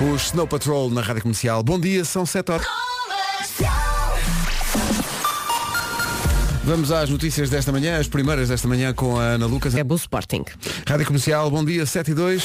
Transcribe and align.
Os 0.00 0.26
Snow 0.26 0.46
Patrol 0.46 0.90
na 0.90 1.00
Rádio 1.00 1.22
Comercial. 1.22 1.60
Bom 1.60 1.78
dia, 1.78 2.04
são 2.04 2.24
7 2.24 2.52
horas. 2.52 2.66
Vamos 6.62 6.92
às 6.92 7.10
notícias 7.10 7.50
desta 7.50 7.72
manhã, 7.72 7.98
as 7.98 8.06
primeiras 8.06 8.48
desta 8.48 8.68
manhã 8.68 8.92
com 8.94 9.18
a 9.18 9.22
Ana 9.22 9.46
Lucas. 9.46 9.74
É 9.74 9.82
o 9.82 9.94
Sporting. 9.96 10.44
Rádio 10.86 11.06
Comercial, 11.06 11.50
bom 11.50 11.64
dia, 11.64 11.84
7 11.84 12.12
e 12.12 12.14
2. 12.14 12.44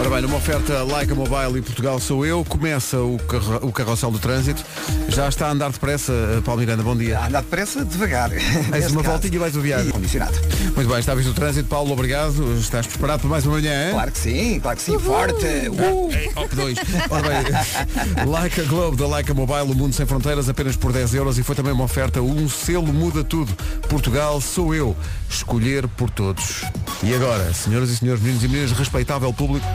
Ora 0.00 0.08
bem, 0.08 0.22
numa 0.22 0.38
oferta 0.38 0.82
Like 0.82 1.12
a 1.12 1.14
Mobile 1.14 1.58
em 1.58 1.62
Portugal 1.62 2.00
sou 2.00 2.24
eu, 2.24 2.42
começa 2.42 2.98
o, 2.98 3.18
carro, 3.18 3.68
o 3.68 3.70
carrossel 3.70 4.10
do 4.10 4.18
trânsito. 4.18 4.64
Já 5.10 5.28
está 5.28 5.48
a 5.48 5.50
andar 5.50 5.70
depressa, 5.70 6.12
Paulo 6.42 6.60
Miranda, 6.62 6.82
bom 6.82 6.96
dia. 6.96 7.18
A 7.18 7.26
andar 7.26 7.42
depressa, 7.42 7.84
devagar. 7.84 8.30
Mais 8.70 8.90
uma 8.90 9.02
voltinha 9.02 9.34
e 9.34 9.38
vais 9.38 9.54
o 9.54 9.60
viagem. 9.60 9.92
Condicionado. 9.92 10.32
Muito 10.74 10.88
bem, 10.88 10.98
está 10.98 11.14
visto 11.14 11.32
o 11.32 11.34
trânsito, 11.34 11.68
Paulo, 11.68 11.92
obrigado. 11.92 12.32
Estás 12.58 12.86
preparado 12.86 13.20
para 13.20 13.28
mais 13.28 13.44
uma 13.44 13.56
manhã, 13.56 13.88
hein? 13.88 13.92
Claro 13.92 14.12
que 14.12 14.18
sim, 14.18 14.60
claro 14.60 14.76
que 14.78 14.82
sim, 14.82 14.98
forte. 14.98 15.44
Uh. 15.44 16.10
Ei, 16.14 16.30
op 16.34 16.56
dois. 16.56 16.78
Ora 17.10 17.22
bem, 17.22 18.24
like 18.26 18.58
a 18.58 18.64
Globe 18.64 18.96
da 18.96 19.06
Like 19.06 19.30
a 19.30 19.34
Mobile, 19.34 19.70
o 19.70 19.74
mundo 19.74 19.94
sem 19.94 20.06
fronteiras, 20.06 20.48
apenas 20.48 20.76
por 20.76 20.94
10 20.94 21.12
euros 21.14 21.38
e 21.38 21.42
foi 21.42 21.54
também 21.54 21.72
uma 21.72 21.84
oferta, 21.84 22.22
um 22.22 22.48
selo 22.48 22.90
muda 22.90 23.22
tudo. 23.22 23.52
Portugal 23.86 24.40
sou 24.40 24.74
eu, 24.74 24.96
escolher 25.28 25.86
por 25.88 26.08
todos. 26.08 26.62
E 27.02 27.14
agora, 27.14 27.52
senhoras 27.52 27.90
e 27.90 27.96
senhores, 27.96 28.22
meninos 28.22 28.44
e 28.44 28.48
meninas, 28.48 28.72
respeitável 28.72 29.32
público, 29.32 29.66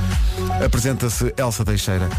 apresenta-se 0.63 1.33
Elsa 1.37 1.63
Teixeira, 1.65 2.09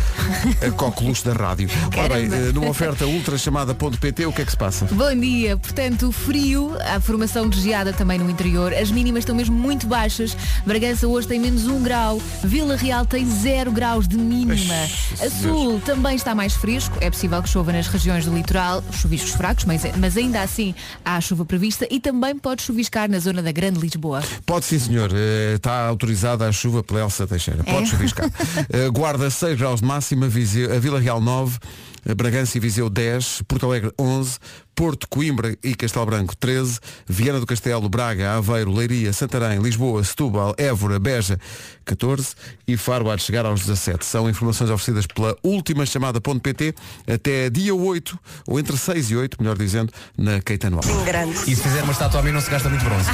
a 0.66 0.70
coqueluche 0.70 1.24
da 1.24 1.32
rádio. 1.32 1.68
Ora 1.96 2.14
bem, 2.14 2.26
eh, 2.26 2.52
numa 2.52 2.68
oferta 2.68 3.06
ultra 3.06 3.36
chamada 3.38 3.74
.pt, 3.74 4.26
o 4.26 4.32
que 4.32 4.42
é 4.42 4.44
que 4.44 4.50
se 4.50 4.56
passa? 4.56 4.86
Bom 4.90 5.14
dia, 5.18 5.56
portanto, 5.56 6.10
frio, 6.12 6.76
a 6.94 7.00
formação 7.00 7.48
de 7.48 7.60
geada 7.60 7.92
também 7.92 8.18
no 8.18 8.28
interior, 8.30 8.72
as 8.72 8.90
mínimas 8.90 9.20
estão 9.22 9.34
mesmo 9.34 9.56
muito 9.56 9.86
baixas, 9.86 10.36
Bragança 10.64 11.06
hoje 11.06 11.26
tem 11.28 11.38
menos 11.40 11.66
1 11.66 11.82
grau, 11.82 12.20
Vila 12.42 12.76
Real 12.76 13.04
tem 13.06 13.24
0 13.28 13.70
graus 13.72 14.06
de 14.08 14.16
mínima, 14.16 14.74
a 15.20 15.30
sul 15.30 15.80
também 15.80 16.16
está 16.16 16.34
mais 16.34 16.54
fresco, 16.54 16.96
é 17.00 17.10
possível 17.10 17.42
que 17.42 17.48
chova 17.48 17.72
nas 17.72 17.86
regiões 17.86 18.24
do 18.24 18.34
litoral, 18.34 18.82
chuviscos 18.92 19.32
fracos, 19.32 19.64
mas, 19.64 19.82
mas 19.98 20.16
ainda 20.16 20.42
assim 20.42 20.74
há 21.04 21.20
chuva 21.20 21.44
prevista 21.44 21.86
e 21.90 22.00
também 22.00 22.36
pode 22.38 22.62
chuviscar 22.62 23.10
na 23.10 23.18
zona 23.18 23.42
da 23.42 23.52
Grande 23.52 23.78
Lisboa. 23.78 24.22
Pode 24.44 24.64
sim, 24.64 24.78
senhor. 24.78 25.10
Eh, 25.14 25.54
Está 25.56 25.86
autorizada 25.86 26.46
a 26.46 26.52
chuva 26.52 26.82
pela 26.82 27.00
Elsa 27.00 27.26
Teixeira. 27.26 27.64
Pode 27.64 27.85
É? 27.86 27.90
chuviscar. 27.90 28.30
Eh, 28.70 28.88
Guarda 28.90 29.30
6 29.30 29.58
graus 29.58 29.80
de 29.80 29.86
máxima, 29.86 30.28
Viseu, 30.28 30.74
a 30.74 30.78
Vila 30.78 30.98
Real 30.98 31.20
9, 31.20 31.58
eh, 32.04 32.14
Bragança 32.14 32.56
e 32.56 32.60
Viseu 32.60 32.88
10, 32.90 33.42
Porto 33.46 33.66
Alegre 33.66 33.92
11, 33.98 34.38
Porto, 34.74 35.06
Coimbra 35.08 35.56
e 35.62 35.74
Castelo 35.74 36.04
Branco 36.06 36.36
13, 36.36 36.78
Viana 37.06 37.40
do 37.40 37.46
Castelo, 37.46 37.88
Braga, 37.88 38.34
Aveiro, 38.34 38.72
Leiria, 38.72 39.12
Santarém, 39.12 39.58
Lisboa, 39.58 40.02
Setúbal, 40.04 40.54
Évora, 40.58 40.98
Beja 40.98 41.38
14 41.84 42.34
e 42.66 42.76
Faro 42.76 43.10
há 43.10 43.16
de 43.16 43.22
chegar 43.22 43.46
aos 43.46 43.60
17. 43.60 44.04
São 44.04 44.28
informações 44.28 44.70
oferecidas 44.70 45.06
pela 45.06 45.36
última 45.42 45.86
chamada.pt 45.86 46.74
até 47.06 47.48
dia 47.48 47.74
8, 47.74 48.18
ou 48.46 48.58
entre 48.60 48.76
6 48.76 49.10
e 49.10 49.16
8, 49.16 49.36
melhor 49.40 49.56
dizendo, 49.56 49.92
na 50.16 50.40
Caetano 50.42 50.76
Alves. 50.76 51.46
E 51.46 51.56
se 51.56 51.62
fizer 51.62 51.82
uma 51.82 51.92
estátua 51.92 52.20
a 52.20 52.22
mim 52.22 52.32
não 52.32 52.40
se 52.40 52.50
gasta 52.50 52.68
muito 52.68 52.84
bronze. 52.84 53.08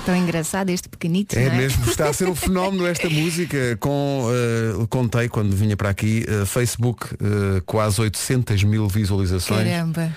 Tão 0.08 0.16
engraçado 0.16 0.70
este 0.70 0.88
pequenito, 0.88 1.38
É 1.38 1.44
é? 1.44 1.50
mesmo, 1.50 1.84
está 1.86 2.08
a 2.08 2.14
ser 2.14 2.30
um 2.30 2.34
fenómeno 2.36 2.88
esta 2.88 3.10
música 3.10 3.76
com, 3.78 4.30
eh, 4.32 4.86
contei 4.90 5.28
quando 5.28 5.54
vinha 5.54 5.76
para 5.76 5.90
aqui, 5.90 6.24
eh, 6.26 6.46
Facebook 6.46 7.08
eh, 7.16 7.62
quase 7.66 8.00
800 8.00 8.64
mil 8.64 8.88
visualizações, 8.88 9.68
Caramba. 9.68 10.16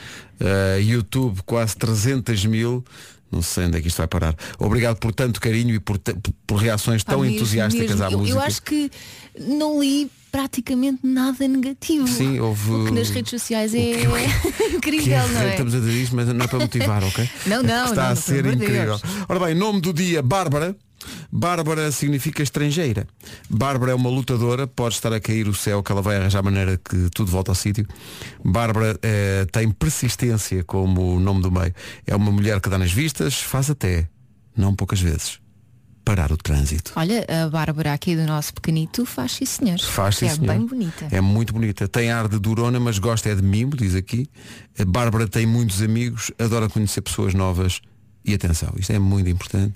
YouTube 0.80 1.41
quase 1.44 1.77
300 1.77 2.46
mil, 2.46 2.84
não 3.33 3.42
sei 3.42 3.64
onde 3.66 3.78
é 3.78 3.80
que 3.80 3.88
isto 3.88 3.96
vai 3.98 4.06
parar. 4.06 4.36
Obrigado 4.61 4.96
por 4.98 5.12
tanto 5.12 5.41
carinho 5.41 5.74
e 5.74 5.80
por, 5.80 5.98
por 6.46 6.55
reações 6.55 7.02
tão 7.02 7.18
Ah, 7.18 7.22
mesmo, 7.22 7.36
entusiásticas 7.36 7.91
mesmo. 7.91 8.05
à 8.05 8.12
eu, 8.12 8.18
música. 8.18 8.38
Eu 8.38 8.42
acho 8.42 8.62
que 8.62 8.91
não 9.41 9.80
li 9.83 10.08
praticamente 10.31 11.00
nada 11.06 11.47
negativo. 11.48 12.06
Sim, 12.09 12.39
houve- 12.41 12.70
O 12.70 12.84
que 12.86 12.91
nas 12.92 13.11
redes 13.11 13.30
sociais 13.30 13.74
é 13.74 13.79
que- 13.79 14.07
que 14.70 14.77
incrível, 14.77 15.14
é, 15.18 15.29
não 15.29 15.41
é? 15.42 15.51
Estamos 15.51 15.74
a 15.74 15.79
dizer 15.80 16.02
isto, 16.02 16.14
mas 16.17 16.29
não 16.29 16.45
é 16.45 16.48
para 16.48 16.58
motivar, 16.58 17.02
ok? 17.05 17.29
Não, 17.46 17.63
não, 17.63 17.85
Está 17.86 18.05
não, 18.07 18.13
a 18.13 18.17
ser 18.17 18.46
incrível. 18.46 18.98
Deus. 18.98 19.02
Ora 19.29 19.41
bem, 19.46 19.55
nome 19.55 19.80
do 19.80 19.92
dia, 19.92 20.23
Bárbara. 20.23 20.77
Bárbara 21.33 21.91
significa 21.91 22.42
estrangeira. 22.42 23.07
Bárbara 23.48 23.92
é 23.92 23.95
uma 23.95 24.11
lutadora, 24.11 24.67
pode 24.67 24.95
estar 24.96 25.11
a 25.13 25.18
cair 25.18 25.48
o 25.48 25.55
céu 25.55 25.83
que 25.83 25.91
ela 25.91 26.02
vai 26.02 26.17
arranjar 26.17 26.42
maneira 26.42 26.77
que 26.77 27.08
tudo 27.14 27.30
volta 27.30 27.51
ao 27.51 27.55
sítio. 27.55 27.86
Bárbara 28.45 28.98
eh, 29.02 29.47
tem 29.51 29.70
persistência 29.70 30.62
como 30.64 31.17
o 31.17 31.20
nome 31.20 31.41
do 31.41 31.51
meio. 31.51 31.74
É 32.07 32.14
uma 32.14 32.30
mulher 32.30 32.61
que 32.61 32.68
dá 32.68 32.77
nas 32.77 32.92
vistas, 32.92 33.35
faz 33.41 33.70
até, 33.70 34.08
não 34.55 34.74
poucas 34.77 35.01
vezes, 35.01 35.39
parar 36.11 36.33
o 36.33 36.37
trânsito. 36.37 36.93
Olha, 36.97 37.25
a 37.29 37.48
Bárbara 37.48 37.93
aqui 37.93 38.17
do 38.17 38.25
nosso 38.27 38.53
pequenito 38.53 39.07
faz 39.07 39.31
sim 39.33 39.45
senhor. 39.45 39.79
Faz 39.79 40.17
sim, 40.17 40.27
é 40.27 40.31
senhor. 40.31 40.48
bem 40.48 40.67
bonita. 40.67 41.07
É 41.09 41.21
muito 41.21 41.53
bonita. 41.53 41.87
Tem 41.87 42.11
ar 42.11 42.27
de 42.29 42.37
durona, 42.37 42.81
mas 42.81 42.98
gosta 42.98 43.29
é 43.29 43.35
de 43.37 43.43
mimo, 43.43 43.77
diz 43.77 43.95
aqui. 43.95 44.29
A 44.77 44.85
Bárbara 44.85 45.29
tem 45.29 45.47
muitos 45.47 45.81
amigos, 45.81 46.33
adora 46.37 46.69
conhecer 46.69 47.01
pessoas 47.03 47.33
novas. 47.33 47.81
E 48.25 48.35
atenção, 48.35 48.75
isto 48.77 48.93
é 48.93 48.98
muito 48.98 49.31
importante. 49.31 49.75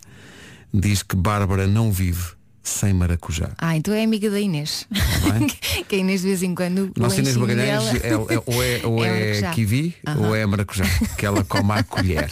Diz 0.73 1.05
que 1.05 1.15
Bárbara 1.15 1.69
não 1.69 1.93
vive 1.93 2.33
sem 2.65 2.93
maracujá. 2.93 3.51
Ah, 3.59 3.77
então 3.77 3.95
é 3.95 4.03
amiga 4.03 4.29
da 4.29 4.41
Inês. 4.41 4.89
Que 5.89 5.95
a 5.97 5.99
Inês 5.99 6.23
de 6.23 6.29
vez 6.29 6.43
em 6.43 6.53
quando. 6.53 6.91
Nossa 6.97 7.21
Inês 7.21 7.37
Magalhães 7.37 7.95
é, 8.03 8.09
é- 8.09 8.17
ou 8.17 8.63
é, 8.63 8.81
ou 8.85 9.05
É 9.05 9.09
é, 9.09 9.13
maracujá. 9.21 9.51
kiwi 9.53 9.95
ou 10.19 10.35
é 10.35 10.47
maracujá, 10.47 10.85
que 11.17 11.25
ela 11.27 11.45
come 11.45 11.73
à 11.73 11.83
colher. 11.85 12.29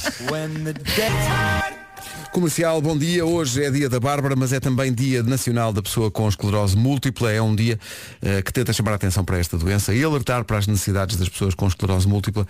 Comercial, 2.32 2.80
bom 2.80 2.96
dia. 2.96 3.26
Hoje 3.26 3.62
é 3.62 3.70
dia 3.70 3.90
da 3.90 4.00
Bárbara, 4.00 4.34
mas 4.34 4.54
é 4.54 4.58
também 4.58 4.90
dia 4.90 5.22
nacional 5.22 5.70
da 5.70 5.82
pessoa 5.82 6.10
com 6.10 6.26
esclerose 6.26 6.74
múltipla. 6.74 7.30
É 7.30 7.42
um 7.42 7.54
dia 7.54 7.78
eh, 8.22 8.40
que 8.40 8.50
tenta 8.50 8.72
chamar 8.72 8.92
a 8.92 8.94
atenção 8.94 9.22
para 9.22 9.38
esta 9.38 9.58
doença 9.58 9.92
e 9.92 10.02
alertar 10.02 10.42
para 10.42 10.56
as 10.56 10.66
necessidades 10.66 11.16
das 11.18 11.28
pessoas 11.28 11.54
com 11.54 11.66
esclerose 11.66 12.08
múltipla 12.08 12.46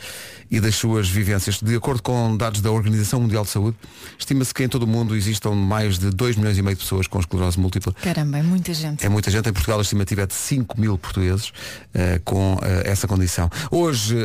e 0.48 0.60
das 0.60 0.76
suas 0.76 1.08
vivências. 1.08 1.60
De 1.60 1.74
acordo 1.74 2.00
com 2.00 2.36
dados 2.36 2.60
da 2.60 2.70
Organização 2.70 3.22
Mundial 3.22 3.42
de 3.42 3.50
Saúde, 3.50 3.76
estima-se 4.16 4.54
que 4.54 4.62
em 4.62 4.68
todo 4.68 4.84
o 4.84 4.86
mundo 4.86 5.16
existam 5.16 5.50
mais 5.50 5.98
de 5.98 6.10
2 6.10 6.36
milhões 6.36 6.56
e 6.56 6.62
meio 6.62 6.76
de 6.76 6.82
pessoas 6.82 7.08
com 7.08 7.18
esclerose 7.18 7.58
múltipla. 7.58 7.92
Caramba, 8.02 8.38
é 8.38 8.42
muita 8.42 8.72
gente. 8.72 9.04
É 9.04 9.08
muita 9.08 9.32
gente. 9.32 9.48
Em 9.48 9.52
Portugal 9.52 9.80
a 9.80 9.82
estimativa 9.82 10.22
é 10.22 10.26
de 10.26 10.34
5 10.34 10.80
mil 10.80 10.96
portugueses 10.96 11.52
eh, 11.92 12.20
com 12.24 12.56
eh, 12.62 12.84
essa 12.84 13.08
condição. 13.08 13.50
Hoje 13.68 14.16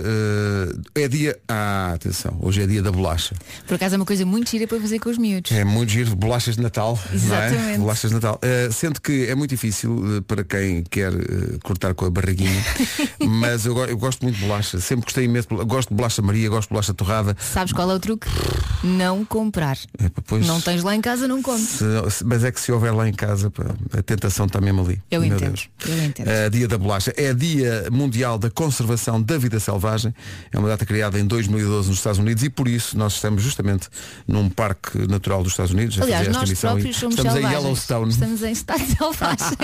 é 0.94 1.08
dia. 1.08 1.36
Ah, 1.48 1.94
atenção, 1.96 2.38
hoje 2.44 2.62
é 2.62 2.68
dia 2.68 2.84
da 2.84 2.92
bolacha. 2.92 3.34
Por 3.66 3.74
acaso 3.74 3.96
é 3.96 3.98
uma 3.98 4.06
coisa 4.06 4.24
muito 4.24 4.52
gira 4.52 4.68
para 4.68 4.80
fazer 4.80 5.00
com 5.00 5.10
os 5.10 5.18
miúdos. 5.18 5.47
É 5.52 5.64
muito 5.64 5.90
giro, 5.92 6.16
bolachas 6.16 6.56
de 6.56 6.62
Natal. 6.62 7.00
Não 7.10 7.36
é? 7.36 7.48
Exatamente. 7.48 7.80
Bolachas 7.80 8.10
de 8.10 8.16
Natal. 8.16 8.40
Eh, 8.42 8.70
sendo 8.72 9.02
que 9.02 9.28
é 9.28 9.36
muito 9.36 9.50
difícil 9.52 10.18
eh, 10.18 10.22
para 10.22 10.44
quem 10.44 10.84
quer 10.84 11.14
eh, 11.14 11.58
cortar 11.64 11.94
com 11.94 12.06
a 12.06 12.10
barriguinha. 12.10 12.64
mas 13.28 13.66
eu, 13.66 13.78
eu 13.86 13.98
gosto 13.98 14.24
muito 14.24 14.36
de 14.36 14.42
bolacha. 14.42 14.80
Sempre 14.80 15.06
gostei 15.06 15.26
imenso. 15.26 15.48
Gosto 15.66 15.90
de 15.90 15.96
bolacha 15.96 16.22
Maria, 16.22 16.50
gosto 16.50 16.68
de 16.68 16.74
bolacha 16.74 16.94
torrada. 16.94 17.36
Sabes 17.40 17.74
qual 17.74 17.90
é 17.92 17.96
o 17.96 18.00
truque? 18.00 18.28
Não 18.84 19.24
comprar. 19.26 19.78
É, 20.00 20.10
pois, 20.26 20.46
Não 20.46 20.60
tens 20.62 20.84
lá 20.84 20.96
em 20.96 21.02
casa, 21.02 21.28
não 21.28 21.42
comes. 21.42 21.80
mas 22.26 22.44
é 22.44 22.52
que 22.52 22.60
se 22.60 22.72
houver 22.72 22.94
lá 22.94 23.08
em 23.08 23.14
casa, 23.14 23.50
pá, 23.50 23.66
a 23.98 24.02
tentação 24.02 24.46
está 24.46 24.60
mesmo 24.60 24.82
ali. 24.82 25.02
Eu 25.10 25.22
Meu 25.22 25.36
entendo, 25.36 25.54
Deus. 25.54 25.70
eu 25.88 26.04
entendo. 26.06 26.28
Eh, 26.28 26.50
dia 26.50 26.68
da 26.68 26.78
bolacha. 26.78 27.14
É 27.16 27.34
dia 27.34 27.88
mundial 27.92 28.38
da 28.38 28.50
conservação 28.50 29.22
da 29.22 29.38
vida 29.38 29.60
selvagem. 29.60 30.14
É 30.52 30.60
uma 30.60 30.68
data 30.68 30.86
criada 30.86 31.20
em 31.20 31.26
2012 31.26 31.90
nos 31.90 31.98
Estados 31.98 32.20
Unidos 32.20 32.44
e 32.44 32.50
por 32.50 32.68
isso 32.68 32.98
nós 32.98 33.14
estamos 33.14 33.42
justamente 33.44 33.88
num 34.28 34.50
parque 34.50 34.98
natural 35.08 35.37
dos 35.44 35.54
Estados 35.54 35.72
Unidos. 35.74 36.00
Aliás, 36.02 36.28
nós 36.28 36.52
próprios 36.60 36.96
e 36.96 37.00
somos 37.00 37.16
estamos 37.16 37.34
selvagens. 37.34 37.46
em 37.46 37.56
Yellowstone. 37.64 38.10
Estamos 38.12 38.44
em 38.44 38.52
estado 38.52 38.80
selvagem. 38.86 39.58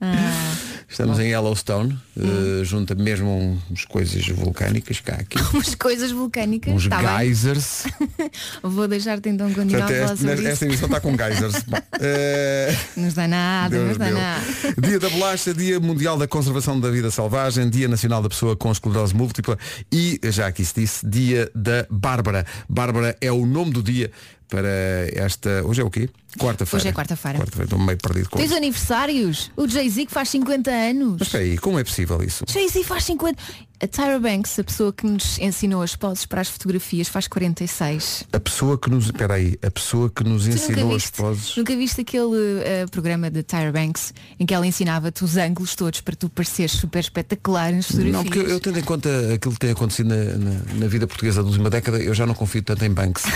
Ah, 0.00 0.54
Estamos 0.88 1.18
em 1.18 1.28
Yellowstone, 1.30 1.98
eh, 2.16 2.64
junto 2.64 2.92
a 2.92 2.96
mesmo 2.96 3.60
uns 3.70 3.84
coisas 3.84 4.24
vulcânicas 4.28 5.00
cá 5.00 5.14
aqui. 5.14 5.36
umas 5.52 5.74
coisas 5.74 6.12
vulcânicas. 6.12 6.72
Uns 6.72 6.86
Tá 6.88 7.18
geysers. 7.18 7.84
Vou 8.62 8.86
deixar-te 8.86 9.28
então 9.28 9.52
continuar 9.52 9.86
Portanto, 9.88 10.12
a 10.12 10.16
falar 10.16 10.44
esta, 10.44 10.64
emissão 10.64 10.86
está 10.86 11.00
com 11.00 11.16
geysers. 11.16 11.62
Bom, 11.66 11.76
eh, 12.00 12.76
Não 12.96 13.08
está 13.08 13.26
nada, 13.26 13.76
Deus 13.76 13.92
está 13.92 14.04
meu. 14.04 14.14
nada. 14.14 14.44
Dia 14.80 14.98
da 15.00 15.10
bolacha, 15.10 15.52
Dia 15.52 15.80
Mundial 15.80 16.16
da 16.16 16.28
Conservação 16.28 16.78
da 16.78 16.90
Vida 16.90 17.10
Selvagem, 17.10 17.68
Dia 17.68 17.88
Nacional 17.88 18.22
da 18.22 18.28
Pessoa 18.28 18.54
com 18.56 18.70
Esclerose 18.70 19.14
Múltipla 19.14 19.58
e, 19.92 20.20
já 20.24 20.46
aqui 20.46 20.64
se 20.64 20.80
disse, 20.80 21.06
Dia 21.06 21.50
da 21.54 21.84
Bárbara. 21.90 22.46
Bárbara 22.68 23.16
é 23.20 23.32
o 23.32 23.44
nome 23.44 23.72
do 23.72 23.82
dia 23.82 24.10
para 24.48 24.68
esta. 25.14 25.62
Hoje 25.64 25.80
é 25.80 25.84
o 25.84 25.90
quê? 25.90 26.08
Quarta-feira. 26.38 26.82
Hoje 26.82 26.88
é 26.88 26.92
quarta-feira. 26.92 27.38
Quarta-feira, 27.38 27.64
estou 27.64 27.78
meio 27.78 27.98
perdido 27.98 28.28
com 28.30 28.36
Tens 28.38 28.46
isso. 28.46 28.56
aniversários? 28.56 29.50
O 29.56 29.66
Jay-Z 29.66 30.06
que 30.06 30.12
faz 30.12 30.28
50 30.28 30.70
anos. 30.70 31.16
Mas 31.18 31.28
espera 31.28 31.44
aí, 31.44 31.56
como 31.58 31.78
é 31.78 31.84
possível 31.84 32.22
isso? 32.22 32.44
Jay-Z 32.48 32.84
faz 32.84 33.04
50. 33.04 33.42
A 33.78 33.86
Tyra 33.86 34.18
Banks, 34.18 34.58
a 34.58 34.64
pessoa 34.64 34.90
que 34.90 35.06
nos 35.06 35.38
ensinou 35.38 35.82
as 35.82 35.94
poses 35.94 36.24
para 36.24 36.40
as 36.40 36.48
fotografias, 36.48 37.08
faz 37.08 37.28
46. 37.28 38.24
A 38.32 38.40
pessoa 38.40 38.78
que 38.78 38.88
nos. 38.88 39.04
Espera 39.04 39.34
aí, 39.34 39.58
a 39.62 39.70
pessoa 39.70 40.08
que 40.08 40.24
nos 40.24 40.44
Tu 40.44 40.50
ensinou 40.50 40.84
nunca 40.84 40.96
as 40.96 41.02
viste, 41.02 41.16
poses. 41.18 41.56
nunca 41.58 41.76
viste 41.76 42.00
aquele 42.00 42.60
eh, 42.64 42.86
programa 42.90 43.30
da 43.30 43.42
Tyra 43.42 43.70
Banks 43.72 44.14
em 44.40 44.46
que 44.46 44.54
ela 44.54 44.66
ensinava-te 44.66 45.22
os 45.22 45.36
ângulos 45.36 45.74
todos 45.74 46.00
para 46.00 46.16
tu 46.16 46.30
pareceres 46.30 46.72
super 46.72 47.00
espetacular 47.00 47.70
nas 47.70 47.86
fotografias? 47.86 48.14
Não, 48.16 48.24
porque 48.24 48.38
eu, 48.38 48.48
eu 48.48 48.60
tendo 48.60 48.78
em 48.78 48.82
conta 48.82 49.34
aquilo 49.34 49.52
que 49.52 49.60
tem 49.60 49.70
acontecido 49.72 50.08
na, 50.08 50.16
na- 50.16 50.74
na 50.80 50.86
vida 50.88 51.06
portuguesa 51.06 51.42
da 51.42 51.48
última 51.48 51.68
década, 51.68 51.98
eu 52.02 52.14
já 52.14 52.24
não 52.24 52.34
confio 52.34 52.62
tanto 52.62 52.82
em 52.84 52.90
Banks. 52.90 53.24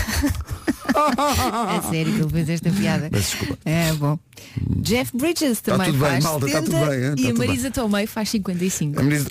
É 0.93 1.89
sério 1.89 2.13
que 2.13 2.19
ele 2.21 2.29
fez 2.29 2.49
esta 2.49 2.69
piada. 2.69 3.09
Mas 3.11 3.21
desculpa. 3.29 3.57
É 3.65 3.93
bom. 3.93 4.19
Jeff 4.81 5.15
Bridges 5.15 5.61
também 5.61 5.87
tudo 5.91 5.99
bem, 6.01 6.09
faz 6.11 6.23
malta, 6.23 6.45
tá 6.47 6.51
70 6.51 6.63
tudo 6.65 6.89
bem, 6.89 6.99
hein? 7.03 7.15
Tá 7.15 7.21
e 7.21 7.25
a 7.25 7.27
tudo 7.29 7.39
bem. 7.39 7.47
Marisa 7.47 7.71
Tomei 7.71 8.07
faz 8.07 8.29
55. 8.29 8.99
A 8.99 9.03
diz- 9.03 9.25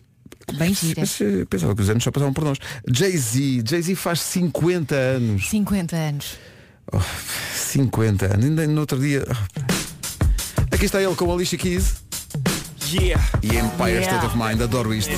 Bem 0.55 0.75
gira. 0.75 1.01
Mas 1.01 1.21
eh, 1.21 1.45
pensava 1.49 1.75
que 1.75 1.83
os 1.83 1.91
anos 1.91 2.03
só 2.03 2.11
passavam 2.11 2.33
por 2.33 2.45
nós. 2.45 2.59
Jay-Z, 2.91 3.63
Jay-Z 3.67 3.95
faz 3.95 4.21
50 4.21 4.95
anos. 4.95 5.49
50 5.49 5.97
anos. 5.97 6.39
Oh, 6.93 7.01
50 7.55 8.27
anos. 8.27 8.45
Ainda 8.45 8.67
no 8.67 8.81
outro 8.81 8.99
dia. 8.99 9.25
oh. 9.29 10.75
Aqui 10.75 10.87
está 10.87 11.01
ele 11.03 11.15
com 11.15 11.31
a 11.31 11.35
Alicia 11.35 11.59
Keys 11.59 12.03
Yeah. 12.93 13.23
e 13.43 13.57
Empire 13.57 13.91
Yeah. 13.93 14.07
State 14.19 14.27
of 14.27 14.37
Mind. 14.37 14.61
Adoro 14.63 14.93
isto. 14.95 15.13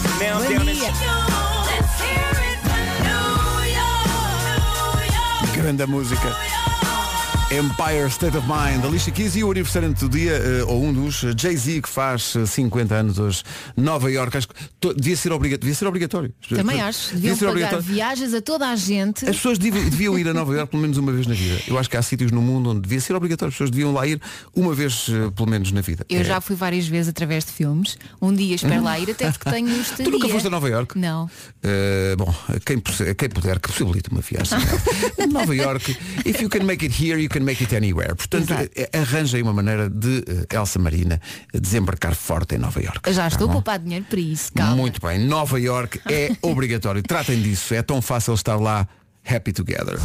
Grande 5.55 5.87
música. 5.87 6.62
Empire 7.53 8.07
State 8.11 8.35
of 8.37 8.47
Mind, 8.49 8.83
Alicia 8.85 9.13
Keys 9.13 9.37
e 9.37 9.45
o 9.45 9.51
aniversário 9.51 9.93
do 9.93 10.09
dia, 10.09 10.33
eh, 10.33 10.65
ou 10.67 10.83
um 10.85 10.93
dos, 10.93 11.23
eh, 11.23 11.33
Jay-Z, 11.37 11.83
que 11.83 11.89
faz 11.89 12.35
eh, 12.35 12.47
50 12.47 12.95
anos 12.95 13.19
hoje, 13.19 13.43
Nova 13.77 14.11
York, 14.11 14.35
acho 14.39 14.49
que 14.49 14.55
devia 14.97 15.15
ser, 15.17 15.33
obriga 15.33 15.59
devia 15.59 15.75
ser 15.75 15.87
obrigatório. 15.87 16.33
Também 16.49 16.81
acho. 16.81 17.15
Deviam 17.15 17.37
pagar 17.37 17.79
viagens 17.83 18.33
a 18.33 18.41
toda 18.41 18.69
a 18.71 18.75
gente. 18.77 19.29
As 19.29 19.37
pessoas 19.37 19.59
deviam, 19.59 20.19
ir 20.19 20.27
a 20.29 20.33
Nova 20.33 20.55
York 20.55 20.71
pelo 20.71 20.81
menos 20.81 20.97
uma 20.97 21.13
vez 21.13 21.27
na 21.27 21.35
vida. 21.35 21.61
Eu 21.69 21.77
acho 21.79 21.91
que 21.91 21.97
há 21.97 22.03
sítios 22.03 22.33
no 22.33 22.41
mundo 22.41 22.71
onde 22.71 22.81
devia 22.81 23.01
ser 23.03 23.15
obrigatório, 23.15 23.51
as 23.51 23.55
pessoas 23.55 23.71
deviam 23.71 23.93
lá 23.93 24.07
ir 24.07 24.19
uma 24.57 24.75
vez 24.75 25.07
eh, 25.11 25.31
pelo 25.37 25.51
menos 25.51 25.71
na 25.73 25.83
vida. 25.83 26.07
Eu 26.09 26.21
É. 26.21 26.25
já 26.25 26.41
fui 26.41 26.57
várias 26.57 26.87
vezes 26.89 27.11
através 27.11 27.45
de 27.45 27.53
filmes. 27.53 27.99
Um 28.21 28.33
dia 28.33 28.55
espero 28.55 28.83
lá 28.83 28.99
ir, 28.99 29.11
até 29.11 29.31
porque 29.31 29.51
tenho 29.51 29.69
estadia. 29.79 30.05
Tu 30.07 30.11
nunca 30.11 30.29
foste 30.29 30.47
a 30.47 30.51
Nova 30.51 30.69
York? 30.71 30.99
Não. 30.99 31.25
Uh, 31.63 32.17
bom, 32.17 32.35
quem, 32.65 32.79
puder- 32.79 33.15
quem 33.15 33.29
puder 33.29 33.61
que 33.61 33.69
possibilite 33.69 34.09
uma 34.11 34.21
viagem 34.23 34.59
Nova 35.31 35.55
York, 35.55 35.97
if 36.25 36.41
you 36.41 36.49
can 36.49 36.65
make 36.65 36.85
it 36.85 36.95
here, 36.99 37.21
you 37.21 37.29
can 37.29 37.42
make 37.43 37.63
it 37.63 37.75
anywhere. 37.75 38.15
Portanto, 38.15 38.51
Exato. 38.53 38.71
eh, 38.77 38.91
arranja 38.99 39.37
aí 39.37 39.43
uma 39.43 39.53
maneira 39.53 39.89
de 39.91 40.25
eh, 40.51 40.57
Elsa 40.57 40.79
Marina 40.79 41.21
desembarcar 41.53 42.15
forte 42.15 42.55
em 42.55 42.59
Nova 42.59 42.81
York. 42.81 43.01
Eu 43.09 43.13
já 43.13 43.23
Tá 43.23 43.29
estou 43.29 43.49
a 43.49 43.53
poupar 43.53 43.79
dinheiro 43.79 44.05
para 44.09 44.21
isso, 44.21 44.53
calma. 44.53 44.77
Muito 44.77 45.01
bem, 45.07 45.19
Nova 45.19 45.59
York 45.61 46.01
é 46.11 46.31
obrigatório. 46.43 47.03
Tratem 47.03 47.41
disso, 47.43 47.75
é 47.75 47.83
tão 47.83 48.01
fácil 48.03 48.35
estar 48.35 48.57
lá 48.57 48.87
happy 49.29 49.53
together. 49.53 49.99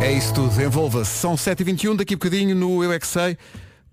É 0.00 0.12
isso 0.12 0.32
tudo, 0.32 0.60
envolva-se. 0.62 1.10
São 1.18 1.34
7h21, 1.34 1.96
daqui 1.96 2.14
a 2.14 2.16
bocadinho 2.16 2.54
no 2.54 2.82
Eu 2.84 2.92
é 2.92 2.98
que 2.98 3.06
sei. 3.06 3.36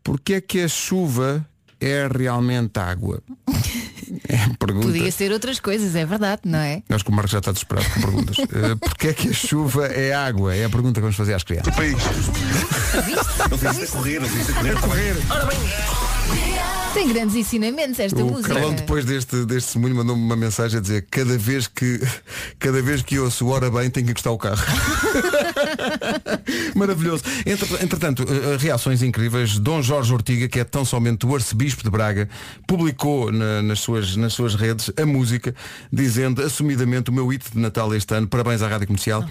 Porque 0.04 0.36
é 0.36 0.42
que 0.42 0.62
a 0.62 0.68
chuva 0.68 1.44
é 1.81 2.07
realmente 2.07 2.80
água? 2.80 3.22
É 4.27 4.38
pergunta. 4.59 4.88
Podia 4.88 5.12
ser 5.12 5.31
outras 5.31 5.59
coisas, 5.59 5.95
é 5.95 6.06
verdade, 6.06 6.41
não 6.45 6.59
é? 6.59 6.81
Acho 6.89 7.03
que 7.03 7.12
o 7.12 7.13
Marcos 7.13 7.31
já 7.31 7.39
está 7.39 7.51
desesperado 7.51 7.89
com 7.89 8.01
perguntas. 8.01 8.38
Uh, 8.38 8.77
Porquê 8.83 9.07
é 9.09 9.13
que 9.13 9.29
a 9.29 9.33
chuva 9.33 9.88
é 9.88 10.13
água? 10.13 10.56
É 10.56 10.65
a 10.65 10.69
pergunta 10.69 10.95
que 10.95 11.01
vamos 11.01 11.15
fazer 11.15 11.33
às 11.33 11.44
crianças. 11.44 11.73
Não 11.75 13.57
fiz 13.57 13.83
a 13.83 13.97
correr, 13.97 14.19
não 14.19 14.29
fiz 14.29 14.50
a 14.50 14.53
correr. 14.81 15.15
Tem 16.95 17.09
grandes 17.09 17.36
ensinamentos 17.36 18.00
esta 18.00 18.24
O 18.24 18.31
música. 18.31 18.53
Carlão 18.53 18.74
depois 18.74 19.03
deste, 19.06 19.45
deste 19.45 19.65
testemunho 19.68 19.95
mandou-me 19.95 20.21
uma 20.24 20.36
mensagem 20.36 20.80
a 20.80 20.81
dizer 20.81 21.06
cada 21.12 21.38
vez 21.38 21.68
que 21.68 22.00
cada 22.57 22.81
vez 22.81 23.01
que 23.01 23.19
ouço 23.19 23.47
ora 23.47 23.69
bem 23.69 23.89
tenho 23.89 24.06
que 24.06 24.12
encostar 24.13 24.31
o 24.31 24.38
carro. 24.38 24.63
Maravilhoso. 26.74 27.24
Entre- 27.45 27.83
entretanto, 27.83 28.24
eh, 28.24 28.57
reações 28.57 29.01
incríveis. 29.01 29.57
Dom 29.59 29.81
Jorge 29.81 30.13
Ortiga, 30.13 30.47
que 30.47 30.59
é 30.59 30.63
tão 30.63 30.86
somente 30.86 31.25
o 31.25 31.36
arcebispo 31.36 31.83
de 31.83 31.89
Braga, 31.89 32.30
publicou 32.68 33.31
na- 33.31 33.62
nas, 33.62 33.80
suas, 33.81 34.15
nas 34.15 34.33
suas 34.33 34.56
redes 34.56 34.91
a 34.98 35.06
música, 35.06 35.53
dizendo 35.91 36.41
assumidamente 36.41 37.09
o 37.09 37.13
meu 37.13 37.27
hit 37.27 37.44
de 37.51 37.59
Natal 37.59 37.94
este 37.94 38.13
ano. 38.15 38.27
Parabéns 38.27 38.62
à 38.62 38.68
Rádio 38.68 38.88
Comercial. 38.88 39.25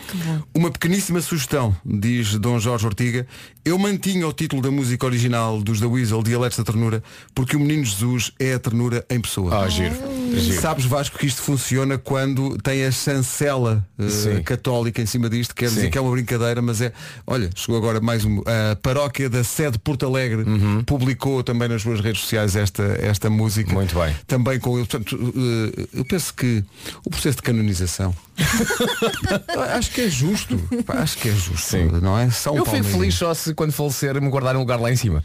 Uma 0.55 0.71
pequeníssima 0.71 1.21
sugestão, 1.21 1.75
diz 1.85 2.39
Dom 2.39 2.59
Jorge 2.59 2.87
Ortiga. 2.87 3.27
Eu 3.65 3.79
mantinha 3.79 4.27
o 4.29 4.33
título 4.33 4.61
da 4.61 4.71
música 4.71 5.07
original 5.07 5.63
dos 5.63 5.81
The 5.81 5.87
Weasel, 5.87 6.23
Dialetos 6.23 6.59
da 6.59 6.65
Ternura, 6.65 7.03
porque 7.35 7.54
o 7.57 7.61
Menino 7.61 7.85
Jesus 7.85 8.33
é 8.39 8.55
a 8.55 8.59
ternura 8.59 9.05
em 9.11 9.21
pessoa. 9.21 9.65
Ah, 9.65 9.69
giro. 9.69 9.95
Giro. 10.41 10.61
Sabes, 10.61 10.85
Vasco, 10.85 11.19
que 11.19 11.27
isto 11.27 11.43
funciona 11.43 11.99
quando 11.99 12.57
tem 12.59 12.85
a 12.85 12.91
chancela 12.91 13.87
Sim. 14.09 14.43
católica 14.43 15.01
em 15.03 15.07
cima 15.07 15.29
disto, 15.29 15.55
quer 15.55 15.67
dizer 15.69 15.83
Sim. 15.83 15.91
que 15.91 15.99
é 15.99 16.01
uma 16.01 16.11
brincadeira, 16.11 16.61
mas 16.63 16.81
é. 16.81 16.93
Olha, 17.27 17.51
chegou 17.55 17.77
agora 17.77 18.01
mais 18.01 18.25
um. 18.25 18.41
A 18.41 18.77
paróquia 18.77 19.29
da 19.31 19.43
sede 19.45 19.79
Porto 19.79 20.07
Alegre 20.07 20.43
Uhum. 20.43 20.83
publicou 20.85 21.43
também 21.43 21.69
nas 21.69 21.83
suas 21.83 22.01
redes 22.01 22.23
sociais 22.23 22.55
esta, 22.57 22.83
esta 23.01 23.29
música. 23.31 23.73
Muito 23.73 23.95
bem. 23.99 24.15
Também 24.27 24.59
com 24.59 24.77
ele. 24.79 24.87
Portanto, 24.87 25.17
eh, 25.37 25.87
eu 25.95 26.05
penso 26.05 26.33
que 26.35 26.63
o 27.05 27.11
processo 27.11 27.37
de 27.37 27.43
canonização. 27.43 28.15
acho 29.77 29.91
que 29.93 30.01
é 30.03 30.09
justo. 30.11 30.59
Pá, 30.85 30.95
Acho 30.95 31.19
que 31.19 31.29
é 31.29 31.33
justo. 31.33 31.59
Sim. 31.59 31.85
Não 32.03 32.19
é? 32.19 32.31
São 32.31 32.57
Eu 32.57 32.65
fui 32.65 32.83
feliz 32.83 33.15
só 33.15 33.33
se 33.35 33.55
quando 33.55 33.73
falecer 33.73 34.21
me 34.21 34.29
guardarem 34.29 34.59
um 34.59 34.63
lugar 34.63 34.81
lá 34.81 34.91
em 34.91 34.97
cima. 34.97 35.25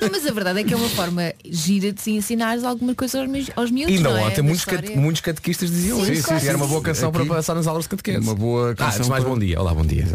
Não, 0.00 0.08
mas 0.10 0.26
a 0.26 0.32
verdade 0.32 0.60
é 0.60 0.64
que 0.64 0.72
é 0.72 0.76
uma 0.76 0.88
forma 0.88 1.32
gira 1.44 1.92
de 1.92 2.00
se 2.00 2.10
ensinares 2.12 2.64
alguma 2.64 2.94
coisa 2.94 3.20
aos, 3.20 3.28
mi- 3.28 3.46
aos 3.56 3.70
miúdos. 3.86 4.00
E 4.00 4.02
não, 4.02 4.16
é? 4.16 4.22
ontem 4.22 4.36
Da 4.36 4.42
muitos, 4.42 4.64
cate- 4.64 4.96
muitos 4.96 5.20
catequistas 5.22 5.70
diziam 5.70 6.04
Sim, 6.04 6.12
isso. 6.12 6.22
sim, 6.22 6.26
que 6.28 6.32
era 6.32 6.40
sim, 6.40 6.54
uma 6.54 6.66
boa 6.66 6.80
sim. 6.80 6.84
canção 6.86 7.08
Aqui, 7.10 7.18
para 7.18 7.34
passar 7.36 7.54
nas 7.54 7.66
aulas 7.66 7.84
de 7.84 7.88
catequese. 7.90 8.18
Uma 8.18 8.34
boa 8.34 8.70
Ah, 8.72 8.74
canção 8.74 8.88
antes 8.94 9.04
de 9.04 9.10
mais 9.10 9.24
para- 9.24 9.32
bom 9.32 9.38
dia. 9.38 9.60
Olá, 9.60 9.74
bom 9.74 9.84
dia. 9.84 10.06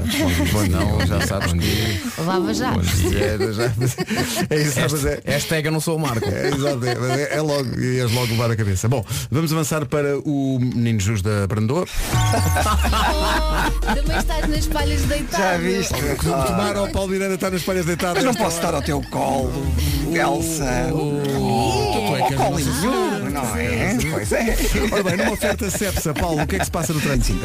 Bom, 0.52 0.64
não, 0.68 1.06
já 1.08 1.22
sabes 1.28 1.52
Bom 1.54 1.60
dia. 1.60 2.02
Lava 2.26 2.54
já. 2.54 2.72
Bom 2.72 2.82
dia. 2.82 3.20
É, 3.20 3.54
já- 3.54 3.74
é 4.56 4.62
isso, 4.62 4.80
mas 4.80 5.06
é, 5.06 5.22
Hashtag 5.26 5.66
eu 5.68 5.72
não 5.72 5.80
sou 5.80 5.96
o 5.98 6.00
Marco. 6.00 6.28
É, 6.28 6.48
exato, 6.48 6.86
é, 6.86 7.22
é, 7.34 7.38
é 7.38 7.42
logo, 7.42 7.80
ias 7.80 8.12
logo 8.12 8.28
levar 8.32 8.52
a 8.52 8.56
cabeça. 8.56 8.88
Bom, 8.88 9.06
vamos 9.32 9.52
avançar 9.54 9.86
para 9.86 10.18
o 10.20 10.60
Menino 10.60 11.00
Jus 11.00 11.22
da 11.22 11.46
Brandoa. 11.48 11.86
Também 13.96 14.18
estás 14.18 14.48
nas 14.50 14.68
palhas 14.68 15.02
deitado. 15.04 15.44
Já 15.44 15.58
viste? 15.58 15.94
Tomar 16.48 16.76
ao 16.76 16.88
Paulo 16.90 17.10
Miranda 17.10 17.36
está 17.36 17.50
nas 17.50 17.64
palhas 17.64 17.86
deitadas. 17.86 18.24
Mas 18.24 18.26
não 18.26 18.34
posso 18.34 18.58
estar 18.58 18.74
ao 18.74 18.82
teu 18.82 19.02
colo, 19.12 19.52
Elsa. 20.12 20.92
Colo 22.36 22.60
nossa 22.60 22.82
nenhum, 22.82 23.30
não 23.30 23.56
é? 23.56 23.98
Pois 24.12 24.32
é. 24.32 24.56
Ora 24.92 25.04
bem, 25.04 25.18
numa 25.18 25.32
oferta 25.32 25.70
Cepsa, 25.70 26.14
Paulo, 26.14 26.42
o 26.42 26.48
que 26.48 26.56
é 26.56 26.60
que 26.60 26.66
se 26.66 26.72
passa 26.72 26.94
no 26.94 27.02
trânsito? 27.02 27.40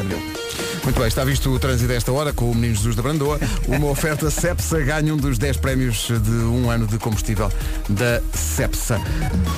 Muito 0.83 0.99
bem, 0.99 1.07
está 1.07 1.23
visto 1.23 1.49
o 1.49 1.57
trânsito 1.57 1.87
desta 1.87 2.11
hora 2.11 2.33
com 2.33 2.51
o 2.51 2.53
Menino 2.53 2.75
Jesus 2.75 2.93
da 2.93 3.01
Brandoa. 3.01 3.39
Uma 3.69 3.87
oferta 3.87 4.29
Cepsa 4.29 4.81
ganha 4.81 5.13
um 5.13 5.17
dos 5.17 5.37
10 5.37 5.55
prémios 5.55 6.09
de 6.09 6.31
um 6.31 6.69
ano 6.69 6.85
de 6.85 6.97
combustível 6.97 7.49
da 7.87 8.21
Cepsa. 8.37 8.99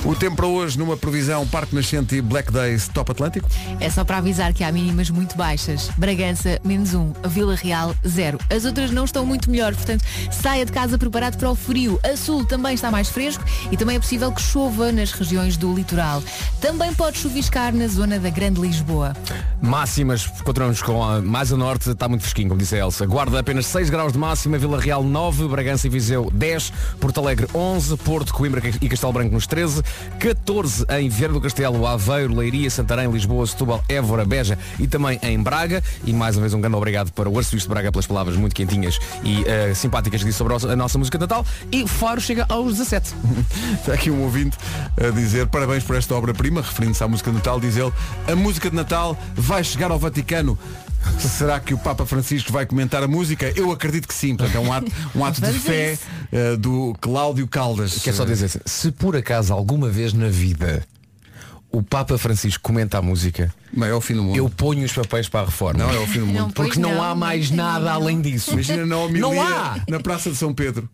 O 0.04 0.14
tempo 0.14 0.36
para 0.36 0.46
hoje, 0.46 0.78
numa 0.78 0.96
previsão 0.96 1.44
Parque 1.48 1.74
Nascente 1.74 2.14
e 2.14 2.22
Black 2.22 2.52
Days 2.52 2.86
Top 2.86 3.10
Atlântico. 3.10 3.48
É 3.80 3.90
só 3.90 4.04
para 4.04 4.18
avisar 4.18 4.54
que 4.54 4.62
há 4.62 4.70
mínimas 4.70 5.10
muito 5.10 5.36
baixas. 5.36 5.90
Bragança, 5.96 6.60
menos 6.64 6.94
um. 6.94 7.12
Vila 7.26 7.56
Real, 7.56 7.92
zero. 8.06 8.38
As 8.48 8.64
outras 8.64 8.92
não 8.92 9.04
estão 9.04 9.26
muito 9.26 9.50
melhor, 9.50 9.74
portanto, 9.74 10.04
saia 10.30 10.64
de 10.64 10.70
casa 10.70 10.96
preparado 10.96 11.36
para 11.38 11.50
o 11.50 11.56
frio. 11.56 11.98
A 12.04 12.16
sul 12.16 12.44
também 12.44 12.74
está 12.74 12.88
mais 12.88 13.08
fresco 13.08 13.44
e 13.72 13.76
também 13.76 13.96
é 13.96 13.98
possível 13.98 14.30
que 14.30 14.40
chova 14.40 14.92
nas 14.92 15.10
regiões 15.10 15.56
do 15.56 15.74
litoral. 15.74 16.22
Também 16.60 16.94
pode 16.94 17.18
chuviscar 17.18 17.74
na 17.74 17.88
zona 17.88 18.16
da 18.16 18.30
Grande 18.30 18.60
Lisboa. 18.60 19.12
Máximas, 19.60 20.26
continuamos 20.44 20.80
com 20.82 21.02
a 21.02 21.15
mais 21.22 21.52
a 21.52 21.56
norte, 21.56 21.90
está 21.90 22.08
muito 22.08 22.22
fresquinho, 22.22 22.48
como 22.48 22.60
disse 22.60 22.74
a 22.74 22.78
Elsa. 22.78 23.06
Guarda 23.06 23.38
apenas 23.38 23.66
6 23.66 23.90
graus 23.90 24.12
de 24.12 24.18
máxima, 24.18 24.58
Vila 24.58 24.80
Real 24.80 25.02
9, 25.02 25.48
Bragança 25.48 25.86
e 25.86 25.90
Viseu 25.90 26.30
10, 26.32 26.72
Porto 27.00 27.20
Alegre 27.20 27.46
11, 27.54 27.96
Porto, 27.98 28.32
Coimbra 28.32 28.62
e 28.80 28.88
Castelo 28.88 29.12
Branco 29.12 29.34
nos 29.34 29.46
13, 29.46 29.82
14 30.18 30.86
em 30.98 31.08
Vieira 31.08 31.32
do 31.32 31.40
Castelo, 31.40 31.86
Aveiro, 31.86 32.34
Leiria, 32.34 32.70
Santarém, 32.70 33.10
Lisboa, 33.10 33.46
Setúbal, 33.46 33.82
Évora, 33.88 34.24
Beja 34.24 34.58
e 34.78 34.86
também 34.86 35.18
em 35.22 35.40
Braga. 35.40 35.82
E 36.04 36.12
mais 36.12 36.36
uma 36.36 36.42
vez 36.42 36.54
um 36.54 36.60
grande 36.60 36.76
obrigado 36.76 37.10
para 37.12 37.28
o 37.28 37.38
Arcebispo 37.38 37.68
de 37.68 37.74
Braga 37.74 37.92
pelas 37.92 38.06
palavras 38.06 38.36
muito 38.36 38.54
quentinhas 38.54 38.98
e 39.24 39.44
eh, 39.46 39.74
simpáticas 39.74 40.20
que 40.20 40.26
disse 40.26 40.38
sobre 40.38 40.54
a 40.54 40.76
nossa 40.76 40.98
música 40.98 41.18
de 41.18 41.22
Natal. 41.22 41.44
E 41.70 41.86
Faro 41.86 42.20
chega 42.20 42.46
aos 42.48 42.76
17. 42.76 43.14
Está 43.74 43.92
aqui 43.94 44.10
um 44.10 44.22
ouvinte 44.22 44.56
a 44.96 45.10
dizer 45.10 45.46
parabéns 45.46 45.84
por 45.84 45.96
esta 45.96 46.14
obra-prima, 46.14 46.60
referindo-se 46.60 47.02
à 47.02 47.08
música 47.08 47.30
de 47.30 47.36
Natal, 47.36 47.60
diz 47.60 47.76
ele, 47.76 47.92
a 48.26 48.34
música 48.34 48.70
de 48.70 48.76
Natal 48.76 49.16
vai 49.34 49.62
chegar 49.64 49.90
ao 49.90 49.98
Vaticano. 49.98 50.58
Será 51.18 51.58
que 51.60 51.74
o 51.74 51.78
Papa 51.78 52.04
Francisco 52.06 52.52
vai 52.52 52.66
comentar 52.66 53.02
a 53.02 53.08
música? 53.08 53.52
Eu 53.56 53.70
acredito 53.70 54.06
que 54.08 54.14
sim, 54.14 54.36
portanto 54.36 54.56
é 54.56 54.60
um 54.60 54.72
ato, 54.72 54.92
um 55.14 55.24
ato 55.24 55.40
de 55.40 55.52
fé 55.58 55.98
eh, 56.32 56.56
do 56.56 56.94
Cláudio 57.00 57.46
Caldas. 57.48 57.98
Quer 58.02 58.12
só 58.14 58.24
dizer 58.24 58.46
assim, 58.46 58.58
se 58.64 58.92
por 58.92 59.16
acaso 59.16 59.52
alguma 59.52 59.88
vez 59.88 60.12
na 60.12 60.28
vida 60.28 60.86
o 61.70 61.82
Papa 61.82 62.16
Francisco 62.16 62.62
comenta 62.62 62.98
a 62.98 63.02
música, 63.02 63.52
Bem, 63.72 63.88
é 63.88 63.92
o 63.94 64.00
fim 64.00 64.14
do 64.14 64.22
mundo. 64.22 64.36
eu 64.36 64.48
ponho 64.48 64.84
os 64.84 64.92
papéis 64.92 65.28
para 65.28 65.40
a 65.40 65.44
reforma. 65.44 65.84
Não, 65.84 65.90
é 65.92 65.98
o 65.98 66.06
fim 66.06 66.20
do 66.20 66.26
mundo. 66.26 66.38
Não, 66.38 66.50
Porque 66.50 66.78
não, 66.80 66.94
não, 66.94 67.02
há 67.02 67.14
mais 67.14 67.50
nada 67.50 67.92
além 67.92 68.20
disso. 68.20 68.52
Imagina 68.52 68.86
na 68.86 68.96
homilia 68.96 69.20
Não 69.20 69.40
há! 69.42 69.80
na 69.88 70.00
Praça 70.00 70.30
de 70.30 70.36
São 70.36 70.54
Pedro. 70.54 70.88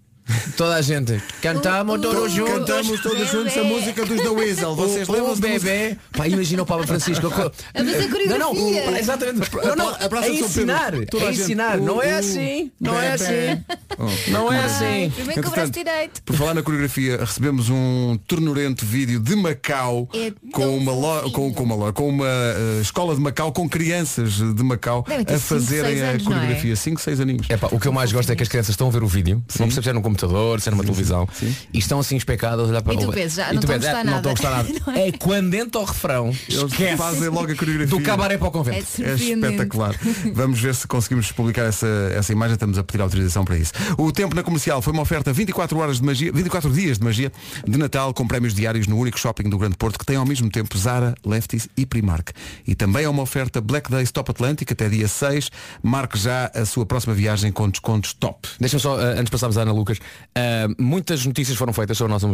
Toda 0.57 0.77
a 0.77 0.83
gente. 0.83 1.21
Cantamos 1.41 2.01
todos 2.01 2.33
juntos. 2.33 2.55
Cantamos 2.55 3.01
todos 3.01 3.31
juntos 3.31 3.57
a 3.57 3.65
música 3.65 4.05
dos 4.07 4.21
The 4.21 4.29
Weasel. 4.29 4.75
Vocês 4.77 5.09
lembram 5.09 5.33
o 5.33 5.37
bebê. 5.37 5.97
Pá, 6.17 6.29
imagina 6.29 6.63
o 6.63 6.67
Papa 6.67 6.87
Francisco. 6.87 7.27
A 7.29 7.31
fazer 7.31 8.09
coreografia. 8.09 8.39
Não, 8.39 8.55
não, 8.55 8.97
exatamente. 8.97 9.51
Não, 9.55 9.77
não, 9.77 9.89
a 9.89 9.99
é 10.05 10.09
Pedro. 10.09 10.29
ensinar. 10.45 10.95
A 10.95 11.25
É 11.27 11.31
ensinar. 11.31 11.79
Não 11.79 12.03
é 12.03 12.13
assim. 12.15 12.71
Não 12.81 13.01
é 13.01 13.13
assim. 13.13 13.65
Oh, 13.99 14.31
Não 14.31 14.53
é 14.53 14.65
assim. 14.65 15.11
Primeiro 15.15 15.71
direito. 15.71 16.23
Por 16.23 16.37
falar 16.37 16.55
na 16.55 16.63
coreografia, 16.63 17.19
recebemos 17.19 17.69
um 17.69 18.19
tornurento 18.27 18.85
vídeo 18.87 19.19
de 19.21 19.35
Macau 19.37 20.09
É 20.15 20.33
com 20.53 20.77
uma, 20.77 21.31
com, 21.31 21.53
com 21.53 21.63
uma 21.65 21.75
lo- 21.75 21.93
com 21.93 22.09
uma 22.09 22.27
eh, 22.27 22.81
escola 22.81 23.15
de 23.15 23.21
Macau 23.21 23.53
com 23.53 23.69
crianças 23.69 24.35
de 24.35 24.63
Macau 24.63 25.05
a 25.09 25.13
cinco, 25.27 25.41
fazerem 25.41 25.97
seis 25.99 26.03
a 26.03 26.07
não 26.07 26.13
é? 26.13 26.19
coreografia. 26.19 26.77
5, 26.77 27.01
6 27.01 27.21
aninhos. 27.21 27.51
Epá, 27.51 27.69
o 27.71 27.79
que 27.79 27.87
eu 27.89 27.93
mais 27.93 28.13
gosto 28.13 28.31
é 28.31 28.37
que 28.37 28.43
as 28.43 28.49
crianças 28.49 28.71
estão 28.71 28.89
a 28.89 28.91
ver 28.91 29.03
o 29.03 29.07
vídeo, 29.07 29.37
não 29.37 29.67
percebem 29.67 29.83
se 29.83 29.89
é 29.91 29.93
no 29.93 30.03
computador, 30.13 30.61
se 30.61 30.69
é 30.69 30.71
numa 30.73 30.83
televisão, 30.85 31.29
e 31.73 31.79
estão 31.79 31.99
assim 31.99 32.17
especadas 32.17 32.67
a 32.67 32.69
olhar 32.71 32.83
para 32.83 32.95
E 32.95 32.99
tu 32.99 33.09
o 33.09 33.13
pensas, 33.13 33.35
já, 33.35 33.51
E 33.51 33.55
não 33.55 33.61
tu 33.63 33.73
estão 33.73 33.77
a 33.77 33.79
pensas, 33.79 33.93
gostar 33.95 34.01
"Ah, 34.01 34.05
Não 34.05 34.13
nada." 34.13 34.33
estão 34.33 34.49
a 34.49 34.55
gostar 34.57 34.75
nada. 34.75 34.85
Não 34.87 34.93
é? 35.03 35.09
É 35.09 35.13
quando 35.13 35.55
entra 35.55 35.81
o 35.81 35.85
refrão, 35.85 36.27
Eles 36.49 36.63
esquece. 36.73 36.97
fazem 36.97 37.29
logo 37.29 37.51
a 37.53 37.57
coreografia. 37.57 37.87
do 37.99 38.01
cabaré 38.03 38.37
para 38.39 38.47
o 38.47 38.49
É 38.49 38.53
convento. 38.53 38.79
É 38.79 38.83
surpreendente. 38.85 39.47
espetacular. 39.53 39.95
Vamos 40.35 40.61
ver 40.61 40.75
se 40.75 40.87
conseguimos 40.87 41.33
publicar 41.33 41.63
essa, 41.63 41.87
essa 42.15 42.33
imagem. 42.33 42.55
Estamos 42.55 42.79
a 42.79 42.83
pedir 42.85 43.01
autorização 43.03 43.45
para 43.45 43.57
isso. 43.57 43.73
O 43.99 44.13
tempo 44.13 44.35
na 44.35 44.43
comercial 44.43 44.81
foi 44.83 44.93
uma 44.93 45.03
oferta 45.03 45.33
24 45.33 45.79
horas 45.79 45.97
de 45.99 46.05
magia, 46.05 46.33
24 46.33 46.71
dias 46.73 46.99
de 46.99 47.05
magia 47.05 47.33
de 47.67 47.79
Natal 47.79 48.13
com 48.15 48.27
prémios 48.27 48.55
diários 48.55 48.87
no 48.87 48.97
único 48.99 49.19
shopping 49.19 49.49
do 49.49 49.59
Grande 49.59 49.77
Porto 49.77 49.99
que 49.99 50.07
tem 50.07 50.17
ao 50.17 50.27
mesmo 50.27 50.51
tempo 50.51 50.77
Zara, 50.77 51.15
Lefties 51.25 51.69
e 51.77 51.87
Primark. 51.87 52.31
E 52.67 52.75
também 52.75 53.05
é 53.05 53.09
uma 53.09 53.23
oferta 53.23 53.61
Black 53.61 53.91
Days 53.91 54.11
Top 54.11 54.31
Atlântico 54.31 54.73
até 54.73 54.89
dia 54.89 55.09
6. 55.09 55.51
Marque 55.83 56.19
já 56.19 56.51
a 56.55 56.65
sua 56.65 56.85
próxima 56.87 57.15
viagem 57.15 57.51
com 57.53 57.69
descontos 57.69 58.13
top. 58.15 58.49
Deixa-me 58.61 58.81
só, 58.81 59.01
eh, 59.01 59.13
antes 59.13 59.25
de 59.27 59.31
passarmos 59.31 59.57
à 59.59 59.63
Ana 59.63 59.73
Lucas, 59.73 59.99
eh, 60.35 60.67
muitas 60.79 61.25
notícias 61.27 61.57
foram 61.57 61.73
feitas 61.73 61.97
sobre 61.99 62.13
a 62.13 62.19
nossa 62.19 62.27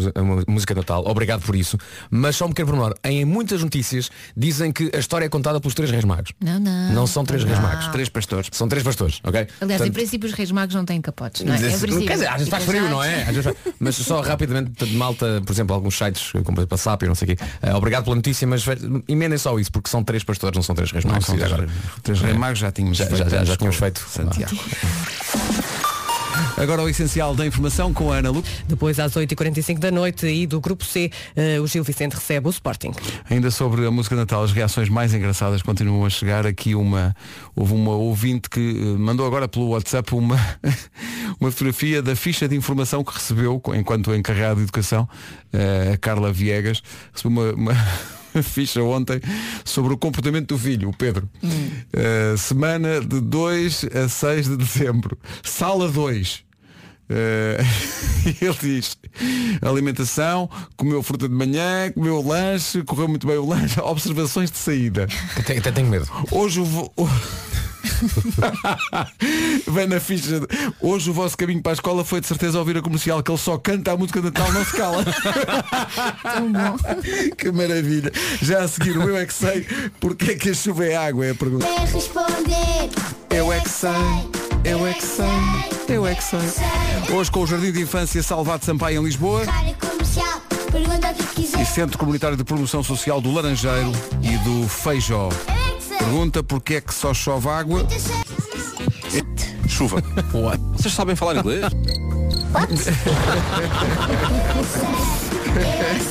música 0.47 0.75
de 0.75 0.81
Natal, 0.81 1.05
obrigado 1.07 1.43
por 1.43 1.55
isso, 1.57 1.77
mas 2.11 2.37
só 2.37 2.47
um 2.47 2.49
pequeno 2.49 2.69
pormenor, 2.69 2.95
em 3.05 3.25
muitas 3.25 3.63
notícias 3.63 4.11
dizem 4.37 4.71
que 4.73 4.91
a 4.95 4.99
história 4.99 5.25
é 5.27 5.29
contada 5.29 5.61
pelos 5.61 5.75
três 5.75 5.91
reis 5.91 6.05
magos. 6.05 6.33
Não, 6.41 6.59
não. 6.61 6.93
Não 6.93 7.07
são 7.07 7.25
três 7.25 7.45
reis 7.45 7.57
Não. 7.59 7.63
magos. 7.67 7.87
Três 7.89 8.09
pastores. 8.09 8.49
São 8.53 8.69
três 8.69 8.83
pastores, 8.85 9.21
ok? 9.25 9.41
Aliás, 9.41 9.51
em 9.61 9.67
Portanto, 9.87 9.93
princípio 9.95 10.29
os 10.29 10.35
reis 10.35 10.51
magos 10.51 10.75
não 10.75 10.85
têm 10.85 11.01
capotes, 11.01 11.43
não 11.45 11.55
é? 11.55 11.57
Em 11.57 11.61
Quer 11.61 11.79
princípio. 11.79 12.09
dizer, 12.13 12.27
às 12.29 12.35
vezes 12.35 12.49
faz 12.49 12.65
frio, 12.65 12.89
não 12.89 13.03
é? 13.03 13.25
Faz- 13.43 13.57
Mas 13.81 13.97
só 13.97 14.21
rapidamente, 14.21 14.85
de 14.85 14.97
malta, 14.97 15.41
por 15.45 15.53
exemplo, 15.53 15.75
alguns 15.75 15.97
sites, 15.97 16.33
como 16.45 16.59
a 16.71 16.77
SAP 16.77 17.03
e 17.03 17.07
não 17.07 17.15
sei 17.15 17.33
o 17.33 17.37
quê. 17.37 17.45
eh, 17.63 17.75
obrigado 17.75 18.05
pela 18.05 18.17
notícia, 18.17 18.47
mas 18.47 18.65
emendem 19.09 19.39
só 19.39 19.59
isso, 19.59 19.71
porque 19.73 19.89
são 19.89 20.03
três 20.03 20.23
pastores, 20.25 20.57
não 20.57 20.63
são 20.63 20.75
três 20.75 20.91
reis 20.91 21.05
magos. 21.05 21.27
são 21.27 21.35
E 21.35 21.39
três- 21.39 21.53
agora- 21.53 21.69
três 22.03 22.21
reis 22.21 22.37
magos 22.37 22.59
já 22.59 22.71
tínhamos 22.73 22.99
Já- 22.99 23.07
feito 23.07 23.19
já- 23.19 23.29
já- 23.29 23.45
já 23.45 23.57
tínhamos 23.57 23.77
feito. 23.77 24.07
Santiago. 24.09 24.57
Agora 26.57 26.83
o 26.83 26.89
essencial 26.89 27.35
da 27.35 27.47
informação 27.47 27.93
com 27.93 28.13
a 28.13 28.17
Ana 28.17 28.31
Lu. 28.31 28.43
Depois, 28.67 28.99
às 28.99 29.15
8h45 29.15 29.79
da 29.79 29.91
noite 29.91 30.27
e 30.27 30.47
do 30.47 30.61
Grupo 30.61 30.85
C, 30.85 31.11
eh, 31.37 31.61
o 31.61 31.67
Gil 31.67 31.85
Vicente 31.85 32.15
recebe 32.15 32.49
o 32.49 32.51
Sporting. 32.51 32.93
Ainda 33.31 33.51
sobre 33.51 33.87
a 33.87 33.91
música 33.91 34.17
Natal, 34.17 34.43
as 34.43 34.53
reações 34.53 34.89
mais 34.89 35.15
engraçadas 35.15 35.63
continuam 35.63 36.05
a 36.05 36.11
chegar. 36.11 36.47
Aqui 36.47 36.75
uma, 36.75 37.15
houve 37.55 37.75
uma 37.75 37.93
ouvinte 37.93 38.51
que 38.51 38.61
eh, 38.61 38.99
mandou 38.99 39.27
agora 39.27 39.49
pelo 39.49 39.69
WhatsApp 39.69 40.15
uma, 40.15 40.39
uma 41.41 41.51
fotografia 41.51 42.03
da 42.03 42.17
ficha 42.17 42.49
de 42.49 42.57
informação 42.57 43.05
que 43.05 43.13
recebeu 43.13 43.63
enquanto 43.75 44.15
encarregado 44.15 44.57
de 44.57 44.63
educação, 44.63 45.09
eh, 45.53 45.93
a 45.95 45.97
Carla 45.97 46.33
Viegas, 46.33 46.83
recebeu 47.13 47.53
uma, 47.55 47.73
uma 47.73 48.18
ficha 48.43 48.83
ontem 48.83 49.21
sobre 49.65 49.93
o 49.93 49.99
comportamento 49.99 50.49
do 50.49 50.59
filho, 50.59 50.91
o 50.91 50.97
Pedro. 50.97 51.29
Eh, 51.93 52.35
semana 52.37 53.01
de 53.01 53.21
2 53.21 53.87
a 54.05 54.09
6 54.09 54.49
de 54.49 54.57
dezembro. 54.57 55.19
Sala 55.43 55.89
2. 55.89 56.45
Eh, 57.11 57.59
ele 58.41 58.57
diz 58.61 58.99
alimentação, 59.63 60.49
comeu 60.77 61.03
fruta 61.03 61.29
de 61.29 61.35
manhã, 61.35 61.91
comeu 61.93 62.21
lanche, 62.21 62.83
correu 62.83 63.09
muito 63.09 63.27
bem 63.27 63.37
o 63.37 63.47
lanche, 63.47 63.81
observações 63.81 64.51
de 64.51 64.59
saída. 64.59 65.09
Até, 65.37 65.57
até 65.57 65.73
tenho 65.73 65.89
medo. 65.89 66.07
Hoje 66.31 66.61
o 66.61 66.65
vo... 66.65 66.93
Vem 69.69 69.87
na 69.87 70.01
ficha 70.01 70.41
de... 70.41 70.47
Hoje 70.81 71.11
o 71.11 71.13
vosso 71.13 71.37
caminho 71.37 71.63
para 71.63 71.73
a 71.73 71.75
escola 71.75 72.05
foi 72.05 72.21
de 72.21 72.27
certeza 72.27 72.59
ouvir 72.59 72.77
a 72.77 72.83
comercial 72.83 73.23
que 73.23 73.31
ele 73.31 73.39
só 73.39 73.59
canta 73.59 73.93
a 73.93 73.97
música 73.97 74.21
de 74.21 74.27
Natal, 74.27 74.53
não 74.53 74.65
se 74.65 74.73
cala. 74.77 75.05
Que 77.37 77.51
maravilha. 77.51 78.13
Já 78.43 78.63
a 78.63 78.69
seguir 78.69 78.97
o 78.97 79.03
Eu 79.09 79.17
é 79.17 79.27
que 79.27 79.35
sei 79.35 79.67
porque 80.01 80.33
é 80.33 80.35
que 80.35 80.51
a 80.51 80.55
chuva 80.55 80.85
é 80.85 80.97
água, 80.97 81.27
é 81.27 81.31
a 81.31 81.35
pergunta. 81.35 81.67
Quer 81.67 81.89
responder? 81.89 82.91
Eu 83.31 83.53
é 83.53 83.61
que 83.61 83.69
sei, 83.69 83.91
eu 84.65 84.87
é 84.87 84.95
que 84.95 85.05
sei, 85.05 85.27
eu 85.97 86.07
é 86.07 86.15
que 86.15 86.25
sei. 86.25 86.39
Hoje 87.15 87.31
com 87.31 87.41
o 87.41 87.47
Jardim 87.47 87.73
de 87.73 87.83
Infância 87.83 88.23
Salvado 88.23 88.65
Sampaio 88.65 89.01
em 89.01 89.05
Lisboa 89.05 89.43
e 91.61 91.65
Centro 91.65 91.99
Comunitário 91.99 92.37
de 92.37 92.45
Promoção 92.45 92.83
Social 92.83 93.21
do 93.21 93.33
Laranjeiro 93.33 93.93
e 94.23 94.37
do 94.39 94.69
Feijó. 94.69 95.29
Que. 96.09 96.15
Pergunta 96.15 96.43
porque 96.43 96.75
é 96.75 96.81
que 96.81 96.95
só 96.95 97.13
chove 97.13 97.49
água. 97.49 97.87
Chuva. 99.69 100.03
Vocês 100.73 100.95
sabem 100.95 101.15
falar 101.15 101.37
inglês? 101.37 101.67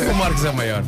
O 0.09 0.13
Marcos 0.15 0.45
é 0.45 0.49
o 0.51 0.55
maior. 0.55 0.83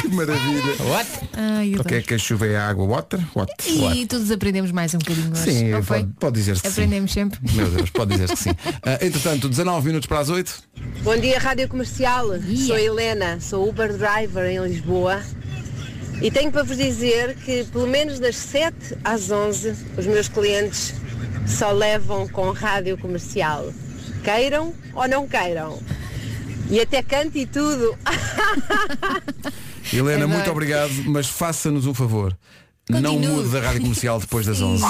Que 0.00 0.08
maravilha. 0.08 0.76
What? 0.90 1.08
Ai, 1.32 1.70
eu 1.74 1.76
Porque 1.78 1.94
é 1.94 2.02
que 2.02 2.14
a 2.14 2.18
chuva 2.18 2.46
é 2.46 2.56
água? 2.56 2.86
Water? 2.86 3.20
What? 3.34 3.52
E 3.66 4.06
todos 4.06 4.30
aprendemos 4.30 4.70
mais 4.72 4.94
um 4.94 4.98
bocadinho 4.98 5.32
hoje. 5.32 5.42
Sim, 5.42 5.70
não 5.70 5.82
pode, 5.82 6.06
pode 6.18 6.34
dizer-se 6.34 6.62
que 6.62 6.68
sim. 6.68 6.82
Aprendemos 6.82 7.12
sempre. 7.12 7.40
Meu 7.54 7.70
Deus, 7.70 7.90
pode 7.90 8.12
dizer 8.12 8.28
que 8.28 8.36
sim. 8.36 8.50
Ah, 8.82 8.98
entretanto, 9.00 9.48
19 9.48 9.86
minutos 9.86 10.06
para 10.06 10.18
as 10.18 10.28
8. 10.28 10.62
Bom 11.02 11.16
dia, 11.16 11.38
Rádio 11.38 11.68
Comercial. 11.68 12.38
dia. 12.38 12.66
Sou 12.66 12.78
Helena, 12.78 13.40
sou 13.40 13.68
Uber 13.68 13.96
Driver 13.96 14.44
em 14.50 14.58
Lisboa. 14.66 15.22
E 16.20 16.30
tenho 16.30 16.52
para 16.52 16.62
vos 16.62 16.76
dizer 16.76 17.34
que 17.36 17.64
pelo 17.64 17.86
menos 17.86 18.18
das 18.18 18.36
7 18.36 18.98
às 19.02 19.30
11 19.30 19.74
os 19.96 20.06
meus 20.06 20.28
clientes 20.28 20.94
só 21.46 21.70
levam 21.72 22.28
com 22.28 22.50
rádio 22.50 22.98
comercial. 22.98 23.72
Queiram 24.22 24.74
ou 24.94 25.08
não 25.08 25.26
queiram. 25.26 25.78
E 26.68 26.78
até 26.80 27.02
canto 27.02 27.36
e 27.38 27.46
tudo. 27.46 27.96
Helena, 29.92 30.24
Adoro. 30.24 30.28
muito 30.28 30.50
obrigado, 30.50 30.92
mas 31.06 31.26
faça-nos 31.26 31.86
um 31.86 31.94
favor. 31.94 32.36
Não 32.88 33.14
Continue. 33.14 33.26
mude 33.36 33.48
da 33.50 33.60
rádio 33.60 33.80
comercial 33.82 34.20
depois 34.20 34.46
das 34.46 34.60
11. 34.60 34.84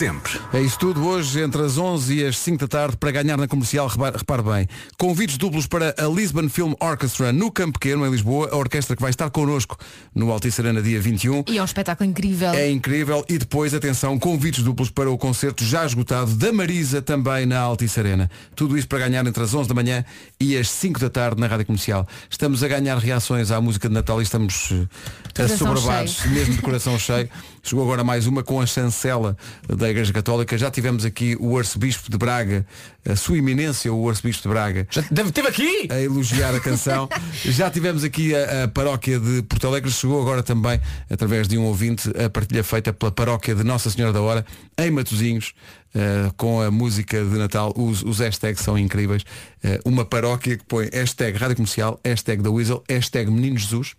Sempre. 0.00 0.40
É 0.54 0.62
isso 0.62 0.78
tudo 0.78 1.06
hoje, 1.06 1.42
entre 1.42 1.60
as 1.60 1.76
11 1.76 2.14
e 2.14 2.24
as 2.24 2.38
5 2.38 2.56
da 2.56 2.66
tarde, 2.66 2.96
para 2.96 3.10
ganhar 3.10 3.36
na 3.36 3.46
comercial, 3.46 3.86
repare, 3.86 4.16
repare 4.16 4.42
bem. 4.42 4.68
Convites 4.96 5.36
duplos 5.36 5.66
para 5.66 5.94
a 5.98 6.06
Lisbon 6.06 6.48
Film 6.48 6.72
Orchestra 6.80 7.30
no 7.34 7.52
Campo 7.52 7.78
Pequeno, 7.78 8.06
em 8.06 8.10
Lisboa, 8.10 8.48
a 8.50 8.56
orquestra 8.56 8.96
que 8.96 9.02
vai 9.02 9.10
estar 9.10 9.28
connosco 9.28 9.76
no 10.14 10.32
Altice 10.32 10.58
Arena 10.62 10.80
dia 10.80 10.98
21. 10.98 11.44
E 11.46 11.58
é 11.58 11.60
um 11.60 11.66
espetáculo 11.66 12.08
incrível. 12.08 12.48
É 12.48 12.70
incrível. 12.70 13.22
E 13.28 13.36
depois, 13.36 13.74
atenção, 13.74 14.18
convites 14.18 14.64
duplos 14.64 14.88
para 14.88 15.10
o 15.10 15.18
concerto 15.18 15.62
já 15.62 15.84
esgotado 15.84 16.34
da 16.34 16.50
Marisa 16.50 17.02
também 17.02 17.44
na 17.44 17.58
Altice 17.58 18.00
Arena. 18.00 18.30
Tudo 18.56 18.78
isso 18.78 18.88
para 18.88 19.00
ganhar 19.00 19.26
entre 19.26 19.42
as 19.42 19.52
11 19.52 19.68
da 19.68 19.74
manhã 19.74 20.02
e 20.40 20.56
as 20.56 20.70
5 20.70 20.98
da 20.98 21.10
tarde 21.10 21.38
na 21.38 21.46
Rádio 21.46 21.66
Comercial. 21.66 22.08
Estamos 22.30 22.64
a 22.64 22.68
ganhar 22.68 22.96
reações 22.96 23.50
à 23.50 23.60
música 23.60 23.86
de 23.86 23.92
Natal 23.92 24.18
e 24.18 24.22
estamos 24.22 24.72
eh, 24.72 25.42
assoberbados, 25.42 26.24
mesmo 26.24 26.54
de 26.54 26.62
coração 26.62 26.98
cheio. 26.98 27.28
Chegou 27.62 27.84
agora 27.84 28.02
mais 28.02 28.26
uma 28.26 28.42
com 28.42 28.58
a 28.60 28.66
chancela 28.66 29.36
da 29.68 29.88
Igreja 29.90 30.12
Católica. 30.12 30.56
Já 30.56 30.70
tivemos 30.70 31.04
aqui 31.04 31.36
o 31.38 31.58
Arcebispo 31.58 32.10
de 32.10 32.16
Braga, 32.16 32.66
a 33.06 33.14
sua 33.14 33.36
eminência, 33.36 33.92
o 33.92 34.08
Arcebispo 34.08 34.42
de 34.44 34.48
Braga, 34.48 34.88
Já 34.90 35.02
teve, 35.02 35.46
aqui? 35.46 35.88
a 35.90 36.00
elogiar 36.00 36.54
a 36.54 36.60
canção. 36.60 37.08
Já 37.44 37.70
tivemos 37.70 38.02
aqui 38.02 38.34
a, 38.34 38.64
a 38.64 38.68
paróquia 38.68 39.20
de 39.20 39.42
Porto 39.42 39.66
Alegre, 39.66 39.90
chegou 39.90 40.22
agora 40.22 40.42
também, 40.42 40.80
através 41.10 41.46
de 41.46 41.58
um 41.58 41.64
ouvinte, 41.64 42.10
a 42.18 42.30
partilha 42.30 42.64
feita 42.64 42.94
pela 42.94 43.12
paróquia 43.12 43.54
de 43.54 43.62
Nossa 43.62 43.90
Senhora 43.90 44.12
da 44.12 44.22
Hora, 44.22 44.46
em 44.78 44.90
Matosinhos, 44.90 45.52
eh, 45.94 46.30
com 46.38 46.62
a 46.62 46.70
música 46.70 47.22
de 47.22 47.36
Natal. 47.36 47.74
Os, 47.76 48.02
os 48.02 48.20
hashtags 48.20 48.62
são 48.62 48.78
incríveis. 48.78 49.22
Eh, 49.62 49.80
uma 49.84 50.04
paróquia 50.04 50.56
que 50.56 50.64
põe 50.64 50.88
hashtag 50.92 51.36
Rádio 51.36 51.56
Comercial, 51.56 52.00
hashtag 52.02 52.42
da 52.42 52.50
Weasel, 52.50 52.82
hashtag 52.88 53.30
Menino 53.30 53.58
Jesus, 53.58 53.94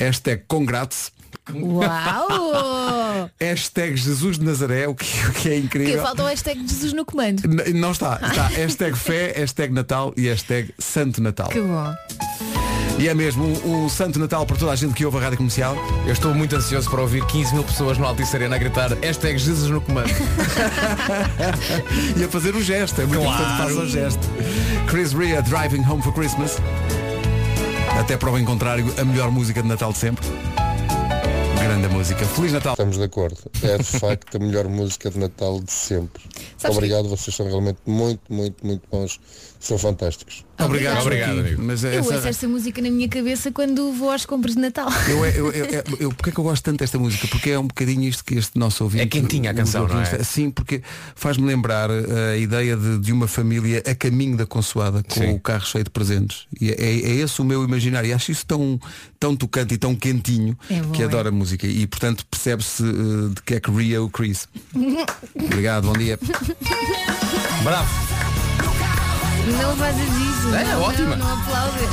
hashtag 0.00 0.42
Congrats, 0.48 1.12
Uau! 1.52 3.30
hashtag 3.40 3.96
Jesus 3.96 4.38
de 4.38 4.44
Nazaré, 4.44 4.86
o 4.86 4.94
que, 4.94 5.26
o 5.26 5.32
que 5.32 5.48
é 5.48 5.52
que 5.52 5.58
incrível. 5.58 6.02
falta 6.02 6.22
o 6.22 6.26
hashtag 6.26 6.60
Jesus 6.66 6.92
no 6.92 7.04
comando. 7.04 7.44
N- 7.44 7.72
Não 7.78 7.92
está, 7.92 8.18
está 8.22 8.46
hashtag 8.48 8.96
fé, 8.96 9.32
hashtag 9.36 9.72
Natal 9.72 10.12
e 10.16 10.28
hashtag 10.28 10.72
Santo 10.78 11.22
Natal. 11.22 11.48
Que 11.48 11.60
bom. 11.60 11.94
E 12.98 13.06
é 13.08 13.14
mesmo 13.14 13.44
um, 13.64 13.84
um 13.84 13.88
Santo 13.88 14.18
Natal 14.18 14.44
para 14.44 14.56
toda 14.56 14.72
a 14.72 14.76
gente 14.76 14.92
que 14.92 15.04
ouve 15.06 15.18
a 15.18 15.20
rádio 15.20 15.36
comercial. 15.36 15.76
Eu 16.04 16.12
estou 16.12 16.34
muito 16.34 16.56
ansioso 16.56 16.90
para 16.90 17.00
ouvir 17.00 17.24
15 17.26 17.54
mil 17.54 17.62
pessoas 17.62 17.96
no 17.96 18.04
Altice 18.04 18.34
Arena 18.34 18.56
a 18.56 18.58
gritar 18.58 18.92
hashtag 19.00 19.38
Jesus 19.38 19.70
no 19.70 19.80
comando. 19.80 20.10
e 22.16 22.24
a 22.24 22.28
fazer 22.28 22.56
o 22.56 22.62
gesto. 22.62 23.00
É 23.00 23.06
muito 23.06 23.22
Claro. 23.22 23.40
importante 23.44 23.68
que 23.68 23.74
faça 23.74 23.86
o 23.86 23.88
gesto. 23.88 24.28
Chris 24.88 25.12
Rea, 25.12 25.40
Driving 25.42 25.84
Home 25.88 26.02
for 26.02 26.12
Christmas. 26.12 26.56
Até 28.00 28.16
prova 28.16 28.40
em 28.40 28.44
contrário, 28.44 28.92
a 28.98 29.04
melhor 29.04 29.30
música 29.30 29.62
de 29.62 29.68
Natal 29.68 29.92
de 29.92 29.98
sempre. 29.98 30.26
Grande 31.78 31.94
música. 31.94 32.26
Feliz 32.26 32.52
Natal. 32.52 32.72
Estamos 32.72 32.96
de 32.96 33.04
acordo. 33.04 33.36
É 33.62 33.78
de 33.78 33.84
facto 33.84 34.36
a 34.36 34.40
melhor 34.40 34.66
música 34.66 35.08
de 35.10 35.16
Natal 35.16 35.60
de 35.60 35.70
sempre. 35.70 36.20
Sabes 36.56 36.76
Obrigado, 36.76 37.08
vocês 37.08 37.36
são 37.36 37.46
realmente 37.46 37.78
muito, 37.86 38.20
muito, 38.28 38.66
muito 38.66 38.82
bons. 38.90 39.20
São 39.60 39.78
fantásticos. 39.78 40.44
Obrigado, 40.58 41.00
Obrigado, 41.02 41.28
Joaquim. 41.34 41.40
amigo. 41.48 41.62
Mas 41.64 41.84
Eu 41.84 41.90
essa- 41.90 42.14
ouço 42.14 42.26
esta 42.28 42.48
música 42.48 42.82
na 42.82 42.90
minha 42.90 43.08
cabeça 43.08 43.52
quando 43.52 43.92
vou 43.92 44.10
às 44.10 44.26
compras 44.26 44.54
de 44.54 44.60
Natal. 44.60 44.88
Eu, 45.08 45.24
eu, 45.24 45.52
eu, 45.52 45.64
eu, 45.66 45.84
eu, 46.00 46.12
porque 46.12 46.30
é 46.30 46.32
que 46.32 46.38
eu 46.40 46.44
gosto 46.44 46.64
tanto 46.64 46.78
desta 46.80 46.98
música? 46.98 47.28
Porque 47.28 47.50
é 47.50 47.58
um 47.58 47.66
bocadinho 47.68 48.02
isto 48.04 48.24
que 48.24 48.34
este 48.34 48.58
nosso 48.58 48.82
ouvinte. 48.82 49.04
É 49.04 49.06
quentinha 49.06 49.50
a 49.52 49.54
canção, 49.54 49.86
não 49.86 50.00
é? 50.00 50.22
Sim, 50.24 50.50
porque 50.50 50.82
faz-me 51.14 51.46
lembrar 51.46 51.90
eh, 51.90 52.32
a 52.32 52.36
ideia 52.36 52.76
de, 52.76 52.98
de 52.98 53.12
uma 53.12 53.28
família 53.28 53.82
a 53.86 53.94
caminho 53.94 54.36
da 54.36 54.46
consoada 54.46 55.02
com 55.04 55.14
Sim. 55.20 55.32
o 55.34 55.40
carro 55.40 55.64
cheio 55.66 55.84
de 55.84 55.90
presentes. 55.90 56.46
E 56.60 56.70
é, 56.70 56.74
é 56.74 57.14
esse 57.16 57.40
o 57.40 57.44
meu 57.44 57.62
imaginário. 57.64 58.08
E 58.08 58.12
acho 58.12 58.32
isso 58.32 58.44
tão, 58.46 58.80
tão 59.18 59.36
tocante 59.36 59.74
e 59.74 59.78
tão 59.78 59.94
quentinho 59.94 60.56
É 60.70 60.80
bom, 60.80 60.92
que 60.92 61.02
é. 61.02 61.06
adoro 61.06 61.28
a 61.28 61.32
música. 61.32 61.66
E 61.66 61.86
portanto 61.86 62.24
percebe-se 62.30 62.82
eh, 62.82 63.34
de 63.34 63.42
que 63.42 63.54
é 63.54 63.60
que 63.60 63.70
ria 63.70 64.02
o 64.02 64.08
Chris. 64.08 64.48
Obrigado, 65.34 65.88
bom 65.88 65.92
dia. 65.94 66.18
Bravo. 67.62 67.88
Não 69.62 69.76
fazes 69.76 70.02
isso. 70.02 70.54
É, 70.54 70.64
não, 70.64 70.82
ótima. 70.82 71.16
Não, 71.16 71.26
não 71.26 71.42
aplaudes. 71.42 71.88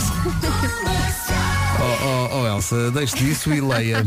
Oh, 1.78 2.06
oh, 2.08 2.42
oh, 2.42 2.48
Elsa, 2.48 2.90
deixe 2.92 3.18
disso 3.18 3.54
e 3.54 3.60
leia. 3.60 4.06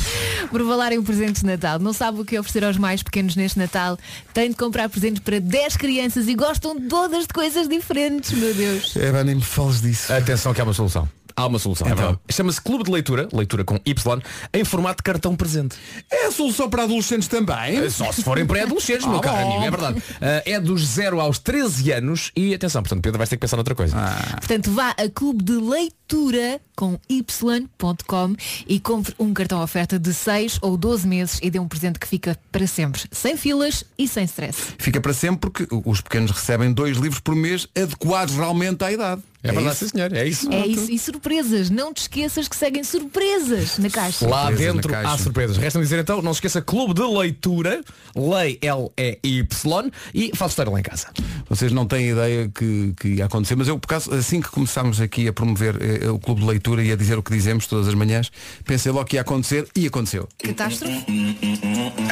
Por 0.50 0.64
falar 0.64 0.92
em 0.92 1.02
presentes 1.02 1.42
de 1.42 1.48
Natal, 1.48 1.78
não 1.78 1.92
sabe 1.92 2.20
o 2.20 2.24
que 2.24 2.38
oferecer 2.38 2.64
aos 2.64 2.78
mais 2.78 3.02
pequenos 3.02 3.34
neste 3.34 3.58
Natal? 3.58 3.98
Tem 4.32 4.48
de 4.50 4.56
comprar 4.56 4.88
presentes 4.88 5.20
para 5.20 5.40
10 5.40 5.76
crianças 5.76 6.28
e 6.28 6.34
gostam 6.34 6.80
todas 6.88 7.26
de 7.26 7.32
coisas 7.34 7.68
diferentes, 7.68 8.30
meu 8.32 8.54
Deus. 8.54 8.96
É, 8.96 9.10
pá, 9.10 9.24
nem 9.24 9.34
me 9.34 9.42
fales 9.42 9.80
disso. 9.82 10.12
Atenção 10.12 10.54
que 10.54 10.60
há 10.60 10.64
uma 10.64 10.72
solução. 10.72 11.08
Há 11.38 11.46
uma 11.46 11.58
solução. 11.58 11.88
Então. 11.88 12.18
Chama-se 12.28 12.60
Clube 12.60 12.82
de 12.84 12.90
Leitura, 12.90 13.28
leitura 13.32 13.62
com 13.64 13.78
Y, 13.86 14.20
em 14.52 14.64
formato 14.64 14.96
de 14.98 15.02
cartão 15.04 15.36
presente. 15.36 15.76
É 16.10 16.26
a 16.26 16.32
solução 16.32 16.68
para 16.68 16.82
adolescentes 16.82 17.28
também? 17.28 17.88
Só 17.90 18.10
se 18.12 18.22
forem 18.24 18.44
pré-adolescentes, 18.44 19.06
meu 19.06 19.18
Ah, 19.18 19.20
caro 19.20 19.36
bom. 19.36 19.50
amigo, 19.52 19.64
é 19.64 19.70
verdade. 19.70 20.02
Ah, 20.20 20.42
é 20.44 20.58
dos 20.60 20.84
0 20.84 21.20
aos 21.20 21.38
13 21.38 21.92
anos 21.92 22.32
e 22.34 22.52
atenção, 22.54 22.82
portanto, 22.82 23.02
Pedro 23.02 23.18
vais 23.18 23.30
ter 23.30 23.36
que 23.36 23.40
pensar 23.40 23.56
noutra 23.56 23.74
coisa. 23.76 23.96
Portanto, 24.38 24.70
vá 24.72 24.90
a 24.90 25.08
clube 25.08 25.44
de 25.44 25.52
leitura 25.52 26.60
com 26.78 26.96
y.com 27.08 28.36
e 28.68 28.78
compre 28.78 29.12
um 29.18 29.34
cartão 29.34 29.60
oferta 29.60 29.98
de 29.98 30.14
6 30.14 30.60
ou 30.62 30.76
12 30.76 31.08
meses 31.08 31.40
e 31.42 31.50
dê 31.50 31.58
um 31.58 31.66
presente 31.66 31.98
que 31.98 32.06
fica 32.06 32.38
para 32.52 32.68
sempre, 32.68 33.02
sem 33.10 33.36
filas 33.36 33.82
e 33.98 34.06
sem 34.06 34.22
stress. 34.22 34.74
Fica 34.78 35.00
para 35.00 35.12
sempre 35.12 35.50
porque 35.50 35.66
os 35.84 36.00
pequenos 36.00 36.30
recebem 36.30 36.72
dois 36.72 36.96
livros 36.96 37.18
por 37.18 37.34
mês 37.34 37.66
adequados 37.76 38.36
realmente 38.36 38.84
à 38.84 38.92
idade. 38.92 39.22
É, 39.40 39.52
verdade, 39.52 39.76
isso? 39.76 39.84
sim 39.84 39.90
senhor, 39.92 40.12
é 40.12 40.26
isso. 40.26 40.52
É 40.52 40.66
isso, 40.66 40.90
e 40.90 40.98
surpresas, 40.98 41.70
não 41.70 41.94
te 41.94 42.02
esqueças 42.02 42.48
que 42.48 42.56
seguem 42.56 42.82
surpresas 42.82 43.78
na 43.78 43.88
caixa. 43.88 44.26
Lá 44.26 44.46
Surpresas 44.48 44.74
dentro 44.74 44.90
caixa. 44.90 45.12
há 45.12 45.18
surpresas. 45.18 45.56
Resta-me 45.56 45.84
dizer 45.84 46.00
então, 46.00 46.20
não 46.20 46.34
se 46.34 46.38
esqueça 46.38 46.60
Clube 46.60 46.94
de 46.94 47.02
Leitura, 47.02 47.80
Lei 48.16 48.58
L-E-Y 48.60 49.92
e 50.12 50.32
faço 50.34 50.50
história 50.50 50.72
lá 50.72 50.80
em 50.80 50.82
casa. 50.82 51.06
Vocês 51.48 51.70
não 51.70 51.86
têm 51.86 52.10
ideia 52.10 52.50
que, 52.52 52.92
que 53.00 53.08
ia 53.08 53.26
acontecer, 53.26 53.54
mas 53.54 53.68
eu, 53.68 53.78
por 53.78 53.86
causa, 53.86 54.12
assim 54.16 54.40
que 54.40 54.48
começámos 54.48 55.00
aqui 55.00 55.28
a 55.28 55.32
promover 55.32 55.76
eh, 55.80 56.10
o 56.10 56.18
clube 56.18 56.40
de 56.40 56.46
leitura 56.46 56.67
e 56.76 56.92
a 56.92 56.96
dizer 56.96 57.18
o 57.18 57.22
que 57.22 57.32
dizemos 57.32 57.66
todas 57.66 57.88
as 57.88 57.94
manhãs, 57.94 58.30
pensei 58.64 58.92
logo 58.92 59.06
que 59.06 59.16
ia 59.16 59.22
acontecer 59.22 59.66
e 59.74 59.86
aconteceu. 59.86 60.28
Catástrofe? 60.42 61.04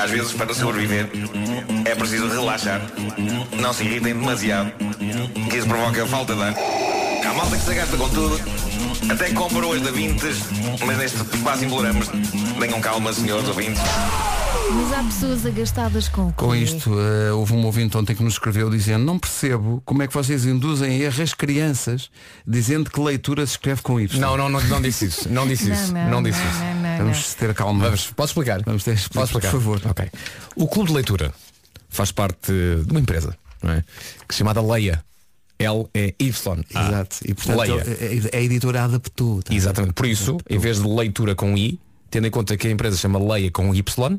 Às 0.03 0.11
vezes, 0.11 0.33
para 0.33 0.55
sobreviver, 0.55 1.09
é 1.85 1.95
preciso 1.95 2.29
relaxar. 2.29 2.81
Não 3.61 3.73
se 3.73 3.85
irritem 3.85 4.15
demasiado, 4.15 4.73
que 5.51 5.57
isso 5.57 5.67
provoca 5.67 6.07
falta 6.07 6.35
de 6.35 6.43
ar. 6.43 6.55
Há 7.25 7.35
malta 7.35 7.57
que 7.57 7.63
se 7.63 7.75
gasta 7.75 7.97
com 7.97 8.09
tudo, 8.09 8.41
até 9.11 9.33
compra 9.33 9.67
hoje 9.67 9.83
da 9.85 9.91
Vintes, 9.91 10.39
mas 10.85 10.99
neste 10.99 11.19
quase 11.43 11.65
imploramos. 11.67 12.09
Tenham 12.59 12.81
calma, 12.81 13.13
senhores 13.13 13.49
ouvintes. 13.49 13.81
Mas 14.73 14.93
há 14.93 15.03
pessoas 15.05 15.47
agastadas 15.47 16.09
com 16.09 16.29
o 16.29 16.33
Com 16.33 16.51
quê? 16.51 16.59
isto, 16.59 16.91
eh, 16.99 17.31
houve 17.33 17.53
um 17.53 17.65
ouvinte 17.65 17.97
ontem 17.97 18.17
que 18.17 18.23
nos 18.23 18.33
escreveu 18.35 18.69
dizendo 18.69 19.05
não 19.05 19.17
percebo 19.17 19.81
como 19.85 20.03
é 20.03 20.09
que 20.09 20.13
vocês 20.15 20.45
induzem 20.45 21.01
erro 21.01 21.23
as 21.23 21.33
crianças 21.33 22.11
dizendo 22.45 22.91
que 22.91 22.99
leitura 23.01 23.47
se 23.47 23.53
escreve 23.53 23.81
com 23.83 24.01
Y. 24.01 24.19
Não, 24.21 24.37
não, 24.37 24.49
não, 24.49 24.61
não 24.63 24.83
disse 24.83 25.07
isso. 25.07 25.29
Não 25.29 25.47
disse 25.47 25.71
isso. 25.71 25.93
Não, 25.93 26.21
disse 26.23 26.41
isso. 26.41 26.59
não, 26.59 26.75
não, 26.83 26.99
Vamos 26.99 27.35
ter 27.35 27.55
calma. 27.55 27.85
Vamos, 27.85 28.07
posso 28.11 28.31
explicar? 28.33 28.61
Vamos 28.65 28.83
ter- 28.83 28.95
explica, 28.95 29.21
Posso 29.21 29.33
explicar? 29.39 29.51
por 29.53 29.61
favor. 29.61 29.81
Ok. 29.91 30.11
O 30.57 30.67
Clube 30.67 30.89
de 30.89 30.95
Leitura 30.97 31.33
faz 31.89 32.11
parte 32.11 32.51
de 32.51 32.91
uma 32.91 32.99
empresa, 33.01 33.37
não 33.63 33.73
é? 33.73 33.85
Que 34.27 34.35
se 34.35 34.39
chamada 34.39 34.61
Leia. 34.61 35.03
L-E-Y. 35.59 36.65
Exato. 36.71 37.17
E 37.25 37.35
portanto 37.35 37.59
Leia. 37.61 37.83
a, 38.33 38.37
a 38.37 38.41
editora 38.41 38.85
adaptou. 38.85 39.43
tá? 39.43 39.55
Exatamente. 39.55 39.95
Por 39.95 40.07
isso, 40.07 40.37
em 40.49 40.59
vez 40.59 40.81
de 40.83 40.89
leitura 40.89 41.35
com 41.35 41.57
I, 41.57 41.79
tendo 42.11 42.27
em 42.27 42.31
conta 42.31 42.57
que 42.57 42.69
a 42.69 42.71
empresa 42.71 42.97
chama 42.97 43.19
Leia 43.19 43.51
com 43.51 43.75
Y, 43.75 44.19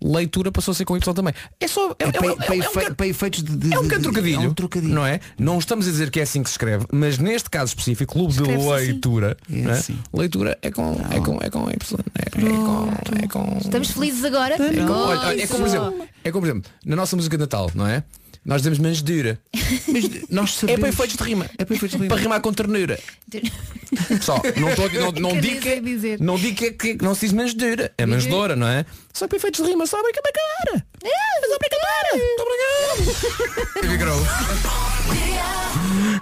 leitura 0.00 0.52
passou 0.52 0.70
a 0.70 0.74
ser 0.76 0.84
com 0.84 0.96
Y 0.96 1.12
também. 1.14 1.34
É 1.58 1.66
só. 1.66 1.90
É, 1.98 2.04
É 2.04 2.06
é, 2.06 2.56
é- 2.56 2.64
é 2.64 2.90
um 2.90 2.94
para 2.94 3.06
efeitos 3.08 3.42
de, 3.42 3.56
de- 3.56 3.74
é 3.74 3.78
um 3.78 3.82
bocado 3.82 4.02
trocadilho, 4.04 4.42
é 4.42 4.48
um 4.48 4.54
trocadilho. 4.54 4.94
não 4.94 5.04
é? 5.04 5.18
Não 5.36 5.58
estamos 5.58 5.88
a 5.88 5.90
dizer 5.90 6.08
que 6.10 6.20
é 6.20 6.22
assim 6.22 6.40
que 6.42 6.48
se 6.48 6.54
escreve, 6.54 6.86
mas 6.92 7.18
neste 7.18 7.50
caso 7.50 7.70
específico, 7.70 8.12
clube 8.14 8.32
de 8.32 8.42
assim. 8.48 8.68
leitura, 8.68 9.36
É 9.52 9.56
não 9.62 9.70
é? 9.72 9.74
assim. 9.74 9.98
leitura 10.14 10.56
é 10.62 10.70
com, 10.70 10.92
é 11.10 11.20
com, 11.20 11.38
é 11.42 11.50
com 11.50 11.68
Y, 11.68 11.98
é, 12.14 12.38
é 12.38 12.40
com, 12.40 13.24
é 13.24 13.26
com. 13.26 13.58
Estamos 13.58 13.90
felizes 13.90 14.24
agora? 14.24 14.54
Olha, 14.58 15.18
olha, 15.20 15.42
é 15.42 15.46
como, 15.48 15.58
por 15.60 15.66
exemplo, 15.68 16.06
é 16.24 16.30
como, 16.30 16.42
por 16.46 16.48
exemplo, 16.52 16.70
na 16.86 16.94
nossa 16.96 17.16
música 17.16 17.36
de 17.36 17.40
Natal, 17.40 17.68
não 17.74 17.86
é? 17.86 18.04
Nós 18.44 18.62
dizemos 18.62 18.78
manjedura. 18.78 19.38
Mas 19.88 20.04
nós 20.30 20.50
É 20.50 20.60
sabemos. 20.60 20.80
para 20.80 20.88
efeitos 20.88 21.16
de 21.16 21.22
rima. 21.24 21.50
É 21.58 21.64
para 21.64 21.74
efeitos 21.76 21.96
de 21.98 22.02
rima. 22.04 22.14
Para 22.14 22.22
rimar 22.22 22.40
com 22.40 22.52
ternura. 22.52 22.98
Só, 24.20 24.40
não, 24.56 24.74
tô, 24.74 24.88
não, 25.20 25.30
não 25.32 25.40
digo 25.40 25.56
que, 25.60 25.68
sei 25.70 25.80
dizer. 25.80 26.20
não 26.20 26.36
digo 26.36 26.56
que, 26.56 26.66
é- 26.66 26.72
que 26.72 26.98
não 27.02 27.14
se 27.14 27.22
diz 27.26 27.32
manjedura. 27.32 27.92
É 27.96 28.04
manjedora, 28.06 28.54
não 28.54 28.66
é? 28.68 28.84
Só 29.12 29.26
para 29.26 29.36
efeitos 29.38 29.62
de 29.64 29.70
rima, 29.70 29.86
só 29.86 30.02
brinca 30.02 30.20
bem 30.22 30.32
cara. 30.32 30.84
É, 31.04 31.46
só 31.48 31.58
brinca 31.58 31.76
Muito 32.12 32.42
obrigado. 32.42 34.28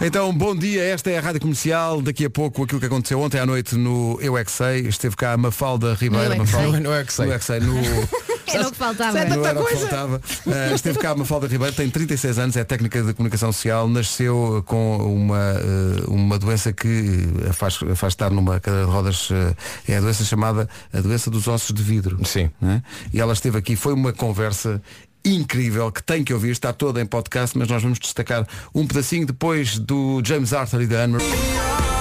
Então, 0.01 0.33
bom 0.33 0.55
dia, 0.55 0.83
esta 0.85 1.11
é 1.11 1.19
a 1.19 1.21
Rádio 1.21 1.41
Comercial. 1.41 2.01
Daqui 2.03 2.25
a 2.25 2.31
pouco 2.31 2.63
aquilo 2.63 2.79
que 2.81 2.87
aconteceu 2.87 3.21
ontem 3.21 3.39
à 3.41 3.47
noite 3.47 3.75
no 3.75 4.19
Eu 4.21 4.37
é 4.37 4.45
Que 4.45 4.53
Sei. 4.53 4.81
Esteve 4.87 5.17
cá 5.17 5.33
a 5.33 5.37
Mafalda 5.37 5.95
Ribeiro. 5.95 6.29
No 6.29 6.31
Eu 6.31 6.33
é 6.33 6.35
que 6.35 6.39
Mafalda- 6.53 6.71
Sei. 6.73 6.81
No 6.81 6.91
Eu 6.91 6.95
é 7.33 7.39
que 7.39 7.45
Sei. 7.45 7.61
No 7.61 8.36
Eu 8.49 8.55
é. 8.55 8.57
Era 8.57 8.69
o 8.69 8.73
que 8.73 8.79
faltava. 8.79 9.25
Não 9.25 9.47
era 9.47 9.61
o 9.61 9.67
que 9.67 9.77
faltava. 9.77 10.21
Uh, 10.47 10.75
esteve 10.75 10.99
cá 10.99 11.11
a 11.11 11.15
Mafalda 11.15 11.47
Ribeiro, 11.47 11.75
tem 11.75 11.89
36 11.91 12.39
anos, 12.39 12.57
é 12.57 12.65
técnica 12.65 13.03
de 13.03 13.13
comunicação 13.15 13.53
social, 13.53 13.89
nasceu 13.89 14.63
com 14.67 14.97
uma, 14.99 15.55
uh, 15.55 16.11
uma 16.13 16.39
doença 16.39 16.73
que 16.73 17.29
a 17.49 17.53
faz, 17.53 17.79
a 17.83 17.95
faz 17.95 18.13
estar 18.13 18.31
numa 18.31 18.61
cadeira 18.61 18.87
de 18.87 18.93
rodas, 18.93 19.31
uh, 19.31 19.57
é 19.89 19.97
a 19.97 20.01
doença 20.01 20.25
chamada 20.25 20.69
a 20.93 21.01
doença 21.01 21.31
dos 21.31 21.49
ossos 21.49 21.75
de 21.75 21.83
vidro. 21.83 22.19
Sim. 22.25 22.51
né? 22.61 22.83
E 23.13 23.21
ela 23.21 23.33
esteve 23.33 23.59
aqui, 23.59 23.77
foi 23.77 23.93
uma 23.93 24.13
conversa 24.13 24.81
incrível 25.25 25.91
que 25.91 26.03
tem 26.03 26.23
que 26.23 26.33
ouvir, 26.33 26.51
está 26.51 26.73
toda 26.73 27.01
em 27.01 27.07
podcast, 27.07 27.59
mas 27.59 27.69
nós 27.69 27.83
vamos 27.83 27.99
destacar 27.99 28.47
um 28.75 28.87
pedacinho 28.87 29.27
depois 29.27 29.79
do 29.79 30.23
James 30.25 30.53
Arthur 30.53 30.83
e 30.83 30.87
da 30.87 31.03
Anne 31.03 31.15
Marie. 31.15 31.96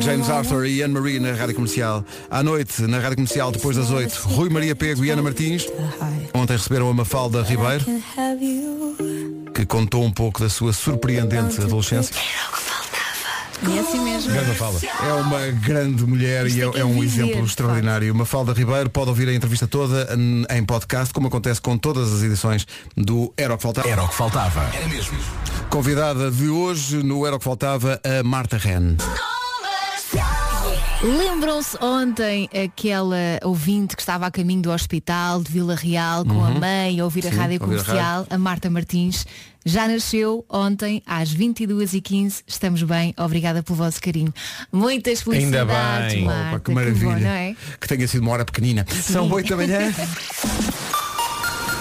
James 0.00 0.28
Arthur 0.28 0.66
e 0.66 0.82
Anne 0.82 0.94
Marie 0.94 1.20
na 1.20 1.32
Rádio 1.32 1.54
Comercial. 1.54 2.04
À 2.30 2.42
noite, 2.42 2.82
na 2.82 2.98
Rádio 2.98 3.16
Comercial, 3.16 3.52
depois 3.52 3.76
das 3.76 3.90
8, 3.90 4.14
Rui 4.28 4.48
Maria 4.50 4.74
Pego 4.74 5.04
e 5.04 5.10
Ana 5.10 5.22
Martins. 5.22 5.66
Ontem 6.34 6.54
receberam 6.54 6.88
a 6.88 6.94
Mafalda 6.94 7.42
Ribeiro, 7.42 7.84
que 9.54 9.64
contou 9.66 10.04
um 10.04 10.12
pouco 10.12 10.40
da 10.40 10.48
sua 10.48 10.72
surpreendente 10.72 11.60
adolescência. 11.60 12.14
É 13.60 13.78
assim 13.80 13.98
mesmo. 14.04 14.54
Fala. 14.54 14.78
É 15.02 15.12
uma 15.14 15.46
grande 15.50 16.04
mulher 16.06 16.46
Isto 16.46 16.58
e 16.58 16.62
é 16.62 16.64
é, 16.64 16.68
é 16.68 16.80
é 16.80 16.84
um 16.84 17.00
viver, 17.00 17.06
exemplo 17.06 17.42
de 17.42 17.48
extraordinário. 17.48 18.14
Mafalda 18.14 18.52
Ribeiro 18.52 18.88
pode 18.88 19.08
ouvir 19.08 19.28
a 19.28 19.34
entrevista 19.34 19.66
toda 19.66 20.08
em 20.50 20.64
podcast, 20.64 21.12
como 21.12 21.26
acontece 21.26 21.60
com 21.60 21.76
todas 21.76 22.12
as 22.12 22.22
edições 22.22 22.66
do 22.96 23.32
Era 23.36 23.54
o 23.54 23.56
que 23.56 23.62
Faltava. 23.62 23.88
Era 23.88 24.04
o 24.04 24.08
que 24.08 24.14
faltava. 24.14 24.70
Era 24.72 24.88
mesmo. 24.88 25.18
Convidada 25.70 26.30
de 26.30 26.48
hoje 26.48 27.02
no 27.02 27.26
Era 27.26 27.34
o 27.34 27.38
que 27.38 27.44
Faltava, 27.44 28.00
a 28.04 28.22
Marta 28.22 28.56
Ren. 28.56 28.96
Lembram-se 31.00 31.76
ontem 31.80 32.48
aquela 32.52 33.38
ouvinte 33.44 33.94
que 33.94 34.02
estava 34.02 34.26
a 34.26 34.30
caminho 34.32 34.62
do 34.62 34.70
hospital 34.72 35.40
de 35.42 35.52
Vila 35.52 35.76
Real 35.76 36.24
com 36.24 36.44
a 36.44 36.50
mãe 36.50 36.98
a 36.98 37.04
ouvir 37.04 37.24
a 37.26 37.30
Sim, 37.30 37.36
rádio 37.36 37.54
a 37.54 37.56
a 37.56 37.60
comercial, 37.60 38.26
a, 38.28 38.36
Marta 38.36 38.68
Martins. 38.68 39.24
Já 39.64 39.86
nasceu 39.86 40.44
ontem 40.48 41.00
às 41.06 41.32
22h15. 41.32 42.42
Estamos 42.46 42.82
bem. 42.82 43.14
Obrigada 43.16 43.62
pelo 43.62 43.76
vosso 43.76 44.00
carinho. 44.00 44.34
Muitas 44.72 45.20
Ainda 45.20 45.30
felicidades, 45.30 46.14
bem. 46.14 46.24
Marta. 46.24 46.48
Opa, 46.48 46.60
que 46.60 46.70
maravilha. 46.72 47.14
bom, 47.14 47.20
não 47.20 47.30
é? 47.30 47.56
Que 47.80 47.86
tenha 47.86 48.08
sido 48.08 48.22
uma 48.22 48.32
hora 48.32 48.44
pequenina. 48.44 48.84
São 48.90 49.30
8 49.30 49.48
da 49.50 49.56
manhã. 49.56 49.94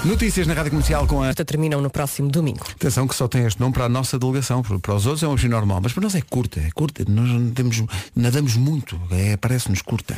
Notícias 0.05 0.47
na 0.47 0.53
Rádio 0.53 0.71
Comercial 0.71 1.05
com 1.07 1.21
a 1.21 1.27
Esta 1.27 1.43
terminam 1.43 1.81
no 1.81 1.89
próximo 1.89 2.29
domingo. 2.29 2.65
Atenção 2.71 3.07
que 3.07 3.15
só 3.15 3.27
tem 3.27 3.45
este 3.45 3.60
nome 3.60 3.73
para 3.73 3.86
a 3.86 3.89
nossa 3.89 4.17
delegação, 4.17 4.62
para 4.62 4.79
para 4.79 4.95
os 4.95 5.05
outros 5.05 5.23
é 5.23 5.27
um 5.27 5.31
objetivo 5.31 5.55
normal, 5.55 5.81
mas 5.81 5.91
para 5.91 6.03
nós 6.03 6.15
é 6.15 6.21
curta, 6.21 6.60
é 6.60 6.69
curta, 6.73 7.03
nós 7.07 7.27
não 7.27 7.51
temos, 7.51 7.83
nadamos 8.15 8.55
muito, 8.55 8.99
é, 9.12 9.36
parece-nos 9.38 9.81
curta. 9.81 10.15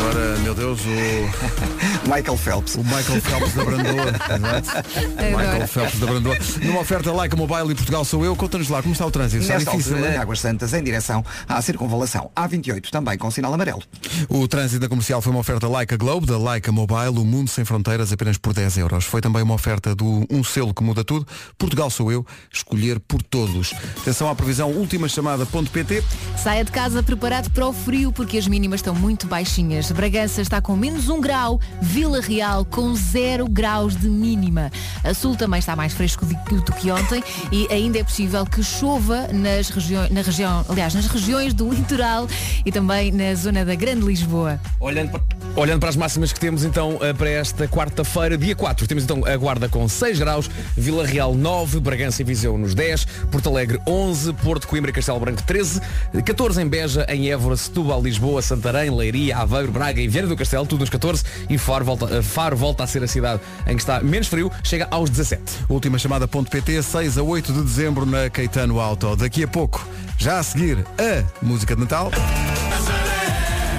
Agora 0.00 0.38
meu 0.38 0.54
Deus, 0.54 0.80
o, 0.80 0.86
Michael 2.08 2.36
Phelps. 2.36 2.74
o 2.76 2.84
Michael 2.84 3.20
Phelps 3.20 3.54
da 3.54 3.64
Brandoa. 3.64 4.08
Exato. 4.36 4.88
Michael 5.36 5.66
Phelps 5.68 5.98
da 5.98 6.06
Brandoa. 6.06 6.36
Numa 6.62 6.80
oferta 6.80 7.12
Like 7.12 7.36
Mobile 7.36 7.72
e 7.72 7.74
Portugal 7.74 8.04
sou 8.04 8.24
eu. 8.24 8.36
Conta-nos 8.36 8.68
lá 8.68 8.80
como 8.80 8.92
está 8.92 9.04
o 9.06 9.10
trânsito. 9.10 9.42
Está 9.42 9.54
Nesta 9.54 9.70
difícil, 9.72 9.96
altura, 9.96 10.12
é? 10.12 10.16
Águas 10.18 10.40
Santas 10.40 10.72
em 10.72 10.82
direção 10.82 11.24
à 11.48 11.60
circunvalação 11.60 12.30
A28, 12.36 12.90
também 12.90 13.18
com 13.18 13.30
sinal 13.30 13.52
amarelo. 13.52 13.82
O 14.28 14.46
trânsito 14.46 14.80
da 14.80 14.88
comercial 14.88 15.20
foi 15.20 15.32
uma 15.32 15.40
oferta 15.40 15.66
Like 15.68 15.94
a 15.94 15.96
Globe, 15.96 16.26
da 16.26 16.38
Like 16.38 16.68
a 16.68 16.72
Mobile, 16.72 17.18
o 17.18 17.24
mundo 17.24 17.50
sem 17.50 17.64
fronteiras 17.64 18.12
apenas 18.12 18.38
por 18.38 18.54
10 18.54 18.78
euros. 18.78 19.04
Foi 19.04 19.20
também 19.20 19.42
uma 19.42 19.54
oferta 19.54 19.94
do 19.94 20.24
Um 20.30 20.44
Selo 20.44 20.72
que 20.72 20.82
muda 20.82 21.02
tudo. 21.04 21.26
Portugal 21.58 21.90
sou 21.90 22.12
eu, 22.12 22.24
escolher 22.52 23.00
por 23.00 23.20
todos. 23.22 23.74
Atenção 24.00 24.28
à 24.28 24.34
previsão 24.34 24.70
última 24.70 25.08
chamada.pt. 25.08 26.04
Saia 26.36 26.64
de 26.64 26.70
casa 26.70 27.02
preparado 27.02 27.50
para 27.50 27.66
o 27.66 27.72
frio 27.72 28.12
porque 28.12 28.38
as 28.38 28.46
mínimas 28.46 28.78
estão 28.78 28.94
muito 28.94 29.26
baixinhas. 29.26 29.87
Bragança 29.94 30.40
está 30.40 30.60
com 30.60 30.76
menos 30.76 31.08
um 31.08 31.20
grau, 31.20 31.60
Vila 31.80 32.20
Real 32.20 32.64
com 32.64 32.94
zero 32.94 33.48
graus 33.48 33.96
de 33.96 34.08
mínima. 34.08 34.70
A 35.04 35.14
Sul 35.14 35.36
também 35.36 35.58
está 35.58 35.74
mais 35.74 35.92
fresco 35.92 36.24
do 36.24 36.38
do 36.60 36.72
que 36.72 36.90
ontem 36.90 37.22
e 37.52 37.66
ainda 37.70 37.98
é 37.98 38.04
possível 38.04 38.44
que 38.44 38.62
chova 38.62 39.28
nas 39.32 39.68
regiões, 39.70 40.10
na 40.10 40.22
região, 40.22 40.64
aliás, 40.68 40.94
nas 40.94 41.06
regiões 41.06 41.54
do 41.54 41.68
litoral 41.72 42.26
e 42.64 42.72
também 42.72 43.12
na 43.12 43.34
zona 43.34 43.64
da 43.64 43.74
Grande 43.74 44.04
Lisboa. 44.04 44.60
Olhando 44.80 45.10
para, 45.10 45.22
olhando 45.56 45.80
para 45.80 45.88
as 45.88 45.96
máximas 45.96 46.32
que 46.32 46.40
temos 46.40 46.64
então 46.64 46.98
eh, 47.00 47.12
para 47.12 47.28
esta 47.28 47.68
quarta-feira, 47.68 48.36
dia 48.36 48.54
4, 48.54 48.86
temos 48.86 49.04
então 49.04 49.24
a 49.24 49.36
Guarda 49.36 49.68
com 49.68 49.88
6 49.88 50.18
graus, 50.18 50.50
Vila 50.76 51.06
Real 51.06 51.34
9, 51.34 51.80
Bragança 51.80 52.22
e 52.22 52.24
Viseu 52.24 52.56
nos 52.58 52.74
10, 52.74 53.04
Porto 53.30 53.48
Alegre 53.48 53.80
11, 53.86 54.32
Porto 54.34 54.66
Coimbra 54.66 54.90
e 54.90 54.94
Castelo 54.94 55.20
Branco 55.20 55.42
13, 55.42 55.80
14 56.24 56.62
em 56.62 56.68
Beja, 56.68 57.06
em 57.08 57.30
Évora, 57.30 57.56
Setúbal, 57.56 58.02
Lisboa, 58.02 58.42
Santarém, 58.42 58.90
Leiria, 58.90 59.38
Aveiro, 59.38 59.72
Braga 59.78 60.00
e 60.00 60.08
Viana 60.08 60.26
do 60.26 60.36
Castelo, 60.36 60.66
tudo 60.66 60.80
nos 60.80 60.90
14 60.90 61.22
e 61.48 61.56
Faro 61.56 61.84
volta, 61.84 62.06
eh, 62.16 62.20
Faro 62.20 62.56
volta 62.56 62.82
a 62.82 62.86
ser 62.88 63.00
a 63.04 63.06
cidade 63.06 63.40
em 63.64 63.76
que 63.76 63.80
está 63.82 64.00
menos 64.00 64.26
frio, 64.26 64.50
chega 64.64 64.88
aos 64.90 65.08
17. 65.08 65.40
Última 65.68 65.96
chamada.pt, 66.00 66.82
6 66.82 67.16
a 67.16 67.22
8 67.22 67.52
de 67.52 67.62
dezembro 67.62 68.04
na 68.04 68.28
Caetano 68.28 68.80
Auto. 68.80 69.14
Daqui 69.14 69.44
a 69.44 69.48
pouco, 69.48 69.86
já 70.18 70.40
a 70.40 70.42
seguir, 70.42 70.84
a 70.98 71.24
música 71.40 71.76
de 71.76 71.82
Natal. 71.82 72.10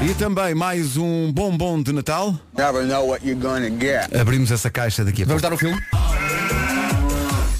E 0.01 0.13
também 0.13 0.55
mais 0.55 0.95
um 0.95 1.33
bombom 1.33 1.83
de 1.83 1.91
Natal. 1.91 2.33
Never 2.57 2.85
know 2.85 3.05
what 3.09 3.27
you're 3.27 3.37
gonna 3.41 3.69
get. 3.69 4.15
Abrimos 4.17 4.51
essa 4.51 4.69
caixa 4.69 5.03
daqui 5.03 5.23
a 5.23 5.25
Vamos 5.25 5.41
pouco. 5.41 5.57
dar 5.59 5.67
o 5.67 5.69
filme? 5.69 5.81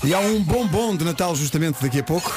E 0.06 0.14
há 0.14 0.20
um 0.20 0.42
bombom 0.42 0.96
de 0.96 1.04
Natal 1.04 1.36
justamente 1.36 1.82
daqui 1.82 2.00
a 2.00 2.04
pouco. 2.04 2.32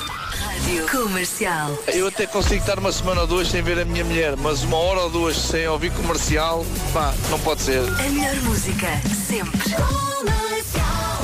Comercial. 0.91 1.77
Eu 1.89 2.09
até 2.09 2.27
consigo 2.27 2.61
estar 2.61 2.79
uma 2.79 2.93
semana 2.93 3.23
ou 3.23 3.27
duas 3.27 3.49
sem 3.49 3.63
ver 3.63 3.79
a 3.81 3.85
minha 3.85 4.05
mulher, 4.05 4.37
mas 4.37 4.63
uma 4.63 4.77
hora 4.77 5.01
ou 5.01 5.11
duas 5.11 5.37
sem 5.37 5.67
ouvir 5.67 5.91
comercial, 5.93 6.65
pá, 6.93 7.13
não 7.31 7.39
pode 7.41 7.63
ser. 7.63 7.81
A 7.81 8.03
melhor 8.11 8.35
música, 8.43 8.87
sempre. 9.27 9.61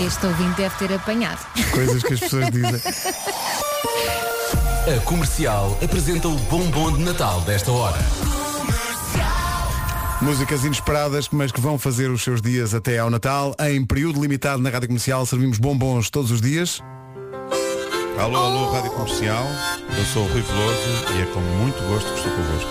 Este 0.05 0.27
ouvinte 0.27 0.57
deve 0.57 0.75
ter 0.77 0.93
apanhado. 0.93 1.41
Coisas 1.73 2.03
que 2.03 2.15
as 2.15 2.21
pessoas 2.21 2.51
dizem. 2.53 2.81
A 4.97 5.01
Comercial 5.05 5.79
apresenta 5.83 6.29
o 6.29 6.35
bombom 6.37 6.93
de 6.93 7.05
Natal 7.05 7.41
desta 7.43 7.71
hora. 7.71 7.99
Músicas 10.21 10.65
inesperadas, 10.65 11.29
mas 11.31 11.53
que 11.53 11.61
vão 11.61 11.79
fazer 11.79 12.11
os 12.11 12.23
seus 12.23 12.43
dias 12.43 12.75
até 12.75 12.99
ao 12.99 13.11
Natal. 13.11 13.55
Em 13.61 13.85
período 13.85 14.21
limitado 14.21 14.61
na 14.63 14.71
Rádio 14.71 14.89
Comercial, 14.89 15.25
servimos 15.27 15.59
bombons 15.59 16.11
todos 16.11 16.31
os 16.31 16.41
dias. 16.41 16.83
Alô, 18.19 18.37
alô, 18.37 18.73
Rádio 18.73 18.91
Comercial. 18.91 19.47
Eu 19.97 20.05
sou 20.07 20.25
o 20.25 20.29
Rui 20.33 20.43
Veloso 20.43 21.15
e 21.17 21.23
é 21.23 21.27
com 21.27 21.41
muito 21.41 21.81
gosto 21.89 22.13
que 22.13 22.19
estou 22.19 22.33
convosco. 22.33 22.71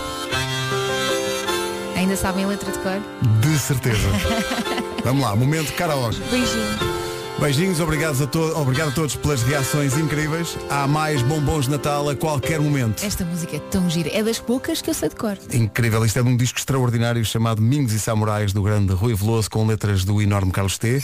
Ainda 1.96 2.16
sabem 2.16 2.44
a 2.44 2.48
letra 2.48 2.70
de 2.70 2.78
cor? 2.80 3.00
De 3.40 3.58
certeza. 3.58 4.08
Vamos 5.02 5.22
lá, 5.22 5.34
momento 5.34 5.72
karaoke. 5.72 6.20
Beijinho. 6.30 6.98
Beijinhos, 7.40 7.80
obrigados 7.80 8.20
a 8.20 8.26
to 8.26 8.40
obrigado 8.58 8.88
a 8.88 8.92
todos 8.92 9.16
pelas 9.16 9.42
reações 9.42 9.96
incríveis. 9.96 10.58
Há 10.68 10.86
mais 10.86 11.22
bombons 11.22 11.64
de 11.64 11.70
Natal 11.70 12.10
a 12.10 12.14
qualquer 12.14 12.60
momento. 12.60 13.02
Esta 13.02 13.24
música 13.24 13.56
é 13.56 13.60
tão 13.60 13.88
gira. 13.88 14.10
É 14.12 14.22
das 14.22 14.38
poucas 14.38 14.82
que 14.82 14.90
eu 14.90 14.94
sei 14.94 15.08
de 15.08 15.16
cor. 15.16 15.38
Incrível, 15.54 16.04
isto 16.04 16.18
é 16.18 16.22
de 16.22 16.28
um 16.28 16.36
disco 16.36 16.58
extraordinário 16.58 17.24
chamado 17.24 17.62
Mingos 17.62 17.92
e 17.92 18.00
Samurais 18.00 18.52
do 18.52 18.60
grande 18.60 18.92
Rui 18.92 19.14
Veloso 19.14 19.48
com 19.48 19.64
letras 19.66 20.04
do 20.04 20.20
enorme 20.20 20.52
Carlos 20.52 20.76
T. 20.76 21.02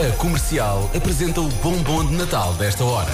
A 0.00 0.16
Comercial 0.16 0.90
apresenta 0.96 1.42
o 1.42 1.48
bombom 1.62 2.06
de 2.06 2.14
Natal 2.14 2.54
desta 2.54 2.82
hora. 2.82 3.10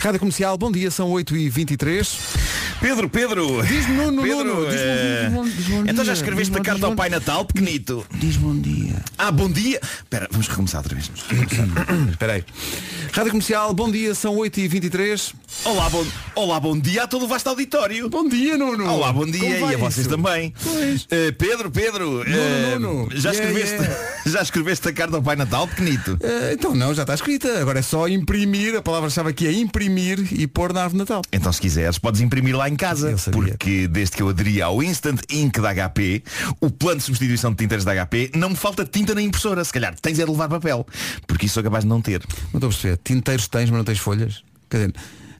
Rádio 0.00 0.18
Comercial, 0.18 0.56
bom 0.56 0.72
dia, 0.72 0.90
são 0.90 1.10
8h23. 1.10 2.38
Pedro, 2.80 3.10
Pedro. 3.10 3.62
Diz-me 3.66 3.96
Nuno, 3.96 4.22
Pedro, 4.22 4.44
Nuno, 4.44 4.70
diz-me, 4.70 4.86
eh, 4.86 5.28
diz-me, 5.28 5.44
diz-me, 5.44 5.50
diz-me, 5.50 5.90
Então 5.90 6.04
já 6.04 6.14
escreveste 6.14 6.56
a 6.56 6.60
carta 6.62 6.86
ao. 6.86 6.96
Pai 6.96 7.10
Natal, 7.10 7.44
pequenito? 7.44 8.06
Diz 8.14 8.36
bom 8.36 8.56
dia. 8.56 8.94
Ah, 9.18 9.30
bom 9.30 9.50
dia. 9.50 9.80
Espera, 9.82 10.26
vamos 10.30 10.48
recomeçar 10.48 10.80
outra 10.80 10.94
vez. 10.94 11.10
Espera 12.10 12.32
aí. 12.32 12.44
Rádio 13.12 13.32
Comercial, 13.32 13.74
bom 13.74 13.90
dia, 13.90 14.14
são 14.14 14.36
8h23. 14.36 15.34
Olá, 15.64 15.88
bom, 15.88 16.06
olá, 16.34 16.60
bom 16.60 16.78
dia 16.78 17.04
a 17.04 17.06
todo 17.06 17.24
o 17.24 17.28
vasto 17.28 17.48
auditório. 17.48 18.08
Bom 18.08 18.28
dia, 18.28 18.56
Nuno. 18.56 18.86
Olá, 18.92 19.12
bom 19.12 19.24
dia 19.24 19.58
e 19.58 19.74
a 19.74 19.78
vocês 19.78 20.06
isso? 20.06 20.08
também. 20.08 20.52
Pois. 20.62 21.06
Eh, 21.10 21.32
Pedro, 21.32 21.70
Pedro, 21.70 22.22
eh, 22.22 22.78
Nuno. 22.78 23.08
já, 23.14 23.32
Yeah, 23.32 23.50
escreveste, 23.50 23.82
yeah. 23.82 24.12
já 24.26 24.42
escreveste 24.42 24.88
a 24.88 24.92
carta 24.92 25.16
ao 25.16 25.22
Pai 25.22 25.36
Natal, 25.36 25.66
pequenito? 25.66 26.18
Eh, 26.22 26.52
então 26.52 26.74
não, 26.74 26.92
já 26.94 27.02
está 27.02 27.14
escrita. 27.14 27.60
Agora 27.60 27.78
é 27.78 27.82
só 27.82 28.06
imprimir, 28.06 28.76
a 28.76 28.82
palavra-chave 28.82 29.30
aqui 29.30 29.46
é 29.46 29.52
imprimir 29.52 30.20
e 30.32 30.46
pôr 30.46 30.72
na 30.72 30.82
árvore 30.82 31.04
de 31.04 31.10
Natal. 31.10 31.22
Então 31.32 31.52
se 31.52 31.60
quiseres 31.60 31.98
podes 31.98 32.20
imprimir 32.20 32.56
lá 32.56 32.68
em 32.68 32.76
casa 32.76 33.14
Porque 33.32 33.88
desde 33.88 34.16
que 34.16 34.22
eu 34.22 34.28
aderi 34.28 34.60
ao 34.62 34.82
Instant 34.82 35.20
Ink 35.30 35.60
da 35.60 35.72
HP 35.74 36.22
O 36.60 36.70
plano 36.70 36.98
de 36.98 37.04
substituição 37.04 37.50
de 37.50 37.56
tinteiros 37.56 37.84
da 37.84 37.92
HP 38.06 38.32
Não 38.34 38.50
me 38.50 38.56
falta 38.56 38.84
tinta 38.84 39.14
na 39.14 39.22
impressora 39.22 39.64
Se 39.64 39.72
calhar 39.72 39.94
tens 40.00 40.18
é 40.18 40.24
de 40.24 40.30
levar 40.30 40.48
papel 40.48 40.86
Porque 41.26 41.46
isso 41.46 41.54
sou 41.54 41.62
capaz 41.62 41.84
de 41.84 41.88
não 41.88 42.00
ter 42.00 42.20
Não 42.52 42.58
estou 42.58 42.68
a 42.68 42.72
perceber. 42.72 42.98
Tinteiros 42.98 43.48
tens, 43.48 43.70
mas 43.70 43.78
não 43.78 43.84
tens 43.84 43.98
folhas? 43.98 44.42
Quer 44.70 44.76
dizer, 44.88 44.94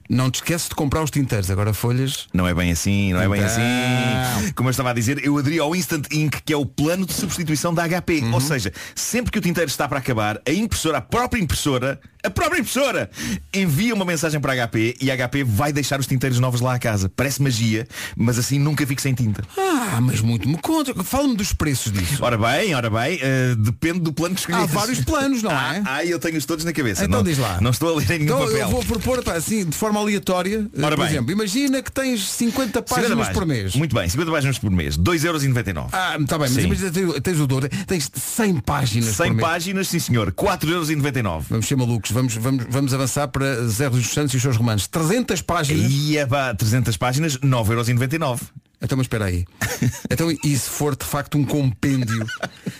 não 0.08 0.30
te 0.30 0.36
esqueces 0.36 0.68
de 0.68 0.74
comprar 0.74 1.02
os 1.02 1.10
tinteiros, 1.10 1.50
agora 1.50 1.74
folhas. 1.74 2.26
Não 2.32 2.46
é 2.48 2.54
bem 2.54 2.72
assim, 2.72 3.12
não 3.12 3.20
é 3.20 3.28
bem 3.28 3.40
Então. 3.40 3.50
assim 3.50 4.52
Como 4.54 4.68
eu 4.68 4.70
estava 4.70 4.90
a 4.90 4.92
dizer, 4.92 5.22
eu 5.24 5.36
aderi 5.36 5.58
ao 5.58 5.74
Instant 5.76 6.06
Ink 6.10 6.40
Que 6.44 6.52
é 6.52 6.56
o 6.56 6.64
plano 6.64 7.04
de 7.04 7.12
substituição 7.12 7.74
da 7.74 7.86
HP 7.88 8.20
Uhum. 8.20 8.34
Ou 8.34 8.40
seja, 8.40 8.72
sempre 8.94 9.30
que 9.30 9.38
o 9.38 9.40
tinteiro 9.42 9.68
está 9.68 9.86
para 9.86 9.98
acabar 9.98 10.40
A 10.46 10.50
impressora, 10.50 10.98
a 10.98 11.02
própria 11.02 11.40
impressora 11.40 12.00
A 12.24 12.30
própria 12.30 12.60
impressora 12.60 13.10
Envia 13.54 13.94
uma 13.94 14.04
mensagem 14.04 14.40
para 14.40 14.52
a 14.52 14.66
HP 14.68 14.96
E 15.00 15.10
a 15.10 15.16
HP 15.28 15.44
vai 15.44 15.72
deixar 15.72 16.00
os 16.00 16.06
tinteiros 16.06 16.38
novos 16.40 16.60
lá 16.60 16.74
à 16.74 16.78
casa 16.78 17.10
Parece 17.14 17.42
magia, 17.42 17.86
mas 18.16 18.38
assim 18.38 18.58
nunca 18.58 18.86
fico 18.86 19.00
sem 19.00 19.14
tinta 19.14 19.42
Ah, 19.56 20.00
mas 20.00 20.20
muito 20.20 20.48
me 20.48 20.56
conta. 20.58 20.92
Fala-me 21.02 21.36
dos 21.36 21.52
preços 21.52 21.92
disso. 21.92 22.22
Ora 22.22 22.36
bem, 22.36 22.74
ora 22.74 22.90
bem, 22.90 23.18
eh, 23.22 23.54
depende 23.58 24.00
do 24.00 24.12
plano 24.12 24.34
que 24.34 24.40
escolheres. 24.40 24.70
Há 24.70 24.78
vários 24.78 25.00
planos, 25.04 25.42
não 25.42 25.50
é? 25.52 25.82
Ah, 25.84 26.04
eu 26.04 26.18
tenho-os 26.18 26.44
todos 26.44 26.64
na 26.64 26.72
cabeça. 26.72 27.04
Então 27.04 27.18
não, 27.18 27.24
diz 27.24 27.38
lá. 27.38 27.58
Não 27.60 27.70
estou 27.70 27.94
a 27.94 27.96
ler 27.98 28.10
em 28.12 28.18
nenhum 28.20 28.34
Então 28.34 28.38
papel. 28.46 28.58
eu 28.60 28.68
vou 28.68 28.84
propor, 28.84 29.22
pá, 29.22 29.34
assim, 29.34 29.64
de 29.64 29.74
forma 29.76 29.98
aleatória. 30.00 30.66
eh, 30.76 30.84
Ora 30.84 30.96
por 30.96 31.04
bem. 31.04 31.14
exemplo, 31.14 31.32
imagina 31.32 31.82
que 31.82 31.90
tens 31.92 32.28
50 32.28 32.58
50 32.58 32.82
páginas 32.82 33.08
páginas. 33.10 33.28
por 33.32 33.46
mês. 33.46 33.74
Muito 33.74 33.94
bem, 33.94 34.08
50 34.08 34.30
páginas 34.30 34.58
por 34.58 34.70
mês. 34.70 34.96
2,99€. 34.98 35.88
Ah, 35.92 36.16
está 36.20 36.38
bem, 36.38 36.48
mas 36.48 36.52
Sim. 36.52 36.64
imagina 36.66 36.90
tens, 36.90 37.20
tens 37.22 37.40
o 37.40 37.46
dobro. 37.46 37.68
Tens 37.86 38.10
100 38.14 38.56
páginas 38.60 39.16
100 39.16 39.26
por 39.28 39.34
mês. 39.36 39.48
páginas, 39.48 39.88
sim 39.88 39.98
senhor. 39.98 40.32
4,99€. 40.32 41.42
Vamos 41.48 41.66
ser 41.66 41.76
malucos. 41.76 42.07
Vamos, 42.10 42.34
vamos, 42.34 42.64
vamos 42.68 42.94
avançar 42.94 43.28
para 43.28 43.66
Zé 43.66 43.88
dos 43.90 44.08
Santos 44.08 44.34
e 44.34 44.36
os 44.36 44.42
seus 44.42 44.56
romanos. 44.56 44.86
300 44.86 45.42
páginas. 45.42 45.90
E 45.90 46.16
pá, 46.26 46.54
300 46.54 46.96
páginas, 46.96 47.36
9,99€. 47.38 48.40
Então, 48.80 48.96
mas 48.96 49.04
espera 49.06 49.26
aí. 49.26 49.44
Então, 50.10 50.28
e 50.30 50.58
se 50.58 50.68
for 50.68 50.96
de 50.96 51.04
facto 51.04 51.38
um 51.38 51.44
compêndio 51.44 52.26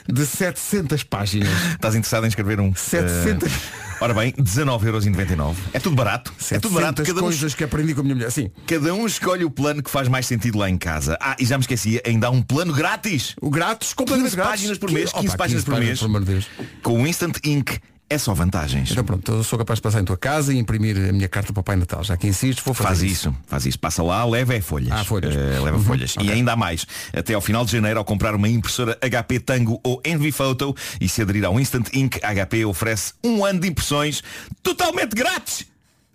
de 0.09 0.27
700 0.27 1.05
páginas? 1.05 1.49
Estás 1.73 1.95
interessado 1.95 2.25
em 2.25 2.29
escrever 2.29 2.59
um? 2.59 2.75
700. 2.75 3.53
Eh, 3.53 3.57
ora 4.01 4.15
bem, 4.15 4.33
19,99€. 4.33 5.55
É 5.73 5.79
tudo 5.79 5.95
barato. 5.95 6.33
É 6.51 6.59
tudo 6.59 6.75
barato. 6.75 6.99
700 7.03 7.07
Cada 7.07 7.21
um, 7.21 7.23
coisas 7.23 7.55
que 7.55 7.63
aprendi 7.63 7.95
com 7.95 8.01
a 8.01 8.03
minha 8.03 8.17
mulher. 8.17 8.33
Sim. 8.33 8.51
cada 8.67 8.93
um 8.95 9.07
escolhe 9.07 9.45
o 9.45 9.51
plano 9.51 9.81
que 9.81 9.91
faz 9.91 10.09
mais 10.09 10.27
sentido 10.27 10.59
lá 10.59 10.69
em 10.69 10.77
casa. 10.77 11.17
Ah, 11.21 11.37
e 11.39 11.45
já 11.45 11.57
me 11.57 11.63
esqueci, 11.63 12.01
ainda 12.05 12.27
há 12.27 12.31
um 12.31 12.43
plano 12.43 12.73
grátis. 12.73 13.37
O 13.41 13.49
grátis, 13.51 13.93
completamente 13.93 14.31
15 14.31 14.37
grátis. 14.37 14.53
páginas 14.53 14.79
por 14.79 14.91
mês, 14.91 15.13
15 15.13 15.29
Opa, 15.29 15.37
páginas 15.37 15.65
por 15.65 15.79
mês. 15.79 15.99
Pelo 16.01 16.11
amor 16.11 16.25
de 16.25 16.33
Deus. 16.33 16.47
Com 16.83 17.03
o 17.03 17.07
Instant 17.07 17.37
Ink 17.45 17.79
é 18.11 18.17
só 18.19 18.33
vantagens. 18.35 18.91
Então 18.91 19.05
pronto, 19.05 19.31
eu 19.33 19.45
sou 19.45 19.59
capaz 19.59 19.79
de 19.79 19.83
passar 19.83 20.01
em 20.01 20.05
tua 20.05 20.17
casa 20.17 20.53
e 20.53 20.59
imprimir 20.59 20.97
a 20.97 21.13
minha 21.13 21.29
carta 21.29 21.53
para 21.53 21.61
o 21.61 21.65
Pai 21.65 21.77
Natal. 21.77 22.03
Já 22.03 22.17
que 22.17 22.27
insistes, 22.27 22.65
vou 22.65 22.73
fazer 22.75 22.89
Faz 22.89 23.03
isso, 23.03 23.35
faz 23.47 23.67
isso. 23.67 23.79
Passa 23.79 24.03
lá, 24.03 24.25
leva 24.25 24.55
é 24.55 24.61
folhas. 24.61 24.93
Ah, 24.93 25.05
folhas. 25.05 25.35
Eh, 25.35 25.61
leva 25.61 25.77
Uhum, 25.77 25.85
folhas. 25.85 26.17
ok. 26.17 26.27
E 26.29 26.33
ainda 26.33 26.57
mais. 26.57 26.87
Até 27.13 27.35
ao 27.35 27.41
final 27.41 27.65
de 27.65 27.73
janeiro, 27.73 27.99
ao 27.99 28.05
comprar 28.05 28.35
uma 28.35 28.49
impressora 28.49 28.99
HP 29.03 29.41
Tango 29.41 29.81
ou 29.85 30.01
Envy 30.05 30.33
Photo 30.33 30.75
e 31.01 31.09
se 31.09 31.21
aderir 31.23 31.45
ao 31.45 31.59
Instant 31.61 31.89
Ink, 31.93 32.19
HP 32.23 32.65
oferece 32.65 33.13
um 33.23 33.45
ano 33.45 33.61
de 33.61 33.69
impressões 33.69 34.23
totalmente 34.63 35.15
grátis. 35.15 35.67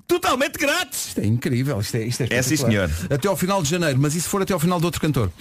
Totalmente 0.08 0.58
grátis. 0.60 1.08
Isto 1.08 1.22
é 1.22 1.26
incrível, 1.26 1.80
isto 1.80 1.96
é, 1.96 2.04
isto 2.06 2.24
é 2.24 2.28
É, 2.30 2.42
sim, 2.42 2.58
senhor. 2.58 2.90
Até 3.10 3.28
ao 3.28 3.38
final 3.38 3.64
de 3.64 3.70
janeiro, 3.70 3.98
mas 4.00 4.14
e 4.16 4.22
se 4.22 4.28
for 4.28 4.42
até 4.42 4.54
ao 4.54 4.60
final 4.60 4.78
de 4.80 4.86
outro 4.86 5.00
cantor? 5.00 5.32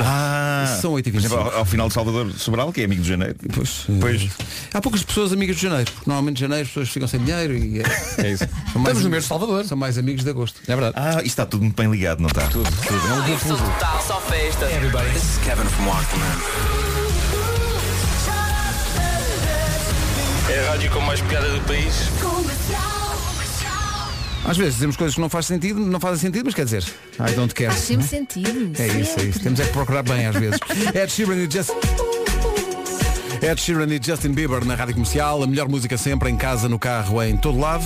Ah, 0.00 0.78
São 0.80 0.92
8 0.92 1.08
e 1.08 1.12
por 1.12 1.18
exemplo, 1.18 1.38
ao, 1.38 1.58
ao 1.58 1.64
final 1.64 1.88
de 1.88 1.94
Salvador 1.94 2.32
Sobral, 2.32 2.72
que 2.72 2.80
é 2.80 2.84
amigo 2.84 3.02
de 3.02 3.08
janeiro. 3.08 3.36
Pois, 3.54 3.86
Pois. 4.00 4.28
Há 4.74 4.80
poucas 4.80 5.02
pessoas 5.04 5.32
amigas 5.32 5.56
de 5.56 5.62
janeiro, 5.62 5.90
porque 5.92 6.08
normalmente 6.10 6.40
janeiro 6.40 6.62
as 6.62 6.68
pessoas 6.68 6.88
ficam 6.88 7.06
sem 7.08 7.20
dinheiro 7.20 7.56
e 7.56 7.80
é, 7.80 7.82
É 8.26 8.30
isso. 8.32 8.44
são 8.72 8.82
mais, 8.82 8.96
Estamos 8.96 9.04
no 9.04 9.10
mês 9.10 9.22
de 9.22 9.28
Salvador. 9.28 9.64
são 9.64 9.76
mais 9.78 9.96
amigos 9.98 10.24
de 10.24 10.30
agosto. 10.30 10.60
É 10.66 10.74
verdade. 10.76 10.94
Ah, 10.96 11.16
isto 11.18 11.26
está 11.26 11.46
tudo 11.46 11.62
muito 11.62 11.76
bem 11.76 11.90
ligado, 11.90 12.20
não 12.20 12.28
está? 12.28 12.46
Tudo. 12.48 12.68
É 12.68 13.12
um 13.12 13.24
dia 13.24 13.38
fuso. 13.38 13.56
Total, 13.62 14.02
só 14.06 14.20
festa. 14.22 14.64
Everybody. 14.66 15.10
This 15.12 15.22
is 15.22 15.38
Kevin 15.44 15.64
from 15.68 15.86
Walkman. 15.86 16.24
É 20.50 20.66
a 20.66 20.70
rádio 20.70 20.90
com 20.90 21.00
mais 21.00 21.20
piada 21.20 21.48
do 21.50 21.60
país. 21.66 21.94
Às 24.44 24.56
vezes 24.56 24.74
dizemos 24.74 24.96
coisas 24.96 25.14
que 25.14 25.20
não 25.20 25.28
faz 25.28 25.46
sentido, 25.46 25.80
não 25.80 26.00
fazem 26.00 26.18
sentido, 26.18 26.46
mas 26.46 26.54
quer 26.54 26.64
dizer, 26.64 26.84
I 27.18 27.32
don't 27.34 27.54
care. 27.54 27.70
Faz 27.70 27.84
sempre 27.84 28.06
sentido. 28.06 28.72
É 28.80 28.86
isso, 28.86 29.20
é 29.20 29.24
isso. 29.24 29.40
Temos 29.40 29.60
é 29.60 29.64
que 29.64 29.72
procurar 29.72 30.02
bem 30.02 30.26
às 30.26 30.36
vezes. 30.36 30.58
Ed 30.94 31.10
Sheeran 31.10 31.36
e 31.36 31.50
Justin. 31.50 31.74
Ed 33.42 33.60
Sheeran 33.60 33.86
e 33.94 34.00
Justin 34.02 34.32
Bieber 34.32 34.64
na 34.64 34.74
rádio 34.74 34.94
comercial, 34.94 35.42
a 35.42 35.46
melhor 35.46 35.68
música 35.68 35.96
sempre 35.96 36.30
em 36.30 36.36
casa, 36.36 36.68
no 36.68 36.78
carro, 36.78 37.22
em 37.22 37.36
todo 37.36 37.58
lado. 37.58 37.84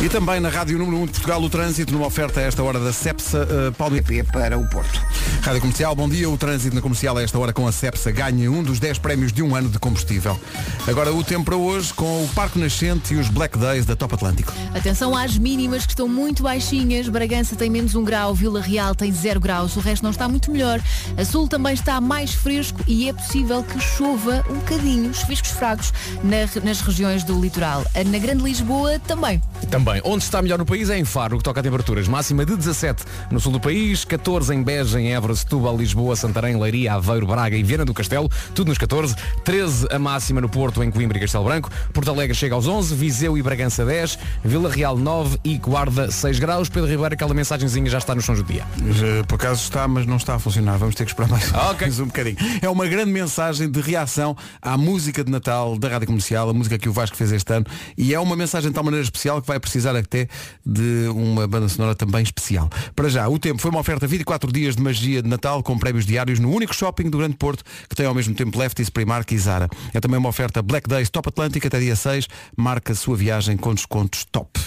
E 0.00 0.08
também 0.08 0.38
na 0.38 0.48
Rádio 0.48 0.78
Número 0.78 0.96
1 0.98 1.06
de 1.06 1.12
Portugal, 1.12 1.42
o 1.42 1.50
trânsito, 1.50 1.92
numa 1.92 2.06
oferta 2.06 2.38
a 2.38 2.44
esta 2.44 2.62
hora 2.62 2.78
da 2.78 2.92
Cepsa, 2.92 3.42
uh, 3.42 3.72
Paulo 3.72 4.00
P 4.00 4.22
para 4.22 4.56
o 4.56 4.64
Porto. 4.68 5.02
Rádio 5.42 5.60
Comercial, 5.62 5.94
bom 5.94 6.08
dia. 6.08 6.28
O 6.28 6.36
trânsito 6.36 6.74
na 6.74 6.82
comercial 6.82 7.16
a 7.16 7.22
esta 7.22 7.38
hora 7.38 7.52
com 7.52 7.66
a 7.66 7.72
Cepsa 7.72 8.10
ganha 8.10 8.50
um 8.50 8.62
dos 8.62 8.78
10 8.78 8.98
prémios 8.98 9.32
de 9.32 9.42
um 9.42 9.54
ano 9.54 9.68
de 9.68 9.78
combustível. 9.78 10.38
Agora 10.86 11.12
o 11.12 11.24
tempo 11.24 11.44
para 11.46 11.56
hoje 11.56 11.92
com 11.94 12.24
o 12.24 12.28
Parque 12.34 12.58
Nascente 12.58 13.14
e 13.14 13.16
os 13.16 13.28
Black 13.28 13.56
Days 13.56 13.86
da 13.86 13.96
Top 13.96 14.14
Atlântico. 14.14 14.52
Atenção 14.74 15.16
às 15.16 15.38
mínimas 15.38 15.86
que 15.86 15.92
estão 15.92 16.06
muito 16.08 16.42
baixinhas. 16.42 17.08
Bragança 17.08 17.56
tem 17.56 17.70
menos 17.70 17.94
um 17.94 18.04
grau, 18.04 18.34
Vila 18.34 18.60
Real 18.60 18.94
tem 18.94 19.10
zero 19.12 19.40
graus, 19.40 19.74
o 19.76 19.80
resto 19.80 20.02
não 20.02 20.10
está 20.10 20.28
muito 20.28 20.50
melhor. 20.50 20.80
A 21.16 21.24
Sul 21.24 21.48
também 21.48 21.72
está 21.72 22.00
mais 22.00 22.34
fresco 22.34 22.80
e 22.86 23.08
é 23.08 23.12
possível 23.12 23.62
que 23.62 23.80
chova 23.80 24.44
um 24.50 24.54
bocadinho, 24.54 25.14
chuviscos 25.14 25.50
fracos 25.50 25.92
na- 26.22 26.60
nas 26.62 26.80
regiões 26.80 27.24
do 27.24 27.40
litoral. 27.40 27.84
Na 28.06 28.18
Grande 28.18 28.42
Lisboa 28.44 28.98
também. 28.98 29.40
Também. 29.70 30.00
Onde 30.04 30.24
está 30.24 30.42
melhor 30.42 30.58
no 30.58 30.66
país 30.66 30.90
é 30.90 30.98
em 30.98 31.04
Faro, 31.04 31.38
que 31.38 31.44
toca 31.44 31.60
a 31.60 31.62
temperaturas. 31.62 32.06
Máxima 32.08 32.44
de 32.44 32.54
17 32.56 33.04
no 33.30 33.40
sul 33.40 33.52
do 33.52 33.60
país, 33.60 34.04
14 34.04 34.54
em 34.54 34.62
Beja, 34.62 35.00
em 35.00 35.14
Évora, 35.18 35.34
Setúbal, 35.34 35.76
Lisboa, 35.76 36.14
Santarém, 36.16 36.56
Leiria, 36.58 36.94
Aveiro, 36.94 37.26
Braga 37.26 37.56
e 37.56 37.62
Viana 37.62 37.84
do 37.84 37.92
Castelo, 37.92 38.30
tudo 38.54 38.68
nos 38.68 38.78
14. 38.78 39.14
13 39.44 39.88
a 39.90 39.98
máxima 39.98 40.40
no 40.40 40.48
Porto, 40.48 40.82
em 40.82 40.90
Coimbra 40.90 41.18
e 41.18 41.20
Castelo 41.20 41.44
Branco. 41.44 41.70
Porto 41.92 42.10
Alegre 42.10 42.34
chega 42.36 42.54
aos 42.54 42.66
11, 42.68 42.94
Viseu 42.94 43.36
e 43.36 43.42
Bragança 43.42 43.84
10, 43.84 44.18
Vila 44.44 44.70
Real 44.70 44.96
9 44.96 45.38
e 45.44 45.58
Guarda 45.58 46.10
6 46.10 46.38
graus. 46.38 46.68
Pedro 46.68 46.88
Ribeiro, 46.88 47.14
aquela 47.14 47.34
mensagenzinha 47.34 47.90
já 47.90 47.98
está 47.98 48.14
no 48.14 48.20
chão 48.22 48.34
do 48.36 48.44
dia. 48.44 48.64
Já, 48.92 49.24
Por 49.24 49.34
acaso 49.34 49.62
está, 49.62 49.86
mas 49.88 50.06
não 50.06 50.16
está 50.16 50.36
a 50.36 50.38
funcionar. 50.38 50.78
Vamos 50.78 50.94
ter 50.94 51.04
que 51.04 51.10
esperar 51.10 51.28
mais, 51.28 51.52
Ok. 51.52 51.80
mais 51.88 51.98
um 52.00 52.06
bocadinho. 52.06 52.36
É 52.62 52.68
uma 52.70 52.86
grande 52.86 53.10
mensagem 53.10 53.68
de 53.68 53.80
reação 53.80 54.36
à 54.62 54.76
música 54.78 55.24
de 55.24 55.30
Natal 55.32 55.76
da 55.76 55.88
Rádio 55.88 56.06
Comercial, 56.06 56.48
a 56.48 56.54
música 56.54 56.78
que 56.78 56.88
o 56.88 56.92
Vasco 56.92 57.16
fez 57.16 57.32
este 57.32 57.52
ano. 57.52 57.66
E 57.96 58.14
é 58.14 58.20
uma 58.20 58.36
mensagem 58.36 58.70
de 58.70 58.74
tal 58.74 58.84
maneira 58.84 59.02
especial 59.02 59.40
que 59.42 59.48
vai 59.48 59.58
precisar 59.58 59.96
até 59.96 60.28
de 60.64 61.08
uma 61.12 61.46
banda 61.48 61.68
sonora 61.68 61.94
também 61.94 62.22
especial. 62.22 62.70
Para 62.94 63.08
já, 63.08 63.28
o 63.28 63.38
tempo 63.38 63.60
foi 63.60 63.70
uma 63.70 63.80
oferta 63.80 64.06
24 64.06 64.52
dias 64.52 64.76
de 64.76 64.82
magia 64.82 65.07
de 65.08 65.28
Natal 65.28 65.62
com 65.62 65.78
prémios 65.78 66.06
diários 66.06 66.38
no 66.38 66.50
único 66.50 66.74
shopping 66.74 67.10
do 67.10 67.18
Grande 67.18 67.36
Porto 67.36 67.64
que 67.88 67.96
tem 67.96 68.06
ao 68.06 68.14
mesmo 68.14 68.34
tempo 68.34 68.58
Lefties, 68.58 68.90
Primark 68.90 69.30
e 69.32 69.38
Zara. 69.38 69.68
É 69.92 70.00
também 70.00 70.18
uma 70.18 70.28
oferta 70.28 70.62
Black 70.62 70.88
Days 70.88 71.10
Top 71.10 71.28
Atlântico 71.28 71.66
até 71.66 71.80
dia 71.80 71.96
6. 71.96 72.28
Marca 72.56 72.94
sua 72.94 73.16
viagem 73.16 73.56
com 73.56 73.74
descontos 73.74 74.24
top. 74.24 74.60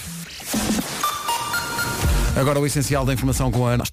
Agora 2.36 2.58
o 2.58 2.66
essencial 2.66 3.04
da 3.04 3.12
informação 3.12 3.50
com 3.50 3.66
a 3.66 3.72
Ana. 3.72 3.84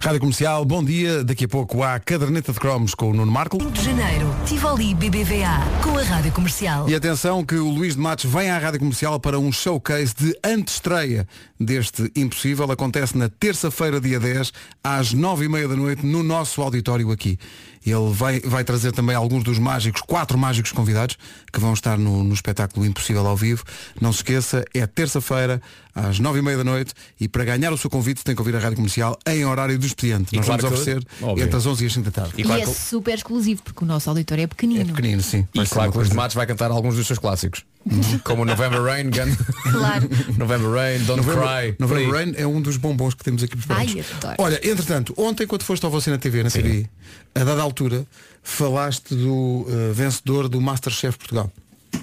Rádio 0.00 0.20
Comercial, 0.20 0.64
bom 0.64 0.82
dia. 0.82 1.22
Daqui 1.22 1.44
a 1.44 1.48
pouco 1.48 1.82
há 1.82 1.98
caderneta 2.00 2.52
de 2.52 2.58
cromos 2.58 2.94
com 2.94 3.10
o 3.10 3.14
Nuno 3.14 3.30
Marco. 3.30 3.58
de 3.70 3.84
janeiro, 3.84 4.34
Tivoli 4.44 4.94
BBVA, 4.94 5.80
com 5.82 5.96
a 5.96 6.02
Rádio 6.02 6.32
Comercial. 6.32 6.88
E 6.88 6.94
atenção 6.94 7.44
que 7.44 7.54
o 7.54 7.68
Luís 7.68 7.94
de 7.94 8.00
Matos 8.00 8.24
vem 8.24 8.50
à 8.50 8.58
Rádio 8.58 8.80
Comercial 8.80 9.20
para 9.20 9.38
um 9.38 9.52
showcase 9.52 10.12
de 10.14 10.36
antestreia 10.44 11.26
deste 11.58 12.10
Impossível. 12.16 12.70
Acontece 12.70 13.16
na 13.16 13.28
terça-feira, 13.28 14.00
dia 14.00 14.18
10, 14.18 14.52
às 14.82 15.12
nove 15.12 15.44
e 15.44 15.48
meia 15.48 15.68
da 15.68 15.76
noite, 15.76 16.04
no 16.04 16.22
nosso 16.22 16.60
auditório 16.62 17.10
aqui. 17.12 17.38
Ele 17.84 18.10
vai, 18.10 18.40
vai 18.40 18.64
trazer 18.64 18.90
também 18.90 19.14
alguns 19.14 19.44
dos 19.44 19.60
mágicos, 19.60 20.02
quatro 20.02 20.36
mágicos 20.36 20.72
convidados, 20.72 21.16
que 21.52 21.60
vão 21.60 21.72
estar 21.72 21.96
no, 21.96 22.24
no 22.24 22.34
espetáculo 22.34 22.84
Impossível 22.84 23.24
ao 23.24 23.36
vivo. 23.36 23.62
Não 24.00 24.12
se 24.12 24.18
esqueça, 24.18 24.64
é 24.74 24.84
terça-feira, 24.88 25.62
às 25.96 26.18
nove 26.20 26.38
e 26.40 26.42
meia 26.42 26.58
da 26.58 26.62
noite, 26.64 26.92
e 27.18 27.26
para 27.26 27.42
ganhar 27.44 27.72
o 27.72 27.78
seu 27.78 27.88
convite 27.88 28.22
tem 28.22 28.34
que 28.34 28.40
ouvir 28.42 28.54
a 28.54 28.58
Rádio 28.60 28.76
Comercial 28.76 29.18
em 29.26 29.44
horário 29.46 29.78
do 29.78 29.86
expediente. 29.86 30.34
E 30.34 30.36
Nós 30.36 30.44
claro 30.46 30.60
vamos 30.62 30.84
que- 30.84 30.90
oferecer 30.90 31.08
óbvio. 31.22 31.42
entre 31.44 31.56
as 31.56 31.64
11 31.66 31.82
e 31.84 31.86
as 31.86 31.92
5 31.94 32.04
da 32.04 32.10
tarde. 32.10 32.34
E 32.36 32.40
E, 32.42 32.44
claro 32.44 32.60
é 32.60 32.64
que- 32.66 32.70
super 32.70 33.14
exclusivo, 33.14 33.62
porque 33.62 33.82
o 33.82 33.86
nosso 33.86 34.08
auditório 34.10 34.44
é 34.44 34.46
pequenino. 34.46 34.82
É 34.82 34.84
pequenino, 34.84 35.22
sim. 35.22 35.48
E 35.54 35.56
Vai 35.58 35.66
ser 35.66 35.72
claro 35.74 35.88
uma 35.88 35.92
que 35.92 35.98
os 35.98 36.04
coisa- 36.08 36.14
Matos 36.14 36.34
vai 36.36 36.46
cantar 36.46 36.70
alguns 36.70 36.94
dos 36.96 37.06
seus 37.06 37.18
clássicos. 37.18 37.64
Como 38.24 38.44
November 38.44 38.82
Rain, 38.82 39.04
Gun. 39.10 39.34
Claro. 39.72 40.08
November 40.36 40.70
Rain, 40.70 40.98
Don't 41.04 41.22
Cry. 41.22 41.74
November 41.78 41.86
Por 42.08 42.16
aí. 42.16 42.24
Rain 42.26 42.34
é 42.36 42.46
um 42.46 42.60
dos 42.60 42.76
bombons 42.76 43.14
que 43.14 43.24
temos 43.24 43.42
aqui 43.42 43.56
preparados. 43.56 43.94
Adoro. 44.18 44.34
Olha, 44.38 44.60
entretanto, 44.68 45.14
ontem 45.16 45.46
quando 45.46 45.62
foste 45.62 45.84
ao 45.84 45.90
você 45.90 46.10
na 46.10 46.18
TV, 46.18 46.42
na 46.42 46.50
TV, 46.50 46.86
a 47.34 47.44
dada 47.44 47.62
altura, 47.62 48.04
falaste 48.42 49.14
do 49.14 49.66
eh, 49.68 49.92
vencedor 49.94 50.48
do 50.48 50.60
Masterchef 50.60 51.16
Portugal. 51.16 51.50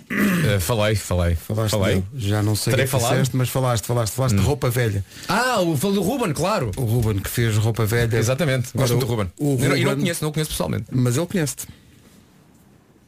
Eh, 0.10 0.60
falei, 0.60 0.96
falei. 0.96 1.36
Falaste 1.36 1.72
falei. 1.72 1.96
dele. 1.96 2.06
Já 2.16 2.44
não 2.44 2.56
sei 2.56 2.74
o 2.74 2.76
Terei 2.76 2.88
que 2.90 2.96
é 2.96 2.98
que 2.98 3.02
falado? 3.04 3.12
disseste, 3.20 3.36
mas 3.38 3.50
falaste, 3.50 3.86
falaste, 3.86 4.14
falaste 4.14 4.36
de 4.36 4.42
roupa 4.42 4.70
velha. 4.70 5.04
Ah, 5.28 5.62
o 5.62 5.76
falou 5.78 5.96
do 5.96 6.02
Ruben, 6.02 6.34
claro. 6.34 6.72
O 6.78 6.82
Ruben 6.84 7.20
que 7.20 7.30
fez 7.30 7.56
roupa 7.58 7.86
velha. 7.86 8.18
Exatamente. 8.18 8.70
Gosto 8.76 8.94
muito 8.94 9.06
do 9.06 9.10
Ruben. 9.12 9.32
o 9.40 9.58
Eu 9.62 9.70
não- 9.70 9.78
E 9.78 9.84
não 9.84 9.90
Ruben- 9.92 10.04
conheço, 10.04 10.24
não 10.24 10.30
o 10.30 10.34
conheço 10.34 10.52
pessoalmente. 10.52 10.86
Mas 10.92 11.18
ele 11.18 11.26
conhece-te. 11.28 11.68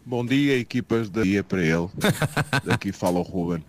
Bom 0.05 0.25
dia, 0.25 0.57
equipas 0.59 1.09
da 1.09 1.23
dia 1.23 1.43
para 1.43 1.61
ele. 1.63 1.87
Daqui 2.63 2.91
fala 2.91 3.19
o 3.19 3.23
Ruben, 3.23 3.63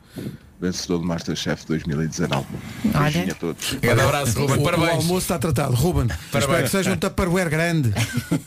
vencedor 0.60 0.98
do 0.98 1.04
Masterchef 1.04 1.66
2019. 1.66 2.46
Beijinho 2.84 3.32
a 3.32 3.34
todos. 3.34 3.74
Grande 3.74 4.00
abraço, 4.00 4.38
Ruben. 4.38 4.56
O, 4.56 4.60
o 4.60 4.64
Parabéns. 4.64 4.90
almoço 4.90 5.18
está 5.18 5.38
tratado. 5.38 5.74
Ruben, 5.74 6.08
espero 6.34 6.62
que 6.64 6.70
seja 6.70 6.92
um 6.92 6.96
tupperware 6.96 7.50
grande. 7.50 7.92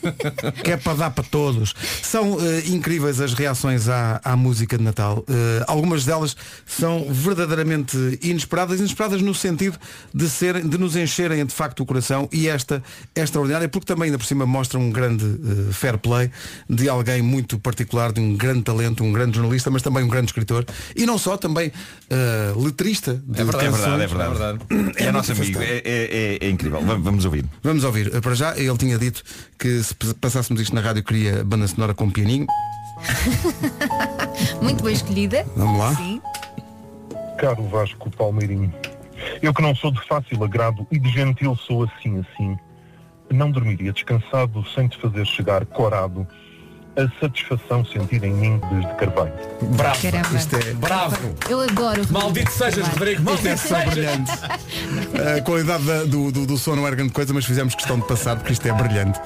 que 0.63 0.72
é 0.72 0.78
para 0.78 0.93
dar 0.98 1.12
para 1.12 1.24
todos. 1.24 1.74
São 2.02 2.38
eh, 2.39 2.63
incríveis 2.67 3.19
as 3.19 3.34
reações 3.34 3.88
à, 3.88 4.19
à 4.24 4.36
música 4.36 4.78
de 4.78 4.84
Natal. 4.84 5.24
Eh, 5.28 5.63
algumas 5.67 6.06
delas 6.06 6.36
são 6.65 7.06
verdadeiramente 7.10 8.19
inesperadas, 8.22 8.80
inesperadas 8.80 9.22
no 9.22 9.34
sentido 9.34 9.78
de, 10.13 10.30
serem, 10.30 10.67
de 10.67 10.78
nos 10.78 10.95
encherem 10.95 11.45
de 11.45 11.54
facto 11.54 11.82
o 11.82 11.86
coração 11.86 12.28
e 12.32 12.48
esta 12.48 12.84
é 13.15 13.22
extraordinária 13.22 13.69
porque 13.69 13.86
também 13.86 14.06
ainda 14.06 14.17
por 14.17 14.26
cima 14.26 14.45
mostra 14.45 14.80
um 14.80 14.89
grande 14.91 15.26
eh, 15.26 15.72
fair 15.74 15.98
play 15.98 16.32
de 16.69 16.89
alguém 16.89 17.22
muito 17.22 17.60
particular, 17.60 18.12
de 18.12 18.19
um 18.19 18.36
grande 18.36 18.63
talento, 18.63 19.04
um 19.04 19.12
grande 19.12 19.38
jornalista, 19.38 19.69
mas 19.69 19.82
também 19.82 20.04
um 20.04 20.08
grande 20.08 20.28
escritor 20.28 20.65
e 20.95 21.06
não 21.06 21.17
só, 21.17 21.38
também 21.38 21.72
eh, 22.10 22.54
letrista 22.56 23.13
de 23.26 23.39
É 23.41 23.43
verdade, 23.43 23.65
é 23.65 23.69
canções. 23.72 23.98
verdade, 23.98 24.04
é 24.04 24.08
verdade. 24.08 24.93
É, 24.98 25.04
É 25.06 25.12
nosso 25.12 25.32
amigo, 25.32 25.62
é, 25.62 25.65
é- 25.65 25.84
é- 25.86 26.38
é 26.45 26.50
incrível. 26.50 26.82
Vamos, 26.82 27.04
vamos 27.04 27.26
ouvir. 27.26 27.45
Vamos 27.63 27.84
ouvir. 27.84 28.13
Eh, 28.15 28.22
Para 28.22 28.34
já, 28.36 28.58
ele 28.58 28.78
tinha 28.78 28.98
dito 28.98 29.24
que 29.58 29.82
se 29.84 29.93
passássemos 30.15 30.62
isto 30.62 30.74
na 30.76 30.82
rádio 30.82 31.04
queria 31.04 31.43
banda 31.43 31.67
sonora 31.67 31.93
com 31.93 32.10
pianinho. 32.10 32.48
Muito 34.62 34.84
bem 34.84 34.93
escolhida. 34.93 35.45
Vamos 35.56 35.80
lá. 35.80 35.95
Sim. 35.95 36.22
Caro 37.38 37.63
Vasco 37.69 38.10
Palmeirinho, 38.12 38.74
eu 39.41 39.54
que 39.54 39.62
não 39.62 39.74
sou 39.74 39.91
de 39.91 40.02
fácil 40.06 40.43
agrado 40.43 40.86
e 40.91 41.00
de 41.00 41.10
gentil 41.10 41.56
sou 41.56 41.84
assim 41.84 42.19
assim, 42.19 42.58
não 43.32 43.50
dormiria 43.50 43.93
descansado 43.93 44.65
sem 44.76 44.88
te 44.89 44.98
fazer 45.00 45.26
chegar 45.26 45.65
corado 45.65 46.28
a 47.00 47.20
satisfação 47.20 47.86
sentida 47.86 48.28
em 48.28 48.34
mim 48.34 48.62
desde 48.72 48.94
Carvalho. 48.96 49.32
Bravo. 49.76 50.02
Caramba. 50.02 50.38
Isto 50.38 50.56
é, 50.56 50.74
Bravo. 50.74 51.36
Eu 51.50 51.62
adoro. 51.62 52.02
o 52.10 52.14
Maldito 52.14 52.52
sejas, 52.52 52.88
Rodrigo. 52.88 53.22
isto 53.32 53.48
é 53.48 53.50
Maldito 53.50 53.68
só 53.68 53.76
sejas. 53.80 53.94
brilhante. 53.94 54.32
A 55.38 55.42
qualidade 55.42 55.84
da- 55.84 56.04
do, 56.04 56.32
do, 56.32 56.46
do 56.46 56.58
som 56.58 56.76
não 56.76 56.86
era 56.88 56.96
grande 56.96 57.12
coisa, 57.14 57.34
mas 57.34 57.46
fizemos 57.46 57.76
questão 57.76 58.00
de 58.00 58.06
passar 58.08 58.36
porque 58.38 58.54
isto 58.54 58.68
é 58.68 58.72
brilhante. 58.74 59.20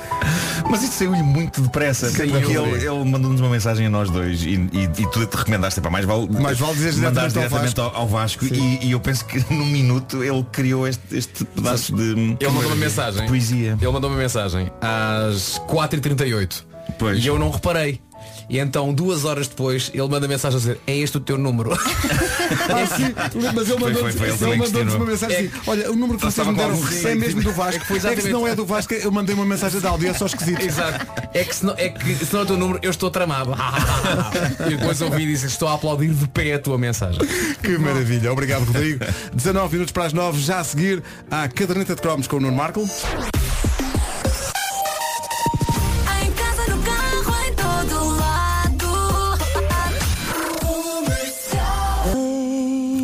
Mas 0.69 0.83
isso 0.83 0.93
saiu-lhe 0.93 1.23
muito 1.23 1.61
depressa. 1.61 2.09
Sim, 2.09 2.29
porque 2.29 2.55
eu 2.57 2.65
ele, 2.75 2.85
ele 2.87 3.03
mandou-nos 3.09 3.39
uma 3.41 3.49
mensagem 3.49 3.85
a 3.87 3.89
nós 3.89 4.09
dois 4.09 4.41
e, 4.43 4.55
e, 4.71 4.83
e 4.83 5.07
tu 5.11 5.25
te 5.25 5.35
recomendaste, 5.37 5.79
para 5.81 5.91
mais 5.91 6.05
vale, 6.05 6.27
Mais 6.29 6.57
vale 6.57 6.73
dizeres 6.73 6.97
mandar 6.97 7.27
diretamente 7.29 7.49
diretamente 7.49 7.79
ao 7.79 7.85
ao, 7.89 7.95
ao 8.01 8.07
Vasco 8.07 8.45
e, 8.45 8.85
e 8.85 8.91
eu 8.91 8.99
penso 8.99 9.25
que 9.25 9.39
num 9.53 9.65
minuto 9.65 10.23
ele 10.23 10.43
criou 10.51 10.87
este, 10.87 11.01
este 11.17 11.43
pedaço 11.45 11.95
de 11.95 12.03
Ele 12.39 12.49
mandou 12.51 12.67
uma 12.67 12.75
mensagem. 12.75 13.27
poesia. 13.27 13.77
Ele 13.81 13.91
mandou 13.91 14.09
uma 14.09 14.17
mensagem 14.19 14.71
às 14.81 15.59
4h38. 15.67 16.63
Pois. 16.97 17.23
E 17.23 17.27
eu 17.27 17.37
não 17.39 17.49
reparei. 17.49 18.01
E 18.49 18.59
então, 18.59 18.93
duas 18.93 19.25
horas 19.25 19.47
depois, 19.47 19.89
ele 19.93 20.07
manda 20.07 20.27
mensagem 20.27 20.57
a 20.57 20.59
dizer, 20.59 20.79
é 20.85 20.95
este 20.97 21.17
o 21.17 21.19
teu 21.19 21.37
número. 21.37 21.71
Ah, 22.53 22.85
sim, 22.85 23.13
mas 23.53 23.69
ele 23.69 23.79
mandou-nos 23.79 24.15
foi, 24.15 24.31
foi, 24.31 24.49
ele 24.49 24.59
questionou. 24.59 24.95
uma 24.95 25.05
mensagem 25.05 25.37
assim, 25.37 25.51
olha, 25.65 25.91
o 25.91 25.95
número 25.95 26.19
que 26.19 26.25
vocês 26.25 26.47
me 26.47 26.55
deram 26.55 26.79
é 27.03 27.15
mesmo 27.15 27.41
do 27.41 27.51
Vasco. 27.51 27.83
É 27.83 27.99
que 27.99 28.07
É 28.07 28.15
que 28.15 28.21
se 28.21 28.29
não 28.29 28.47
é 28.47 28.55
do 28.55 28.65
Vasco, 28.65 28.93
eu 28.93 29.11
mandei 29.11 29.33
uma 29.33 29.45
mensagem 29.45 29.79
de 29.79 29.87
áudio, 29.87 30.09
é 30.09 30.13
só 30.13 30.25
esquisito. 30.25 30.61
Exato. 30.61 31.05
É 31.33 31.43
que 31.43 31.55
se 31.55 31.65
não 31.65 31.73
é, 31.77 31.89
que, 31.89 32.15
se 32.15 32.31
não 32.31 32.41
é 32.41 32.43
o 32.43 32.45
teu 32.45 32.57
número, 32.57 32.79
eu 32.83 32.91
estou 32.91 33.09
tramado. 33.09 33.53
e 34.67 34.75
depois 34.75 35.01
ouvi 35.01 35.23
e 35.23 35.27
disse, 35.27 35.47
estou 35.47 35.67
a 35.67 35.73
aplaudir 35.73 36.13
de 36.13 36.27
pé 36.27 36.53
a 36.53 36.59
tua 36.59 36.77
mensagem. 36.77 37.19
Que 37.61 37.77
maravilha, 37.77 38.31
obrigado 38.31 38.65
Rodrigo. 38.65 39.03
19 39.33 39.73
minutos 39.73 39.91
para 39.91 40.05
as 40.05 40.13
9, 40.13 40.39
já 40.39 40.59
a 40.59 40.63
seguir 40.63 41.01
à 41.29 41.47
caderneta 41.47 41.95
de 41.95 42.01
cromos 42.01 42.27
com 42.27 42.37
o 42.37 42.39
Nuno 42.39 42.55
Marco. 42.55 42.87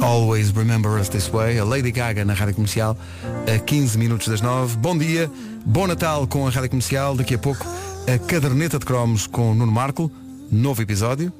Always 0.09 0.49
Remember 0.49 0.99
Us 0.99 1.07
This 1.07 1.27
Way, 1.27 1.59
a 1.59 1.63
Lady 1.63 1.91
Gaga 1.91 2.25
na 2.25 2.33
Rádio 2.33 2.55
Comercial, 2.55 2.97
a 3.45 3.59
15 3.59 3.95
minutos 3.95 4.27
das 4.27 4.41
9. 4.41 4.75
Bom 4.77 4.97
dia, 4.97 5.29
bom 5.63 5.85
Natal 5.85 6.25
com 6.25 6.47
a 6.47 6.49
Rádio 6.49 6.71
Comercial. 6.71 7.15
Daqui 7.15 7.35
a 7.35 7.37
pouco, 7.37 7.63
a 8.11 8.17
caderneta 8.17 8.79
de 8.79 8.87
cromos 8.87 9.27
com 9.27 9.53
Nuno 9.53 9.71
Marco, 9.71 10.11
novo 10.51 10.81
episódio. 10.81 11.31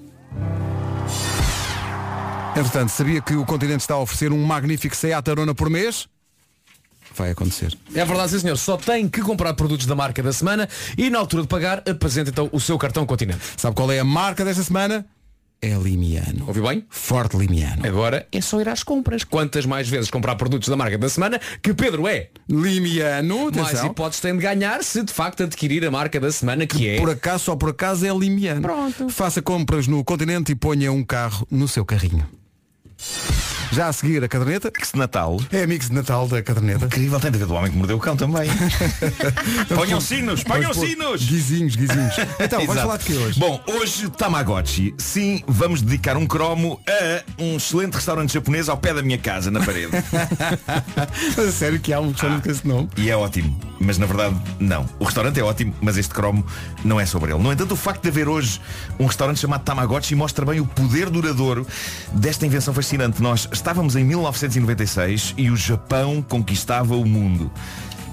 Entretanto, 2.55 2.91
sabia 2.91 3.19
que 3.21 3.33
o 3.33 3.43
continente 3.43 3.81
está 3.81 3.95
a 3.95 4.01
oferecer 4.01 4.31
um 4.31 4.43
magnífico 4.43 4.95
Seat 4.95 5.27
Arona 5.27 5.55
por 5.55 5.67
mês? 5.67 6.07
Vai 7.15 7.31
acontecer. 7.31 7.75
É 7.95 8.05
verdade, 8.05 8.33
sim 8.33 8.39
senhor. 8.39 8.55
Só 8.55 8.77
tem 8.77 9.09
que 9.09 9.21
comprar 9.21 9.55
produtos 9.55 9.87
da 9.87 9.95
marca 9.95 10.21
da 10.21 10.31
semana 10.31 10.69
e 10.95 11.09
na 11.09 11.17
altura 11.17 11.41
de 11.41 11.49
pagar 11.49 11.81
apresenta 11.89 12.29
então 12.29 12.47
o 12.51 12.59
seu 12.59 12.77
cartão 12.77 13.03
continente. 13.03 13.39
Sabe 13.57 13.75
qual 13.75 13.91
é 13.91 13.97
a 13.97 14.05
marca 14.05 14.45
desta 14.45 14.63
semana? 14.63 15.07
É 15.61 15.73
Limiano. 15.73 16.45
Ouviu 16.47 16.63
bem? 16.63 16.85
Forte 16.89 17.35
Limiano. 17.35 17.85
Agora 17.85 18.25
é 18.31 18.39
só 18.39 18.61
ir 18.61 18.69
às 18.69 18.81
compras. 18.81 19.25
Quantas 19.25 19.65
mais 19.65 19.89
vezes 19.89 20.09
comprar 20.09 20.35
produtos 20.35 20.69
da 20.69 20.77
marca 20.77 20.97
da 20.97 21.09
semana 21.09 21.39
que 21.61 21.73
Pedro 21.73 22.07
é? 22.07 22.29
Limiano. 22.47 23.51
Mais 23.51 23.67
atenção. 23.67 23.87
hipóteses 23.87 24.21
tem 24.21 24.33
de 24.35 24.41
ganhar 24.41 24.81
se 24.83 25.03
de 25.03 25.11
facto 25.11 25.43
adquirir 25.43 25.85
a 25.85 25.91
marca 25.91 26.17
da 26.17 26.31
semana 26.31 26.65
que, 26.65 26.87
é. 26.87 26.97
Por 26.97 27.09
acaso, 27.09 27.43
só 27.43 27.55
por 27.57 27.71
acaso 27.71 28.05
é 28.05 28.09
Limiano. 28.09 28.61
Pronto. 28.61 29.09
Faça 29.09 29.41
compras 29.41 29.85
no 29.85 30.01
continente 30.03 30.53
e 30.53 30.55
ponha 30.55 30.93
um 30.93 31.03
carro 31.03 31.45
no 31.51 31.67
seu 31.67 31.83
carrinho. 31.83 32.25
Já 33.71 33.87
a 33.87 33.93
seguir 33.93 34.23
a 34.23 34.27
caderneta. 34.27 34.71
Mix 34.75 34.91
de 34.91 34.97
Natal. 34.97 35.39
É 35.51 35.63
a 35.63 35.67
mix 35.67 35.89
de 35.89 35.93
Natal 35.93 36.27
da 36.27 36.41
caderneta. 36.41 36.85
Incrível, 36.85 37.19
tem 37.19 37.31
de 37.31 37.37
ver 37.37 37.45
do 37.45 37.53
homem 37.53 37.71
que 37.71 37.77
mordeu 37.77 37.97
o 37.97 37.99
cão 37.99 38.15
também. 38.15 38.49
ponham 39.75 40.01
sinos, 40.01 40.43
ponham 40.43 40.73
sinos! 40.73 41.23
Guizinhos, 41.23 41.75
guizinhos. 41.75 42.15
Então, 42.39 42.65
vamos 42.65 42.81
falar 42.81 42.97
de 42.97 43.05
que 43.05 43.13
hoje? 43.13 43.39
Bom, 43.39 43.61
hoje 43.67 44.09
Tamagotchi. 44.09 44.95
Sim, 44.97 45.43
vamos 45.47 45.81
dedicar 45.81 46.17
um 46.17 46.25
cromo 46.25 46.79
a 46.87 47.41
um 47.41 47.57
excelente 47.57 47.93
restaurante 47.93 48.33
japonês 48.33 48.69
ao 48.69 48.77
pé 48.77 48.93
da 48.93 49.03
minha 49.03 49.17
casa, 49.17 49.51
na 49.51 49.59
parede. 49.59 49.91
Sério 51.53 51.79
que 51.79 51.93
há 51.93 51.99
um 51.99 52.09
restaurante 52.11 52.43
com 52.43 52.49
esse 52.49 52.67
nome? 52.67 52.89
E 52.97 53.09
é 53.09 53.15
ótimo, 53.15 53.59
mas 53.79 53.97
na 53.97 54.07
verdade 54.07 54.35
não. 54.59 54.87
O 54.99 55.05
restaurante 55.05 55.39
é 55.39 55.43
ótimo, 55.43 55.75
mas 55.79 55.95
este 55.97 56.13
cromo 56.13 56.43
não 56.83 56.99
é 56.99 57.05
sobre 57.05 57.31
ele. 57.31 57.41
No 57.41 57.51
entanto, 57.51 57.73
o 57.73 57.77
facto 57.77 58.01
de 58.01 58.09
haver 58.09 58.27
hoje 58.27 58.59
um 58.99 59.05
restaurante 59.05 59.39
chamado 59.39 59.63
Tamagotchi 59.63 60.15
mostra 60.15 60.43
bem 60.45 60.59
o 60.59 60.65
poder 60.65 61.09
duradouro 61.09 61.67
desta 62.13 62.45
invenção 62.45 62.73
fascinante. 62.73 63.21
Nós 63.21 63.47
estávamos 63.59 63.97
em 63.97 64.05
1996 64.05 65.33
e 65.37 65.51
o 65.51 65.57
Japão 65.57 66.21
conquistava 66.21 66.95
o 66.95 67.05
mundo. 67.05 67.51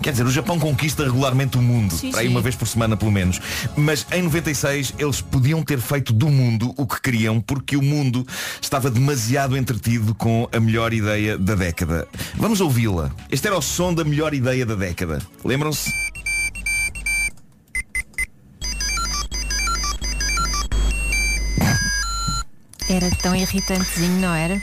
Quer 0.03 0.11
dizer, 0.11 0.27
o 0.27 0.31
Japão 0.31 0.59
conquista 0.59 1.05
regularmente 1.05 1.57
o 1.57 1.63
mundo, 1.63 1.95
Sim, 1.95 2.11
para 2.11 2.21
aí 2.21 2.27
sim. 2.27 2.33
uma 2.33 2.41
vez 2.41 2.57
por 2.57 2.67
semana 2.67 2.97
pelo 2.97 3.13
menos. 3.13 3.41
Mas 3.77 4.05
em 4.11 4.23
96 4.23 4.95
eles 4.99 5.21
podiam 5.21 5.63
ter 5.63 5.79
feito 5.79 6.13
do 6.13 6.29
mundo 6.29 6.75
o 6.77 6.85
que 6.85 7.01
queriam 7.01 7.41
porque 7.41 7.77
o 7.77 7.83
mundo 7.83 8.27
estava 8.61 8.91
demasiado 8.91 9.57
entretido 9.57 10.15
com 10.17 10.49
a 10.53 10.59
melhor 10.59 10.93
ideia 10.93 11.39
da 11.39 11.55
década. 11.55 12.09
Vamos 12.35 12.61
ouvi-la. 12.61 13.13
Este 13.31 13.47
era 13.47 13.57
o 13.57 13.63
som 13.63 13.95
da 13.95 14.03
melhor 14.05 14.35
ideia 14.35 14.67
da 14.67 14.75
década. 14.75 15.23
Lembram-se? 15.45 15.91
Era 22.89 23.11
tão 23.23 23.35
irritantezinho, 23.35 24.21
não 24.21 24.35
era? 24.35 24.61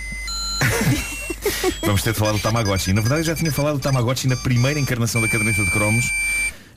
Vamos 1.82 2.02
ter 2.02 2.14
de 2.14 2.20
falar 2.20 2.32
do 2.32 2.40
Tamagotchi. 2.40 2.94
Na 2.94 3.02
verdade 3.02 3.22
eu 3.22 3.26
já 3.26 3.36
tinha 3.36 3.52
falado 3.52 3.76
do 3.76 3.82
Tamagotchi 3.82 4.28
na 4.28 4.36
primeira 4.36 4.80
encarnação 4.80 5.22
da 5.22 5.28
caderneta 5.28 5.64
de 5.64 5.72
cromos. 5.72 6.12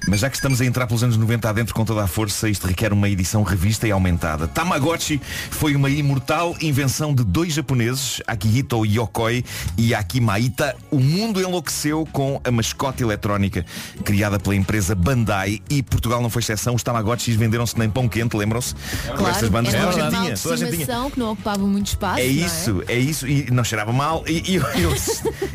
Mas 0.06 0.20
já 0.20 0.30
que 0.30 0.36
estamos 0.36 0.60
a 0.60 0.64
entrar 0.64 0.86
pelos 0.86 1.02
anos 1.02 1.16
90 1.16 1.48
adentro 1.48 1.74
com 1.74 1.84
toda 1.84 2.02
a 2.02 2.06
força, 2.06 2.48
isto 2.48 2.66
requer 2.66 2.92
uma 2.92 3.08
edição 3.08 3.42
revista 3.42 3.88
e 3.88 3.90
aumentada. 3.90 4.46
Tamagotchi 4.46 5.20
foi 5.50 5.74
uma 5.74 5.90
imortal 5.90 6.56
invenção 6.60 7.12
de 7.12 7.24
dois 7.24 7.52
japoneses, 7.52 8.22
Akihito 8.26 8.86
Yokoi 8.86 9.44
e 9.76 9.94
Akimaita. 9.94 10.76
O 10.90 11.00
mundo 11.00 11.40
enlouqueceu 11.40 12.06
com 12.12 12.40
a 12.44 12.50
mascote 12.50 13.02
eletrónica 13.02 13.64
criada 14.04 14.38
pela 14.38 14.54
empresa 14.54 14.94
Bandai 14.94 15.60
e 15.68 15.82
Portugal 15.82 16.22
não 16.22 16.30
foi 16.30 16.40
exceção. 16.40 16.74
Os 16.74 16.82
Tamagotchis 16.82 17.34
venderam-se 17.34 17.76
nem 17.78 17.90
pão 17.90 18.08
quente, 18.08 18.36
lembram-se? 18.36 18.74
Com 19.16 19.26
estas 19.26 19.48
bandas 19.48 19.74
era 19.74 19.90
toda 19.90 19.94
a 19.94 20.08
um 20.08 20.10
gente 20.10 20.14
animal 20.14 20.24
tinha. 20.24 20.36
Toda 20.36 20.54
a 20.54 20.70
tinha. 20.70 21.10
que 21.10 21.18
não 21.18 21.32
ocupava 21.32 21.66
muito 21.66 21.88
espaço. 21.88 22.20
É 22.20 22.24
não 22.24 22.46
isso, 22.46 22.82
é? 22.86 22.96
isso. 22.96 23.26
E 23.26 23.50
não 23.50 23.64
cheirava 23.64 23.92
mal. 23.92 24.24
E, 24.28 24.52
e 24.52 24.54
eu, 24.56 24.62
eu, 24.62 24.94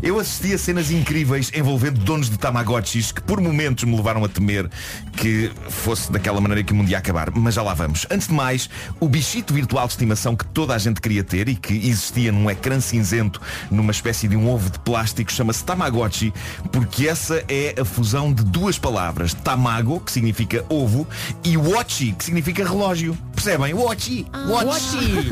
eu 0.04 0.20
assisti 0.20 0.54
a 0.54 0.58
cenas 0.58 0.92
incríveis 0.92 1.52
envolvendo 1.56 2.00
donos 2.00 2.30
de 2.30 2.38
Tamagotchis 2.38 3.12
que 3.12 3.22
por 3.22 3.40
momentos 3.40 3.86
me 3.86 3.96
levaram 3.96 4.26
a 4.26 4.30
temer 4.30 4.40
que 5.13 5.51
fosse 5.69 6.12
daquela 6.12 6.39
maneira 6.41 6.63
que 6.63 6.73
o 6.73 6.75
mundo 6.75 6.89
ia 6.89 6.97
acabar. 6.97 7.32
Mas 7.32 7.56
já 7.56 7.62
lá 7.62 7.73
vamos. 7.73 8.06
Antes 8.10 8.27
de 8.27 8.34
mais, 8.34 8.69
o 8.99 9.08
bichito 9.08 9.54
virtual 9.54 9.88
de 9.88 9.93
estimação 9.93 10.36
que 10.36 10.45
toda 10.45 10.73
a 10.73 10.77
gente 10.77 10.99
queria 11.01 11.23
ter 11.23 11.47
e 11.47 11.56
que 11.56 11.73
existia 11.73 12.32
num 12.32 12.49
ecrã 12.49 12.80
cinzento, 12.80 13.41
numa 13.69 13.91
espécie 13.91 14.27
de 14.27 14.36
um 14.36 14.49
ovo 14.49 14.69
de 14.69 14.80
plástico, 14.80 15.32
chama-se 15.32 15.63
Tamagotchi, 15.63 16.34
porque 16.71 17.08
essa 17.08 17.43
é 17.47 17.75
a 17.80 17.86
fusão 17.86 18.34
de 18.34 18.43
duas 18.43 18.77
palavras. 18.77 19.34
Tamago, 19.34 19.99
que 19.99 20.12
significa 20.12 20.65
ovo, 20.69 21.08
e 21.43 21.58
Watchi, 21.58 22.13
que 22.13 22.23
significa 22.23 22.63
relógio. 22.63 23.17
Percebem? 23.34 23.73
Watchi. 23.73 24.25
Watchi. 24.47 25.32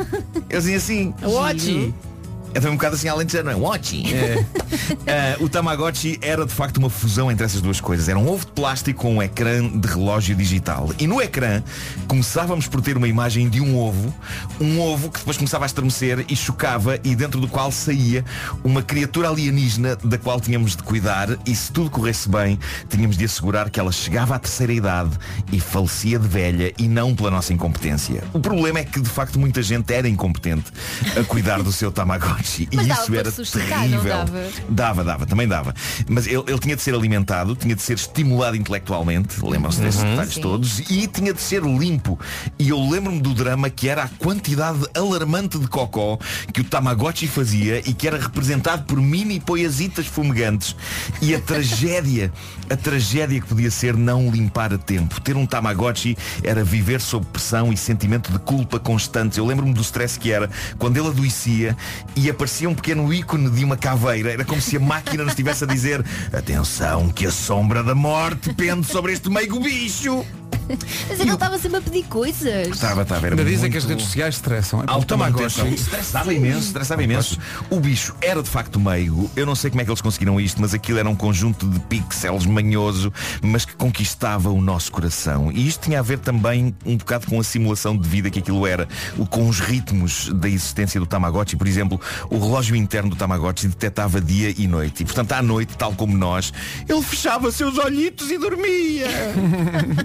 Eu 0.50 0.60
dizia 0.60 0.78
assim. 0.78 1.14
Watchi. 1.22 1.94
É 2.54 2.60
também 2.60 2.72
um 2.72 2.76
bocado 2.78 2.96
assim 2.96 3.08
além 3.08 3.26
de 3.26 3.32
dizer, 3.32 3.44
não 3.44 3.52
é? 3.52 3.56
Watchi. 3.56 4.04
Ah, 5.08 5.38
o 5.40 5.50
Tamagotchi 5.50 6.20
era 6.22 6.46
de 6.46 6.54
facto 6.54 6.78
uma 6.78 6.90
fusão 6.90 7.32
entre 7.32 7.44
essas 7.44 7.62
duas 7.62 7.80
coisas. 7.82 8.08
Era 8.10 8.18
um 8.18 8.28
ovo 8.28 8.46
de 8.46 8.52
plástico 8.52 9.02
com 9.02 9.16
um 9.16 9.24
ecrã 9.24 9.68
de 9.68 9.88
relógio 9.88 10.36
digital. 10.36 10.90
E 11.00 11.08
no 11.08 11.22
ecrã 11.22 11.64
começávamos 12.08 12.68
por 12.68 12.82
ter 12.82 12.98
uma 12.98 13.08
imagem 13.08 13.50
de 13.50 13.60
um 13.62 13.78
ovo, 13.78 14.14
um 14.60 14.80
ovo 14.80 15.10
que 15.10 15.20
depois 15.20 15.38
começava 15.38 15.66
a 15.66 15.68
estremecer 15.68 16.26
e 16.28 16.36
chocava 16.36 17.00
e 17.04 17.16
dentro 17.16 17.40
do 17.40 17.48
qual 17.48 17.72
saía 17.72 18.24
uma 18.64 18.82
criatura 18.82 19.30
alienígena 19.30 19.96
da 19.96 20.18
qual 20.18 20.40
tínhamos 20.40 20.76
de 20.76 20.84
cuidar 20.84 21.38
e 21.46 21.56
se 21.56 21.72
tudo 21.72 21.90
corresse 21.90 22.30
bem, 22.30 22.60
tínhamos 22.88 23.18
de 23.18 23.26
assegurar 23.26 23.70
que 23.70 23.80
ela 23.80 23.92
chegava 23.92 24.36
à 24.36 24.40
terceira 24.40 24.74
idade 24.74 25.12
e 25.52 25.60
falecia 25.60 26.20
de 26.20 26.28
velha 26.28 26.74
e 26.78 26.88
não 26.88 27.16
pela 27.16 27.32
nossa 27.32 27.54
incompetência. 27.54 28.24
O 28.34 28.40
problema 28.40 28.80
é 28.80 28.84
que 28.84 29.00
de 29.00 29.10
facto 29.10 29.40
muita 29.40 29.62
gente 29.62 29.92
era 29.94 30.08
incompetente 30.08 30.72
a 31.20 31.24
cuidar 31.24 31.62
do 31.64 31.72
seu 31.72 31.92
Tamagotchi 32.00 32.39
Mas 32.74 32.86
e 32.86 32.90
dava 32.90 33.02
isso 33.04 33.16
era 33.16 33.32
terrível. 33.32 34.04
dava? 34.04 34.44
Dava, 34.70 35.04
dava, 35.04 35.26
também 35.26 35.48
dava. 35.48 35.74
Mas 36.08 36.28
ele, 36.28 36.44
ele 36.48 36.60
tinha 36.60 36.76
de 36.76 36.82
ser 36.82 36.94
alimentado, 36.96 37.56
tinha 37.56 37.76
de 37.76 37.82
ser 37.82 37.94
estimulado 37.98 38.56
intelectualmente, 38.56 39.36
lembram-se 39.44 39.80
desses 39.82 40.02
Uhum. 40.02 40.10
detalhes 40.12 40.34
Sim. 40.36 40.42
todos, 40.42 40.80
e 40.90 41.08
tinha 41.08 41.34
de 41.34 41.42
ser 41.42 41.62
limpo. 41.64 42.20
E 42.58 42.70
eu 42.70 42.80
lembro-me 42.90 43.20
do 43.20 43.34
drama 43.34 43.70
que 43.70 43.88
era 43.90 44.04
a 44.04 44.08
quantidade 44.08 44.80
alarmante 44.96 45.58
de 45.60 45.68
cocó 45.68 46.18
que 46.54 46.62
o 46.62 46.64
Tamagotchi 46.64 47.28
fazia 47.28 47.80
e 47.88 47.94
que 47.94 48.08
era 48.08 48.18
representado 48.20 48.84
por 48.84 49.00
mini 49.02 49.40
poiasitas 49.40 50.06
fumegantes. 50.08 50.76
E 51.22 51.36
a 51.36 51.40
tragédia, 51.40 52.32
a 52.70 52.76
tragédia 52.76 53.42
que 53.42 53.48
podia 53.48 53.72
ser 53.72 53.96
não 53.96 54.30
limpar 54.32 54.74
a 54.74 54.78
tempo. 54.78 55.20
Ter 55.22 55.36
um 55.36 55.46
Tamagotchi 55.46 56.18
era 56.44 56.64
viver 56.64 57.02
sob 57.02 57.26
pressão 57.26 57.72
e 57.74 57.78
sentimento 57.78 58.32
de 58.32 58.40
culpa 58.40 58.80
constantes. 58.80 59.38
Eu 59.38 59.46
lembro-me 59.46 59.74
do 59.74 59.82
stress 59.82 60.18
que 60.20 60.32
era 60.32 60.50
quando 60.78 60.98
ele 60.98 61.08
adoecia 61.08 61.76
e 62.16 62.29
aparecia 62.30 62.70
um 62.70 62.76
pequeno 62.76 63.12
ícone 63.14 63.50
de 63.50 63.64
uma 63.64 63.78
caveira. 63.78 64.32
Era 64.32 64.46
como 64.46 64.62
se 64.62 64.78
a 64.78 64.80
máquina 64.80 65.24
nos 65.24 65.34
estivesse 65.34 65.64
a 65.64 65.68
dizer 65.68 66.04
atenção 66.34 67.10
que 67.10 67.26
a 67.26 67.32
sombra 67.32 67.84
da 67.84 67.96
morte 67.96 68.54
pende 68.54 68.88
sobre 68.88 69.14
este 69.14 69.30
meigo 69.30 69.60
bicho. 69.60 70.26
Mas 71.10 71.20
ele 71.20 71.32
estava 71.34 71.58
sempre 71.58 71.78
a 71.80 71.82
pedir 71.82 72.04
coisas. 72.04 72.68
Estava, 72.68 73.02
estava, 73.02 73.26
era 73.26 73.36
Ainda 73.36 73.44
dizem 73.44 73.62
muito... 73.62 73.72
que 73.72 73.78
as 73.80 73.86
redes 73.86 74.06
sociais 74.06 74.36
estressam. 74.36 74.84
É 74.84 74.86
pá, 74.86 74.92
o 74.92 74.96
Alta 74.98 75.18
manutenção. 75.18 75.64
Tamagotchi. 75.64 75.84
Estressava 75.84 76.32
imenso, 76.32 76.60
estressava 76.68 77.04
imenso. 77.04 77.40
O 77.72 77.80
bicho 77.80 78.14
era 78.22 78.44
de 78.44 78.50
facto 78.50 78.80
meigo. 78.80 79.32
Eu 79.36 79.48
não 79.48 79.56
sei 79.56 79.72
como 79.72 79.82
é 79.82 79.84
que 79.84 79.90
eles 79.90 80.02
conseguiram 80.02 80.40
isto, 80.40 80.62
mas 80.62 80.72
aquilo 80.76 81.00
era 81.00 81.10
um 81.10 81.16
conjunto 81.16 81.68
de 81.68 81.80
pixels 81.80 82.46
manhoso, 82.46 83.12
mas 83.42 83.66
que 83.66 83.74
conquistava 83.76 84.52
o 84.52 84.62
nosso 84.62 84.92
coração. 84.92 85.52
E 85.52 85.68
isto 85.68 85.82
tinha 85.86 85.98
a 86.00 86.04
ver 86.04 86.20
também 86.20 86.76
um 86.86 86.98
bocado 86.98 87.26
com 87.26 87.40
a 87.40 87.44
simulação 87.44 87.98
de 87.98 88.08
vida 88.08 88.30
que 88.30 88.38
aquilo 88.38 88.68
era, 88.68 88.88
o- 89.18 89.26
com 89.26 89.50
os 89.50 89.60
ritmos 89.60 90.30
da 90.36 90.48
existência 90.48 91.00
do 91.00 91.08
Tamagotchi. 91.08 91.56
Por 91.56 91.66
exemplo, 91.68 92.00
o 92.30 92.38
relógio 92.40 92.76
interno 92.76 93.10
do 93.10 93.16
Tamagotchi 93.16 93.68
detectava 93.68 94.20
dia 94.22 94.54
e 94.58 94.68
noite. 94.68 95.04
E 95.04 95.06
portanto, 95.06 95.32
à 95.34 95.42
noite, 95.42 95.78
tal 95.78 95.94
como 95.94 96.18
nós, 96.18 96.52
ele 96.88 97.02
fechava 97.02 97.52
seus 97.52 97.78
olhitos 97.78 98.30
e 98.32 98.38
dormia. 98.38 99.08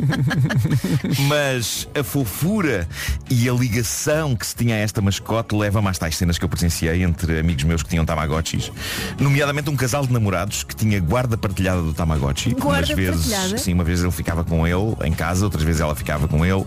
Mas 1.28 1.88
a 1.98 2.02
fofura 2.02 2.88
e 3.30 3.48
a 3.48 3.52
ligação 3.52 4.34
que 4.36 4.46
se 4.46 4.54
tinha 4.54 4.74
a 4.74 4.78
esta 4.78 5.00
mascote 5.00 5.54
leva-me 5.54 5.88
às 5.88 5.98
tais 5.98 6.16
cenas 6.16 6.38
que 6.38 6.44
eu 6.44 6.48
presenciei 6.48 7.02
entre 7.02 7.38
amigos 7.38 7.64
meus 7.64 7.82
que 7.82 7.88
tinham 7.90 8.04
Tamagotchis. 8.04 8.70
Nomeadamente 9.18 9.70
um 9.70 9.76
casal 9.76 10.06
de 10.06 10.12
namorados 10.12 10.62
que 10.62 10.74
tinha 10.74 11.00
guarda 11.00 11.36
partilhada 11.36 11.82
do 11.82 11.92
Tamagotchi. 11.92 12.50
Guarda 12.54 12.86
Umas 12.86 12.96
vezes, 12.96 13.26
partilhada? 13.26 13.58
sim, 13.58 13.72
uma 13.72 13.84
vez 13.84 14.02
ele 14.02 14.12
ficava 14.12 14.44
com 14.44 14.66
ele 14.66 14.94
em 15.04 15.12
casa, 15.12 15.44
outras 15.44 15.62
vezes 15.62 15.80
ela 15.80 15.94
ficava 15.94 16.28
com 16.28 16.44
ele. 16.44 16.64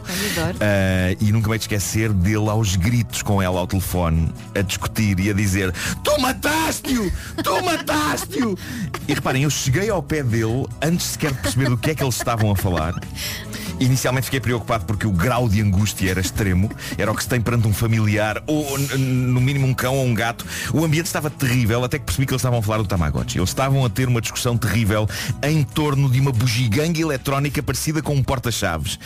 Ah, 0.60 1.16
e 1.20 1.32
nunca 1.32 1.48
me 1.48 1.56
hei 1.56 1.60
de 1.60 1.64
esquecer 1.64 2.12
dele 2.14 2.50
aos 2.50 2.76
gritos 2.76 3.22
com 3.22 3.42
ela 3.42 3.60
ao 3.60 3.68
telefone, 3.68 4.32
a 4.56 4.62
discutir 4.62 5.20
e 5.20 5.30
a 5.30 5.34
dizer 5.38 5.74
Tu 6.04 6.22
mataste-o! 6.22 7.12
Tu 7.44 7.64
mataste-o! 7.64 8.58
E 9.08 9.14
reparem, 9.14 9.44
eu 9.44 9.50
cheguei 9.50 9.90
ao 9.90 10.04
pé 10.04 10.24
dele 10.24 10.66
antes 10.82 11.06
sequer 11.06 11.32
de 11.32 11.42
perceber 11.42 11.70
do 11.70 11.78
que 11.78 11.92
é 11.92 11.96
que 11.96 12.04
eles 12.04 12.16
estavam 12.16 12.52
a 12.52 12.56
falar. 12.56 12.94
Inicialmente 13.80 14.26
fiquei 14.26 14.40
preocupado 14.40 14.86
porque 14.86 15.06
o 15.06 15.12
grau 15.12 15.48
de 15.48 15.62
angústia 15.62 16.10
era 16.12 16.20
extremo. 16.20 16.70
Era 16.98 17.12
o 17.12 17.16
que 17.16 17.24
se 17.24 17.30
tem 17.30 17.40
perante 17.40 17.68
um 17.68 17.74
familiar 17.74 18.42
ou 18.48 18.78
no 18.78 19.40
mínimo 19.40 19.68
um 19.68 19.74
cão 19.74 19.96
ou 19.96 20.06
um 20.06 20.14
gato. 20.14 20.46
O 20.74 20.84
ambiente 20.84 21.06
estava 21.06 21.30
terrível 21.30 21.84
até 21.84 22.00
que 22.00 22.06
percebi 22.06 22.26
que 22.26 22.34
eles 22.34 22.42
estavam 22.42 22.60
a 22.60 22.62
falar 22.62 22.78
do 22.78 22.86
Tamagotchi. 22.86 23.38
Eles 23.38 23.50
estavam 23.50 23.86
a 23.86 23.90
ter 23.90 24.08
uma 24.08 24.22
discussão 24.22 24.58
terrível 24.58 25.08
em 25.44 25.64
torno 25.64 26.10
de 26.10 26.20
uma 26.20 26.32
bugiganga 26.32 27.00
eletrónica 27.00 27.62
parecida 27.62 28.02
com 28.02 28.16
um 28.16 28.24
porta-chaves. 28.24 29.00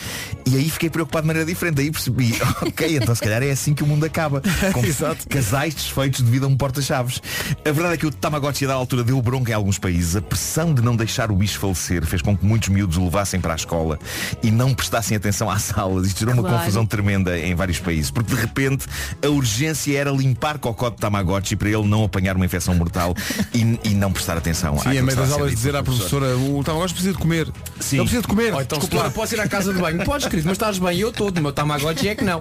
E 0.46 0.56
aí 0.56 0.68
fiquei 0.70 0.90
preocupado 0.90 1.22
de 1.22 1.26
maneira 1.28 1.46
diferente. 1.46 1.80
Aí 1.80 1.90
percebi, 1.90 2.34
ok, 2.62 2.96
então 2.96 3.14
se 3.14 3.20
calhar 3.20 3.42
é 3.42 3.50
assim 3.50 3.74
que 3.74 3.82
o 3.82 3.86
mundo 3.86 4.04
acaba. 4.04 4.42
Com 4.72 4.82
casais 5.28 5.74
desfeitos 5.74 6.22
devido 6.22 6.44
a 6.44 6.48
um 6.48 6.56
porta-chaves. 6.56 7.20
A 7.64 7.70
verdade 7.70 7.94
é 7.94 7.96
que 7.96 8.06
o 8.06 8.10
Tamagotchi 8.10 8.64
a 8.64 8.68
da 8.68 8.74
altura 8.74 9.04
deu 9.04 9.20
bronca 9.20 9.50
em 9.50 9.54
alguns 9.54 9.78
países. 9.78 10.16
A 10.16 10.22
pressão 10.22 10.72
de 10.72 10.82
não 10.82 10.96
deixar 10.96 11.30
o 11.30 11.36
bicho 11.36 11.58
falecer 11.58 12.04
fez 12.06 12.22
com 12.22 12.36
que 12.36 12.44
muitos 12.44 12.68
miúdos 12.68 12.96
o 12.96 13.04
levassem 13.04 13.40
para 13.40 13.52
a 13.52 13.56
escola 13.56 13.98
e 14.42 14.50
não 14.50 14.61
prestassem 14.74 15.16
atenção 15.16 15.50
às 15.50 15.76
aulas. 15.76 16.06
Isto 16.08 16.20
gerou 16.20 16.34
uma 16.34 16.42
Claro. 16.42 16.58
confusão 16.58 16.84
tremenda 16.86 17.38
em 17.38 17.54
vários 17.54 17.78
países. 17.78 18.10
Porque 18.10 18.34
de 18.34 18.40
repente 18.40 18.86
a 19.24 19.28
urgência 19.28 19.98
era 19.98 20.10
limpar 20.10 20.58
cocó 20.58 20.90
de 20.90 20.96
Tamagotchi 20.96 21.56
para 21.56 21.68
ele 21.70 21.86
não 21.86 22.04
apanhar 22.04 22.36
uma 22.36 22.44
infecção 22.44 22.74
mortal 22.74 23.14
e, 23.54 23.78
e 23.84 23.94
não 23.94 24.12
prestar 24.12 24.36
atenção. 24.36 24.78
Sim, 24.78 24.90
que 24.90 25.02
meio 25.02 25.16
das 25.16 25.32
aulas 25.32 25.50
dizer 25.52 25.74
à 25.74 25.82
professor. 25.82 26.20
professora, 26.20 26.36
o 26.58 26.62
Tamagotchi 26.64 26.94
precisa 26.94 27.12
de 27.14 27.18
comer. 27.18 27.48
Sim. 27.80 27.96
Ele 27.96 28.04
precisa 28.04 28.22
de 28.22 28.28
comer. 28.28 28.54
Ou 28.54 28.60
então, 28.62 28.78
Desculpa 28.78 29.10
posso 29.10 29.34
ir 29.34 29.40
à 29.40 29.48
casa 29.48 29.72
de 29.72 29.80
banho? 29.80 30.02
Podes, 30.04 30.26
querido, 30.28 30.46
mas 30.48 30.56
estás 30.56 30.78
bem, 30.78 30.98
eu 30.98 31.12
todo. 31.12 31.38
O 31.38 31.42
meu 31.42 31.52
Tamagotchi 31.52 32.08
é 32.08 32.14
que 32.14 32.24
não. 32.24 32.40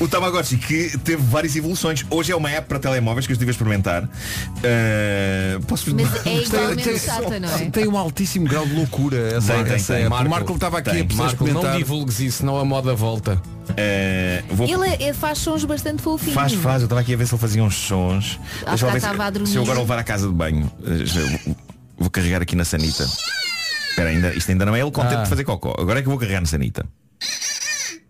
O 0.00 0.06
Tamagotchi 0.08 0.56
que 0.56 0.96
teve 0.98 1.22
várias 1.22 1.56
evoluções. 1.56 2.04
Hoje 2.10 2.32
é 2.32 2.36
uma 2.36 2.50
app 2.50 2.68
para 2.68 2.78
telemóveis 2.78 3.26
que 3.26 3.32
eu 3.32 3.34
estive 3.34 3.50
a 3.50 3.52
experimentar. 3.52 4.04
Uh, 4.04 5.60
posso 5.66 5.94
Mas 5.94 6.14
é 6.14 6.18
Tem- 6.22 6.42
igualmente 6.42 6.82
tem- 6.84 6.98
chata, 6.98 7.40
não 7.40 7.48
é? 7.48 7.70
Tem 7.70 7.86
um 7.88 7.96
altíssimo 7.96 8.46
grau 8.46 8.66
de 8.66 8.74
loucura 8.74 9.16
essa, 9.36 9.54
Tem, 9.54 9.64
tem, 9.64 9.74
essa 9.74 9.92
tem. 9.94 10.02
app. 10.02 10.10
Marco, 10.10 10.26
o 10.26 10.30
Marco 10.30 10.52
estava 10.54 10.78
aqui 10.78 10.90
tem. 10.90 11.00
a 11.00 11.04
Marco, 11.18 11.44
não 11.44 11.46
experimentar. 11.50 11.76
divulgues 11.78 12.20
isso, 12.20 12.38
senão 12.38 12.58
a 12.58 12.64
moda 12.64 12.94
volta. 12.94 13.40
Uh, 13.70 14.54
vou- 14.54 14.68
Ele 14.68 15.04
é- 15.04 15.12
faz 15.12 15.38
sons 15.38 15.64
bastante 15.64 16.00
fofinhos. 16.02 16.34
Faz, 16.34 16.52
faz. 16.54 16.82
Eu 16.82 16.86
estava 16.86 17.00
aqui 17.02 17.12
a 17.12 17.16
ver 17.16 17.26
se 17.26 17.34
ele 17.34 17.40
fazia 17.40 17.62
uns 17.62 17.74
sons. 17.76 18.38
Ah, 18.64 18.70
Deixa 18.70 18.86
eu 18.86 18.92
ver 18.92 19.00
se- 19.00 19.06
estava 19.06 19.24
a 19.24 19.30
dormir. 19.30 19.48
se 19.48 19.56
eu 19.56 19.62
agora 19.62 19.78
levar 19.80 19.98
à 19.98 20.04
casa 20.04 20.26
de 20.26 20.32
banho. 20.34 20.70
Vou- 21.44 21.56
Vou 22.00 22.10
carregar 22.10 22.40
aqui 22.40 22.54
na 22.54 22.64
sanita. 22.64 23.04
Espera, 23.90 24.10
ainda, 24.10 24.32
isto 24.32 24.50
ainda 24.52 24.64
não 24.64 24.74
é 24.76 24.80
ele 24.80 24.90
contente 24.92 25.16
Ah. 25.16 25.22
de 25.24 25.28
fazer 25.28 25.42
cocó. 25.44 25.74
Agora 25.78 25.98
é 25.98 26.02
que 26.02 26.06
eu 26.08 26.10
vou 26.12 26.18
carregar 26.18 26.40
na 26.40 26.46
sanita. 26.46 26.86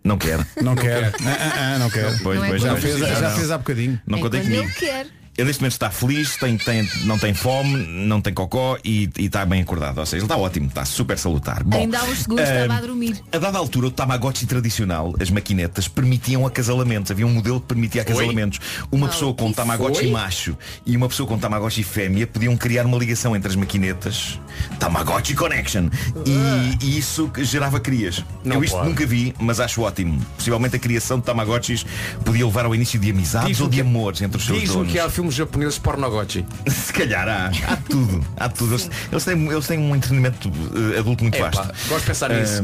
Não 0.04 0.16
quer. 0.18 0.38
Não 0.62 0.74
quer. 0.74 1.06
Ah, 1.06 1.36
ah, 1.40 1.74
ah, 1.74 1.78
não 1.78 1.90
quer. 1.90 2.18
Pois, 2.22 2.38
Não 2.38 2.44
é 2.44 2.48
pois, 2.50 2.62
Já 2.62 2.76
fez, 2.76 2.98
já 2.98 3.30
fez 3.30 3.50
há 3.50 3.58
bocadinho. 3.58 4.00
Não 4.06 4.18
é 4.18 4.20
contei 4.22 4.40
comigo. 4.42 4.62
ele 4.62 4.72
quer. 4.72 5.06
Ele 5.38 5.46
neste 5.46 5.62
momento 5.62 5.72
está 5.74 5.88
feliz, 5.88 6.36
tem, 6.36 6.58
tem, 6.58 6.88
não 7.04 7.16
tem 7.16 7.32
fome, 7.32 7.76
não 7.86 8.20
tem 8.20 8.34
cocó 8.34 8.76
e, 8.84 9.08
e 9.16 9.26
está 9.26 9.46
bem 9.46 9.62
acordado. 9.62 9.98
Ou 9.98 10.04
seja, 10.04 10.16
ele 10.16 10.24
está 10.24 10.36
ótimo, 10.36 10.66
está 10.66 10.84
super 10.84 11.16
salutar. 11.16 11.62
Bom, 11.62 11.78
Ainda 11.78 12.00
há 12.00 12.04
uns 12.04 12.18
segundos 12.18 12.44
ah, 12.44 12.62
estava 12.62 12.74
a 12.74 12.80
dormir. 12.80 13.16
A 13.30 13.38
dada 13.38 13.56
altura, 13.56 13.86
o 13.86 13.90
Tamagotchi 13.92 14.46
tradicional, 14.46 15.14
as 15.20 15.30
maquinetas, 15.30 15.86
permitiam 15.86 16.44
acasalamentos. 16.44 17.12
Havia 17.12 17.24
um 17.24 17.32
modelo 17.32 17.60
que 17.60 17.68
permitia 17.68 18.02
acasalamentos. 18.02 18.58
Uma 18.90 19.06
pessoa 19.08 19.32
com 19.32 19.46
um 19.46 19.52
Tamagotchi 19.52 20.00
foi? 20.00 20.10
macho 20.10 20.56
e 20.84 20.96
uma 20.96 21.08
pessoa 21.08 21.28
com 21.28 21.38
Tamagotchi 21.38 21.84
fêmea 21.84 22.26
podiam 22.26 22.56
criar 22.56 22.84
uma 22.84 22.98
ligação 22.98 23.36
entre 23.36 23.48
as 23.48 23.54
maquinetas. 23.54 24.40
Tamagotchi 24.80 25.34
Connection. 25.34 25.88
E, 26.26 26.84
e 26.84 26.98
isso 26.98 27.28
que 27.28 27.44
gerava 27.44 27.78
crias. 27.78 28.24
Não 28.44 28.56
Eu 28.56 28.64
isto 28.64 28.76
pode. 28.76 28.88
nunca 28.88 29.06
vi, 29.06 29.32
mas 29.38 29.60
acho 29.60 29.82
ótimo. 29.82 30.20
Possivelmente 30.36 30.74
a 30.74 30.78
criação 30.80 31.20
de 31.20 31.24
Tamagotchis 31.26 31.86
podia 32.24 32.44
levar 32.44 32.64
ao 32.64 32.74
início 32.74 32.98
de 32.98 33.10
amizades 33.10 33.60
ou 33.60 33.68
de 33.68 33.76
que- 33.76 33.82
amores 33.82 34.20
entre 34.20 34.36
os 34.36 34.44
seus 34.44 34.58
donos. 34.64 34.92
Filmes 35.28 35.34
japoneses 35.34 35.78
pornogotchi. 35.78 36.44
Se 36.68 36.92
calhar 36.92 37.28
há, 37.28 37.50
há 37.70 37.76
tudo, 37.76 38.24
há 38.36 38.48
tudo. 38.48 38.74
Eles, 38.74 38.90
eles 39.10 39.24
têm, 39.24 39.46
eles 39.46 39.66
têm 39.66 39.78
um 39.78 39.94
entretenimento 39.94 40.50
adulto 40.98 41.24
muito 41.24 41.36
Epá, 41.36 41.50
vasto. 41.50 41.88
gosto 41.88 42.00
de 42.00 42.06
pensar 42.06 42.30
nisso. 42.30 42.62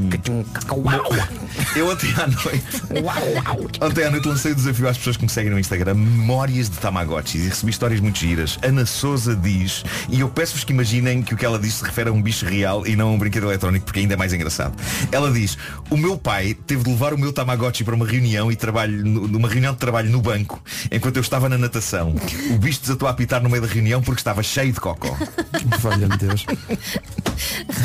Eu 1.76 1.88
ontem 1.88 2.12
à 2.16 2.26
noite 2.26 3.80
Ontem 3.80 4.04
à 4.04 4.10
noite 4.10 4.28
lancei 4.28 4.52
o 4.52 4.54
desafio 4.54 4.88
às 4.88 4.96
pessoas 4.96 5.16
que 5.16 5.24
me 5.24 5.28
seguem 5.30 5.50
no 5.50 5.58
Instagram 5.58 5.94
Memórias 5.94 6.68
de 6.68 6.78
Tamagotchis 6.78 7.44
E 7.44 7.48
recebi 7.48 7.70
histórias 7.70 8.00
muito 8.00 8.18
giras 8.18 8.58
Ana 8.62 8.86
Souza 8.86 9.34
diz 9.34 9.84
E 10.08 10.20
eu 10.20 10.28
peço-vos 10.28 10.64
que 10.64 10.72
imaginem 10.72 11.22
que 11.22 11.34
o 11.34 11.36
que 11.36 11.44
ela 11.44 11.58
diz 11.58 11.74
se 11.74 11.84
refere 11.84 12.10
a 12.10 12.12
um 12.12 12.22
bicho 12.22 12.46
real 12.46 12.86
E 12.86 12.96
não 12.96 13.08
a 13.08 13.12
um 13.12 13.18
brinquedo 13.18 13.44
eletrónico 13.44 13.84
Porque 13.84 14.00
ainda 14.00 14.14
é 14.14 14.16
mais 14.16 14.32
engraçado 14.32 14.74
Ela 15.10 15.30
diz 15.30 15.56
O 15.90 15.96
meu 15.96 16.16
pai 16.16 16.54
teve 16.54 16.82
de 16.84 16.90
levar 16.90 17.12
o 17.12 17.18
meu 17.18 17.32
Tamagotchi 17.32 17.84
para 17.84 17.94
uma 17.94 18.06
reunião 18.06 18.50
e 18.50 18.56
trabalho 18.56 19.04
Numa 19.04 19.48
reunião 19.48 19.72
de 19.72 19.78
trabalho 19.78 20.10
no 20.10 20.20
banco 20.20 20.62
Enquanto 20.90 21.16
eu 21.16 21.22
estava 21.22 21.48
na 21.48 21.58
natação 21.58 22.14
O 22.54 22.58
bicho 22.58 22.80
desatou 22.80 23.08
a 23.08 23.10
apitar 23.10 23.42
no 23.42 23.48
meio 23.50 23.62
da 23.62 23.68
reunião 23.68 24.00
Porque 24.00 24.20
estava 24.20 24.42
cheio 24.42 24.72
de 24.72 24.80
cocó. 24.80 25.16
Valha-me 25.80 26.16
Deus. 26.16 26.44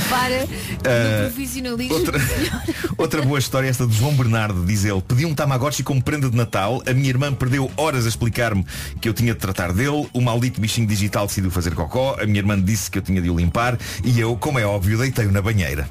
Para 0.10 0.44
Ah, 0.86 1.24
no 1.24 1.32
profissionalismo. 1.32 1.94
outra- 1.96 2.20
Outra 2.98 3.22
boa 3.22 3.40
história 3.40 3.68
é 3.68 3.70
esta 3.70 3.88
do 3.88 3.94
João 3.94 4.14
Bernardo, 4.14 4.66
diz 4.66 4.84
ele, 4.86 5.02
pedi 5.02 5.26
um 5.26 5.34
Tamagotchi 5.34 5.84
como 5.84 6.02
prenda 6.04 6.30
de 6.30 6.36
Natal, 6.36 6.82
a 6.86 6.94
minha 6.94 7.08
irmã 7.10 7.34
perdeu 7.34 7.72
horas 7.78 8.06
a 8.06 8.10
explicar-me 8.10 8.66
que 9.00 9.08
eu 9.08 9.14
tinha 9.14 9.34
de 9.34 9.40
tratar 9.40 9.72
dele, 9.72 10.08
o 10.14 10.22
maldito 10.22 10.60
bichinho 10.60 10.86
digital 10.88 11.26
decidiu 11.26 11.50
fazer 11.50 11.74
cocó, 11.74 12.18
a 12.22 12.26
minha 12.26 12.40
irmã 12.40 12.60
disse 12.60 12.92
que 12.92 12.98
eu 12.98 13.02
tinha 13.02 13.22
de 13.22 13.30
o 13.30 13.38
limpar. 13.38 13.78
E 14.04 14.20
eu, 14.20 14.36
como 14.36 14.60
é 14.60 14.66
óbvio, 14.66 14.98
deitei-o 14.98 15.32
na 15.32 15.42
banheira. 15.42 15.88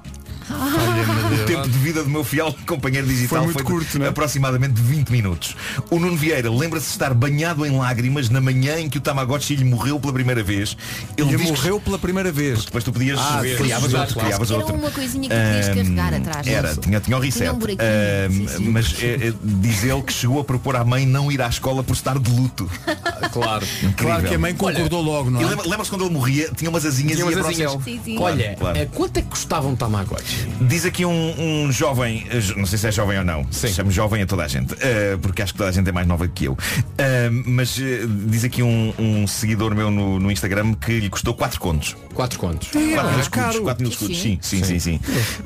O 0.98 1.44
tempo 1.46 1.68
de 1.68 1.78
vida 1.78 2.02
do 2.02 2.10
meu 2.10 2.24
fiel 2.24 2.54
companheiro 2.66 3.06
digital 3.06 3.38
Foi 3.38 3.46
muito 3.46 3.58
de 3.58 3.62
curto, 3.64 3.98
não 3.98 4.06
é? 4.06 4.08
aproximadamente 4.08 4.80
20 4.80 5.10
minutos. 5.10 5.54
O 5.90 5.98
Nuno 5.98 6.16
Vieira 6.16 6.50
lembra-se 6.50 6.86
de 6.86 6.92
estar 6.92 7.14
banhado 7.14 7.64
em 7.64 7.76
lágrimas 7.76 8.28
na 8.28 8.40
manhã 8.40 8.78
em 8.78 8.88
que 8.88 8.98
o 8.98 9.00
Tamagotchi 9.00 9.54
lhe 9.56 9.64
morreu 9.64 9.98
pela 10.00 10.12
primeira 10.12 10.42
vez. 10.42 10.76
Ele 11.16 11.28
diz 11.36 11.40
que- 11.42 11.48
morreu 11.48 11.80
pela 11.80 11.98
primeira 11.98 12.32
vez. 12.32 12.64
depois 12.64 12.84
tu 12.84 12.92
podias 12.92 13.18
Ah, 13.18 13.40
ver, 13.40 13.56
foi 13.56 13.66
criavas 13.66 13.94
outro, 13.94 14.14
claro. 14.14 14.28
criavas 14.28 14.50
Era 14.50 14.58
outro. 14.60 14.74
uma 14.76 14.90
coisinha 14.90 15.28
que 15.28 15.34
podias 15.34 15.68
carregar 15.68 16.14
atrás. 16.14 16.46
Era, 16.46 16.76
tinha, 16.76 17.00
tinha 17.00 17.16
o 17.16 17.20
reset. 17.20 17.38
Tinha 17.38 17.52
um 17.54 18.30
sim, 18.30 18.48
sim. 18.48 18.68
mas 18.70 18.94
eh, 19.02 19.28
eh, 19.28 19.32
diz 19.42 19.84
ele 19.84 20.02
que 20.02 20.12
chegou 20.12 20.40
a 20.40 20.44
propor 20.44 20.76
à 20.76 20.84
mãe 20.84 21.06
não 21.06 21.30
ir 21.30 21.40
à 21.42 21.48
escola 21.48 21.82
por 21.82 21.92
estar 21.94 22.18
de 22.18 22.30
luto. 22.30 22.68
Claro. 23.32 23.64
Incrível. 23.82 23.94
Claro 23.96 24.22
que 24.28 24.34
a 24.34 24.38
mãe 24.38 24.54
concordou 24.54 25.02
logo, 25.02 25.30
não 25.30 25.40
é? 25.40 25.44
lembra- 25.44 25.68
Lembra-se 25.68 25.90
quando 25.90 26.04
ele 26.04 26.14
morria, 26.14 26.50
tinha 26.56 26.70
umas 26.70 26.84
asinhas 26.86 27.16
Tinha 27.18 27.20
e 27.20 27.22
umas 27.24 27.34
ia 27.34 27.38
para 27.40 27.46
o 27.48 27.50
asinhas. 27.52 27.70
céu. 27.72 27.82
Sim, 27.84 28.00
sim. 28.04 28.18
Olha, 28.18 28.56
Claro. 28.58 28.78
eh, 28.78 28.86
quanto 28.94 29.16
é 29.18 29.22
que 29.22 29.28
custava 29.28 29.66
um 29.68 29.76
Tamagotchi? 29.76 30.48
Diz 30.62 30.84
aqui 30.88 31.04
um, 31.04 31.34
um 31.66 31.72
jovem, 31.72 32.26
eh, 32.30 32.40
não 32.56 32.66
sei 32.66 32.78
se 32.78 32.88
é 32.88 32.92
jovem 32.92 33.18
ou 33.18 33.24
não, 33.24 33.46
Sim. 33.50 33.68
chamo 33.68 33.90
jovem 33.90 34.22
a 34.22 34.26
toda 34.26 34.44
a 34.44 34.48
gente, 34.48 34.74
eh, 34.80 35.16
porque 35.20 35.42
acho 35.42 35.52
que 35.52 35.58
toda 35.58 35.70
a 35.70 35.72
gente 35.72 35.88
é 35.88 35.92
mais 35.92 36.06
nova 36.06 36.26
que 36.26 36.46
eu. 36.46 36.56
Eh, 36.96 37.30
mas 37.30 37.78
eh, 37.80 38.06
diz 38.26 38.44
aqui 38.44 38.62
um, 38.62 38.92
um 38.98 39.26
seguidor 39.26 39.74
meu 39.74 39.90
no, 39.90 40.18
no 40.18 40.30
Instagram 40.30 40.74
que 40.74 41.00
lhe 41.00 41.08
custou 41.08 41.34
4 41.34 41.60
contos. 41.60 41.96
Quatro 42.18 42.36
contos. 42.36 42.70
4 42.70 42.82
mil 42.82 42.98
escudos, 43.20 43.28
caro. 43.28 43.62
4 43.62 43.82
mil 43.84 43.92
escudos, 43.92 44.18
sim, 44.20 44.38
Sim. 44.42 44.64
sim, 44.64 44.80
sim, 44.80 44.98
sim. 44.98 45.00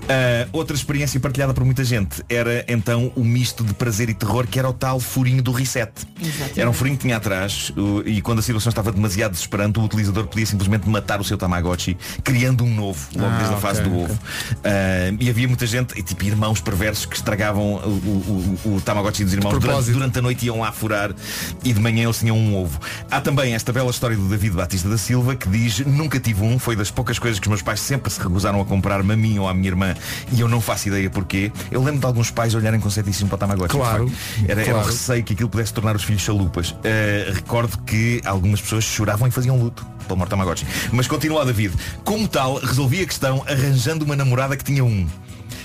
Ah, 0.09 0.49
outra 0.55 0.75
experiência 0.75 1.21
partilhada 1.21 1.53
por 1.53 1.67
muita 1.67 1.85
gente 1.85 2.23
era 2.31 2.65
então 2.67 3.13
o 3.15 3.23
misto 3.23 3.63
de 3.63 3.75
prazer 3.75 4.09
e 4.09 4.15
terror 4.15 4.47
que 4.47 4.59
era 4.59 4.67
o 4.71 4.73
tal 4.73 4.99
furinho 4.99 5.43
do 5.43 5.53
reset. 5.53 5.93
Exatamente. 6.19 6.59
Era 6.59 6.71
um 6.71 6.73
furinho 6.73 6.97
que 6.97 7.03
tinha 7.03 7.19
atrás 7.19 7.71
o- 7.77 8.03
e 8.09 8.23
quando 8.23 8.39
a 8.39 8.43
situação 8.43 8.71
estava 8.71 8.91
demasiado 8.91 9.33
desesperante, 9.33 9.79
o 9.79 9.83
utilizador 9.85 10.27
podia 10.29 10.47
simplesmente 10.47 10.89
matar 10.89 11.21
o 11.21 11.25
seu 11.25 11.37
Tamagotchi, 11.37 11.95
criando 12.25 12.65
um 12.65 12.75
novo, 12.75 13.07
logo 13.17 13.27
Ah, 13.35 13.37
desde 13.37 13.55
a 13.55 13.59
fase 13.59 13.83
do 13.83 13.91
ok. 13.91 14.05
ovo. 14.05 14.19
Ah, 14.65 15.15
e 15.21 15.29
havia 15.29 15.47
muita 15.47 15.67
gente, 15.67 15.93
e 15.99 16.03
tipo 16.03 16.25
irmãos 16.25 16.59
perversos 16.63 17.05
que 17.05 17.17
estragavam 17.17 17.75
o, 17.75 17.79
o- 17.89 18.59
o- 18.65 18.77
o 18.77 18.81
Tamagotchi 18.81 19.25
dos 19.25 19.35
irmãos 19.35 19.59
durante, 19.59 19.91
durante 19.91 20.19
a 20.19 20.23
noite 20.23 20.47
iam 20.47 20.61
lá 20.61 20.73
furar 20.73 21.15
e 21.63 21.71
de 21.71 21.79
manhã 21.81 22.05
eles 22.05 22.19
tinham 22.19 22.39
um 22.39 22.57
ovo. 22.57 22.81
Há 23.11 23.21
também 23.21 23.53
esta 23.55 23.75
bela 23.75 23.91
história 23.91 24.17
do 24.17 24.27
David 24.27 24.55
Batista 24.57 24.89
da 24.89 24.97
Silva 24.97 25.37
que 25.37 25.51
diz 25.51 25.81
nunca 25.81 26.19
tive 26.19 26.43
um, 26.43 26.59
foi 26.63 26.77
das 26.77 26.93
poucas 26.93 27.19
coisas 27.19 27.41
que 27.41 27.47
os 27.47 27.49
meus 27.49 27.63
pais 27.63 27.81
sempre 27.81 28.11
se 28.13 28.21
recusaram 28.21 28.61
a 28.61 28.65
comprar-me 28.65 29.13
a 29.13 29.17
mim 29.17 29.37
ou 29.39 29.49
à 29.49 29.53
minha 29.53 29.69
irmã 29.69 29.95
e 30.33 30.41
eu 30.41 30.47
não 30.47 30.61
faço 30.61 30.87
ideia 30.89 31.11
porquê. 31.11 31.51
Eu 31.73 31.83
lembro 31.83 31.99
de 31.99 32.07
alguns 32.07 32.31
pais 32.31 32.55
olharem 32.55 32.79
com 32.79 32.89
ceticismo 32.89 33.29
para 33.29 33.35
o 33.35 33.39
Tamagotchi. 33.39 33.77
Claro, 33.77 34.07
de 34.07 34.13
facto. 34.13 34.51
Era, 34.51 34.61
era 34.61 34.71
o 34.71 34.75
claro. 34.75 34.87
receio 34.87 35.25
que 35.25 35.33
aquilo 35.33 35.49
pudesse 35.49 35.75
tornar 35.75 35.97
os 35.97 36.05
filhos 36.05 36.23
chalupas. 36.23 36.71
Uh, 36.71 37.33
recordo 37.35 37.77
que 37.79 38.23
algumas 38.25 38.61
pessoas 38.61 38.85
choravam 38.85 39.27
e 39.27 39.31
faziam 39.33 39.59
luto 39.59 39.85
pelo 40.07 40.19
morto 40.19 40.31
Tamagotchi. 40.31 40.65
Mas 40.93 41.09
continua 41.09 41.45
David. 41.45 41.75
Como 42.05 42.29
tal, 42.29 42.61
resolvi 42.61 43.03
a 43.03 43.07
questão 43.07 43.45
arranjando 43.49 44.05
uma 44.05 44.15
namorada 44.15 44.57
que 44.57 44.63
tinha 44.63 44.85
um. 44.85 45.09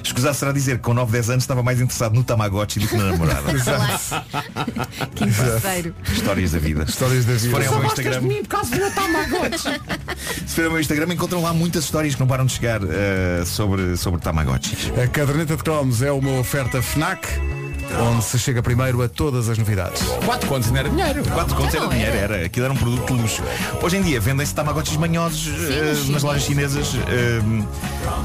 Escusar 0.08 0.34
será 0.34 0.52
dizer 0.52 0.78
que 0.78 0.84
com 0.84 0.94
9, 0.94 1.12
10 1.12 1.30
anos 1.32 1.44
estava 1.44 1.62
mais 1.62 1.80
interessado 1.82 2.14
no 2.16 2.24
Tamagotchi 2.24 2.80
do 2.80 2.88
que 2.88 2.96
na 2.96 3.12
namorada. 3.12 3.42
Que 5.16 5.26
parceiro. 5.32 5.96
Histórias 6.12 6.52
da 6.52 6.60
vida. 6.60 6.84
Histórias 6.88 7.26
da 7.26 7.34
Se 7.34 7.40
vida. 7.40 7.52
forem 7.52 7.68
ao 7.68 7.74
meu 7.76 7.84
gostas 7.84 8.04
de 8.06 8.10
Instagram, 8.12 8.28
mim 8.36 8.42
por 8.44 8.48
causa 8.50 8.72
do 8.72 8.78
meu 8.78 8.92
Tamagotchi. 8.92 9.82
se 10.48 10.56
forem 10.56 10.66
ao 10.66 10.72
meu 10.72 10.80
Instagram, 10.82 11.14
encontram 11.14 11.42
lá 11.42 11.54
muitas 11.54 11.84
histórias 11.84 12.14
que 12.16 12.20
não 12.20 12.28
param 12.28 12.46
de 12.46 12.54
chegar 12.54 12.80
eh, 12.84 13.44
sobre, 13.46 13.98
sobre 13.98 14.22
Tamagotchis. 14.22 14.92
A 15.02 15.08
caderneta 15.08 15.56
de 15.58 15.64
cromos 15.64 16.02
é 16.02 16.12
uma 16.12 16.40
oferta 16.40 16.82
FNAC, 16.82 17.28
onde 18.00 18.24
se 18.24 18.38
chega 18.40 18.62
primeiro 18.64 19.02
a 19.02 19.10
todas 19.10 19.50
as 19.50 19.58
novidades. 19.58 20.02
Quatro 20.26 20.48
contos 20.48 20.70
não 20.72 20.78
era 20.78 20.90
dinheiro. 20.90 21.24
4 21.24 21.56
contos 21.56 21.74
era 21.76 21.84
Não, 21.84 21.90
dinheiro, 21.92 22.16
era. 22.16 22.36
era. 22.38 22.46
Aquilo 22.46 22.66
era 22.66 22.74
um 22.74 22.78
produto 22.78 23.06
de 23.14 23.22
luxo. 23.22 23.44
Hoje 23.82 23.98
em 23.98 24.02
dia 24.02 24.20
vendem-se 24.20 24.54
Tamagotchis 24.54 24.98
manhosos 24.98 25.42
sim. 26.06 26.12
nas 26.12 26.24
lojas 26.24 26.44
chinesas 26.44 26.94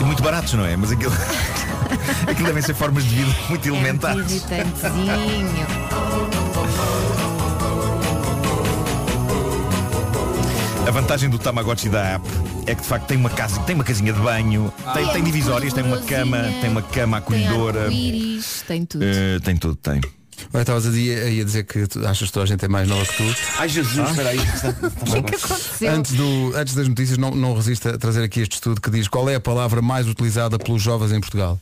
e 0.00 0.04
muito 0.04 0.22
baratos, 0.22 0.52
não 0.54 0.64
é? 0.64 0.76
Mas 0.76 0.92
aquilo, 0.92 1.12
aquilo 2.28 2.46
devem 2.46 2.62
ser 2.62 2.74
formas 2.74 3.04
de 3.04 3.10
vida 3.14 3.30
muito 3.48 3.66
É 3.66 3.70
elementares. 3.72 4.30
irritantezinho. 4.30 5.66
A 10.86 10.90
vantagem 10.90 11.30
do 11.30 11.38
Tamagotchi 11.38 11.88
da 11.88 12.02
app 12.16 12.24
é 12.66 12.74
que 12.74 12.82
de 12.82 12.86
facto 12.88 13.06
tem 13.06 13.16
uma 13.16 13.30
casa, 13.30 13.60
tem 13.60 13.74
uma 13.74 13.84
casinha 13.84 14.12
de 14.12 14.20
banho, 14.20 14.72
tem, 14.92 15.08
é 15.08 15.12
tem 15.12 15.22
divisórias, 15.22 15.72
tem 15.72 15.84
uma 15.84 15.98
cama, 15.98 16.38
tem 16.60 16.70
uma 16.70 16.82
cama 16.82 17.20
Tem 17.20 17.46
acolhedora. 17.46 17.88
tem 18.66 18.84
tudo. 18.84 19.04
Eh, 19.04 19.38
tem 19.42 19.56
tudo, 19.56 19.76
tem. 19.76 20.00
Olha, 20.52 20.62
estavas 20.62 20.86
a 20.86 20.88
a 20.90 20.92
dizer 21.44 21.64
que 21.64 21.86
tu 21.86 22.04
achas 22.06 22.26
que 22.28 22.32
toda 22.32 22.44
a 22.44 22.46
gente 22.46 22.64
é 22.64 22.68
mais 22.68 22.88
nova 22.88 23.04
que 23.06 23.16
tu. 23.16 23.36
Ai 23.58 23.68
Jesus, 23.68 23.98
Ah? 23.98 24.10
espera 24.10 24.28
aí. 24.30 24.38
O 24.38 25.22
que 25.22 25.34
aconteceu? 25.36 25.92
Antes, 25.92 26.12
do, 26.12 26.52
antes 26.56 26.74
das 26.74 26.88
notícias, 26.88 27.16
não, 27.16 27.30
não 27.30 27.54
resista 27.54 27.90
a 27.94 27.98
trazer 27.98 28.24
aqui 28.24 28.40
este 28.40 28.54
estudo 28.54 28.80
que 28.80 28.90
diz 28.90 29.06
qual 29.08 29.30
é 29.30 29.36
a 29.36 29.40
palavra 29.40 29.80
mais 29.80 30.08
utilizada 30.08 30.58
pelos 30.58 30.82
jovens 30.82 31.12
em 31.12 31.20
Portugal. 31.20 31.60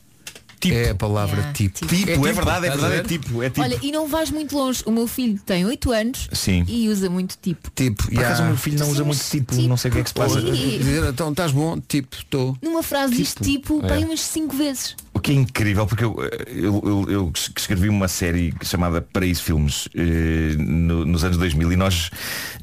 É 0.69 0.89
a 0.89 0.95
palavra 0.95 1.37
Yeah, 1.37 1.53
tipo. 1.53 1.85
Tipo, 1.87 2.27
é, 2.27 2.33
verdade, 2.33 2.65
é 2.65 2.69
estás 2.69 2.83
a 2.83 2.87
verdade, 2.89 2.93
é 2.93 3.01
ver? 3.01 3.07
tipo, 3.07 3.41
é 3.43 3.49
tipo. 3.49 3.61
Olha, 3.61 3.79
e 3.81 3.91
não 3.91 4.07
vais 4.07 4.29
muito 4.31 4.55
longe. 4.57 4.83
O 4.85 4.91
meu 4.91 5.07
filho 5.07 5.39
tem 5.45 5.65
8 5.65 5.91
anos 5.91 6.29
Sim. 6.33 6.63
e 6.67 6.89
usa 6.89 7.09
muito 7.09 7.37
tipo. 7.41 7.69
Tipo, 7.75 8.07
Por 8.09 8.19
acaso 8.19 8.43
o 8.43 8.45
meu 8.47 8.57
filho 8.57 8.79
não 8.79 8.89
usa 8.89 9.03
muito 9.03 9.23
tipo, 9.23 9.55
não 9.55 9.77
sei 9.77 9.89
o 9.89 9.93
que 9.93 9.99
é 9.99 10.03
que 10.03 10.09
se 10.09 10.13
passa. 10.13 10.39
E- 10.39 10.77
Dizer, 10.77 11.03
então 11.09 11.31
estás 11.31 11.51
bom, 11.51 11.79
tipo, 11.79 12.15
estou. 12.15 12.57
Numa 12.61 12.83
frase 12.83 13.15
diz 13.15 13.33
tipo, 13.33 13.83
É. 13.85 13.95
bem 13.95 14.05
umas 14.05 14.21
5 14.21 14.55
vezes. 14.55 14.95
O 15.13 15.19
que 15.19 15.31
é 15.31 15.35
incrível, 15.35 15.85
porque 15.85 16.05
eu, 16.05 16.15
eu, 16.47 16.81
eu, 16.85 17.05
eu 17.11 17.31
es- 17.35 17.51
escrevi 17.57 17.89
uma 17.89 18.07
série 18.07 18.53
chamada 18.63 19.01
Paraíso 19.01 19.43
Filmes 19.43 19.89
eh, 19.93 20.55
no- 20.57 21.05
nos 21.05 21.23
anos 21.25 21.37
2000 21.37 21.73
e 21.73 21.75
nós, 21.75 22.09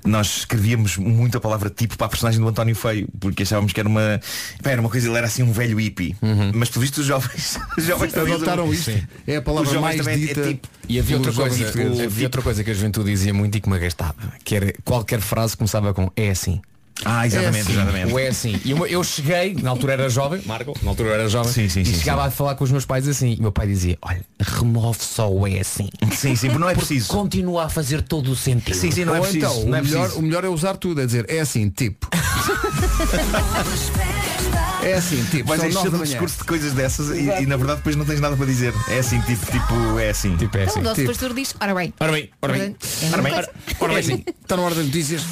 nós 0.05 0.38
escrevíamos 0.38 0.96
muito 0.96 1.36
a 1.36 1.40
palavra 1.40 1.68
tipo 1.68 1.96
para 1.99 2.07
a 2.07 2.09
personagem 2.11 2.40
do 2.40 2.49
António 2.49 2.74
Feio, 2.74 3.07
porque 3.20 3.42
achávamos 3.42 3.72
que 3.74 3.78
era 3.78 3.88
uma, 3.88 4.18
pá, 4.62 4.70
era 4.70 4.80
uma 4.80 4.88
coisa, 4.88 5.07
ele 5.09 5.18
era 5.18 5.26
assim 5.26 5.42
um 5.42 5.53
velho 5.53 5.78
hippie. 5.78 6.16
Mas 6.55 6.70
por 6.70 6.80
visto 6.80 6.99
os 6.99 7.07
jovens, 7.07 7.59
os 7.76 7.84
jovens 7.84 8.12
também 8.14 8.32
usam- 8.34 8.49
Adotaram 8.49 8.72
isto. 8.72 8.92
Sim. 8.92 9.03
É 9.26 9.36
a 9.36 9.38
Os 9.40 9.44
palavra 9.44 9.70
jovens 9.72 10.05
mais 10.05 10.07
é 10.07 10.16
dita. 10.16 10.42
tipo. 10.42 10.68
E 10.88 10.99
havia 10.99 11.16
outra, 11.18 11.32
coisa, 11.34 11.64
portugueses. 11.64 12.01
havia 12.01 12.26
outra 12.26 12.40
coisa 12.42 12.64
que 12.64 12.70
a 12.70 12.74
juventude 12.74 13.11
dizia 13.11 13.34
muito 13.34 13.59
e 13.59 13.61
que 13.61 13.68
me 13.68 13.76
agastava, 13.76 14.14
que 14.42 14.57
era 14.57 14.72
qualquer 14.84 15.20
frase 15.20 15.55
começava 15.55 15.92
com 15.92 16.11
é 16.16 16.30
assim. 16.30 16.62
Ah, 17.05 17.26
exatamente, 17.26 17.59
é 17.59 17.61
assim. 17.61 17.72
exatamente. 17.72 18.12
O 18.12 18.18
é 18.18 18.28
assim. 18.28 18.61
E 18.64 18.70
eu, 18.72 18.86
eu 18.86 19.05
cheguei, 19.05 19.55
na 19.55 19.70
altura 19.70 19.92
era 19.94 20.09
jovem, 20.09 20.40
Marco, 20.44 20.74
na 20.82 20.90
altura 20.90 21.11
era 21.11 21.28
jovem, 21.28 21.53
Sim, 21.53 21.68
sim, 21.68 21.82
e 21.82 21.86
sim, 21.86 21.94
chegava 21.94 22.22
sim. 22.22 22.28
a 22.28 22.30
falar 22.30 22.55
com 22.57 22.64
os 22.64 22.70
meus 22.72 22.84
pais 22.84 23.07
assim. 23.07 23.34
E 23.38 23.40
meu 23.40 23.53
pai 23.53 23.66
dizia, 23.66 23.96
olha, 24.03 24.24
remove 24.40 24.99
só 25.01 25.30
o 25.30 25.46
é 25.46 25.61
assim. 25.61 25.88
Sim, 26.12 26.34
sim, 26.34 26.49
não 26.49 26.68
é 26.68 26.74
preciso. 26.74 27.09
Continua 27.09 27.66
a 27.66 27.68
fazer 27.68 28.03
todo 28.03 28.32
o 28.32 28.36
sentido. 28.36 28.74
Sim, 28.74 28.90
sim, 28.90 29.05
não 29.05 29.14
é 29.14 29.18
Ou 29.18 29.24
preciso. 29.24 29.46
então, 29.46 29.64
não 29.66 29.76
é 29.76 29.80
o, 29.80 29.84
melhor, 29.84 30.01
preciso. 30.01 30.18
o 30.18 30.22
melhor 30.22 30.44
é 30.44 30.49
usar 30.49 30.76
tudo, 30.76 31.01
é 31.01 31.07
dizer, 31.07 31.24
é 31.28 31.40
assim, 31.40 31.70
tipo. 31.70 32.09
é 34.82 34.94
assim, 34.94 35.22
tipo, 35.30 35.49
Mas 35.49 35.62
é 35.62 35.68
de 35.68 35.74
manhã. 35.90 36.05
discurso 36.05 36.38
de 36.38 36.44
coisas 36.44 36.72
dessas 36.72 37.11
e, 37.11 37.42
e, 37.42 37.46
na 37.46 37.57
verdade 37.57 37.78
depois 37.78 37.96
não 37.96 38.05
tens 38.05 38.20
nada 38.20 38.36
para 38.36 38.46
dizer. 38.46 38.72
É 38.88 38.99
assim, 38.99 39.20
tipo, 39.20 39.44
tipo 39.46 39.99
é 39.99 40.11
assim. 40.11 40.36
Tipo 40.36 40.57
é 40.59 40.64
Então 40.64 40.80
o 40.80 40.84
nosso 40.84 41.05
pastor 41.05 41.34
diz, 41.34 41.55
ora 41.61 41.74
bem. 41.74 41.92
Ora 42.01 42.12
bem, 42.12 42.30
ora 42.40 42.53
bem. 42.53 42.76
É 43.03 43.07
Ora 43.12 43.22
bem, 43.22 43.32
ora 43.80 43.94
bem, 43.94 44.03
sim. 44.03 44.24
Está 44.42 44.57
na 44.57 44.62
hora 44.62 44.74
das 44.74 44.86
notícias. 44.86 45.22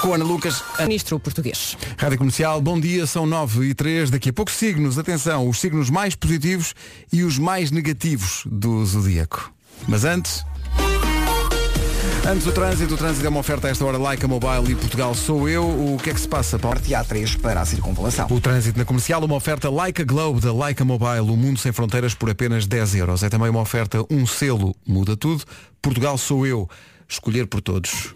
Com 0.00 0.12
a 0.12 0.14
Ana 0.14 0.24
Lucas, 0.24 0.62
Ministro 0.80 1.20
português. 1.20 1.76
Rádio 1.98 2.16
Comercial, 2.16 2.60
bom 2.62 2.80
dia, 2.80 3.06
são 3.06 3.26
9 3.26 3.66
e 3.66 3.74
3. 3.74 4.10
Daqui 4.10 4.30
a 4.30 4.32
pouco 4.32 4.50
signos, 4.50 4.98
atenção, 4.98 5.46
os 5.46 5.60
signos 5.60 5.90
mais 5.90 6.14
positivos 6.14 6.74
e 7.12 7.22
os 7.22 7.38
mais 7.38 7.70
negativos 7.70 8.42
do 8.46 8.84
Zodíaco. 8.84 9.52
Mas 9.86 10.04
antes. 10.04 10.44
Antes 12.26 12.44
do 12.44 12.52
trânsito, 12.52 12.94
o 12.94 12.96
trânsito 12.96 13.26
é 13.26 13.28
uma 13.28 13.40
oferta 13.40 13.66
a 13.66 13.70
esta 13.70 13.84
hora 13.84 13.98
Leica 13.98 14.26
Mobile 14.26 14.72
e 14.72 14.74
Portugal 14.74 15.14
sou 15.14 15.48
eu. 15.48 15.64
O 15.64 15.98
que 16.02 16.10
é 16.10 16.14
que 16.14 16.20
se 16.20 16.28
passa, 16.28 16.58
Paulo? 16.58 16.78
Há 16.96 17.04
três 17.04 17.34
para 17.36 17.60
a 17.60 17.64
circunvalação. 17.66 18.26
O 18.30 18.40
trânsito 18.40 18.78
na 18.78 18.84
comercial, 18.86 19.22
uma 19.22 19.36
oferta 19.36 19.70
Leica 19.70 20.04
Globe 20.04 20.40
da 20.40 20.52
Leica 20.52 20.84
Mobile, 20.84 21.30
o 21.30 21.36
mundo 21.36 21.58
sem 21.58 21.72
fronteiras 21.72 22.14
por 22.14 22.30
apenas 22.30 22.66
10 22.66 22.94
euros. 22.94 23.22
É 23.22 23.28
também 23.28 23.50
uma 23.50 23.60
oferta, 23.60 24.04
um 24.10 24.26
selo, 24.26 24.74
muda 24.86 25.16
tudo. 25.16 25.44
Portugal 25.82 26.16
sou 26.16 26.46
eu, 26.46 26.68
escolher 27.08 27.46
por 27.46 27.60
todos. 27.60 28.14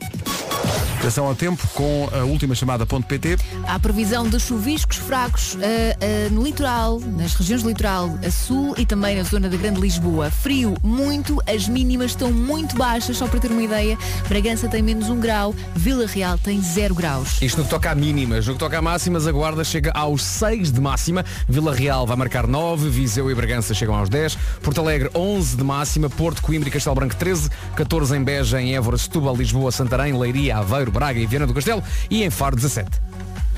Atenção 1.05 1.27
ao 1.27 1.35
tempo 1.35 1.69
com 1.75 2.09
a 2.15 2.25
última 2.25 2.55
chamada.pt. 2.55 3.37
Há 3.69 3.79
previsão 3.79 4.27
de 4.27 4.41
chuviscos 4.41 4.97
fracos 4.97 5.55
ah, 5.57 5.99
ah, 6.01 6.31
no 6.31 6.43
litoral, 6.43 6.99
nas 6.99 7.35
regiões 7.35 7.63
do 7.63 7.69
litoral 7.69 8.19
a 8.27 8.31
sul 8.31 8.75
e 8.79 8.87
também 8.87 9.15
na 9.15 9.23
zona 9.23 9.51
da 9.51 9.57
Grande 9.59 9.79
Lisboa. 9.79 10.31
Frio 10.31 10.75
muito, 10.83 11.43
as 11.47 11.69
mínimas 11.69 12.13
estão 12.13 12.33
muito 12.33 12.75
baixas, 12.75 13.19
só 13.19 13.27
para 13.27 13.39
ter 13.39 13.51
uma 13.51 13.63
ideia. 13.63 13.99
Bragança 14.31 14.67
tem 14.67 14.81
menos 14.81 15.11
1 15.11 15.21
grau, 15.21 15.55
Vila 15.77 16.07
Real 16.07 16.39
tem 16.39 16.59
0 16.63 16.95
graus. 16.95 17.43
Isto 17.43 17.59
no 17.59 17.65
que 17.65 17.71
toca 17.71 17.91
a 17.91 17.95
mínimas, 17.95 18.47
no 18.47 18.55
que 18.55 18.59
toca 18.59 18.79
a 18.79 18.83
máximas, 18.83 19.27
a 19.27 19.33
Guarda 19.33 19.63
chega 19.63 19.93
aos 19.93 20.23
6 20.23 20.73
de 20.73 20.81
máxima, 20.81 21.23
Vila 21.47 21.75
Real 21.75 22.07
vai 22.07 22.17
marcar 22.17 22.47
9, 22.47 22.89
Viseu 22.89 23.31
e 23.31 23.35
Bragança 23.35 23.75
chegam 23.75 23.95
aos 23.95 24.09
10, 24.09 24.39
Porto 24.63 24.81
Alegre 24.81 25.11
11 25.15 25.55
de 25.55 25.65
máxima, 25.65 26.09
Porto, 26.09 26.41
Coimbra 26.41 26.71
e 26.71 26.73
Castelo 26.73 26.95
Branco 26.95 27.15
13, 27.15 27.51
14 27.77 28.17
em 28.17 28.25
Beja, 28.25 28.59
em 28.59 28.75
Évora, 28.75 28.97
Setúbal, 28.97 29.37
Lisboa, 29.37 29.71
Santarém, 29.71 30.19
Leiria, 30.19 30.57
Aveiro, 30.57 30.94
Braga 30.95 31.19
e 31.19 31.27
Viana 31.27 31.47
do 31.47 31.53
Castelo 31.53 31.83
e 32.09 32.23
em 32.23 32.31
Faro 32.31 32.55
17. 32.55 32.89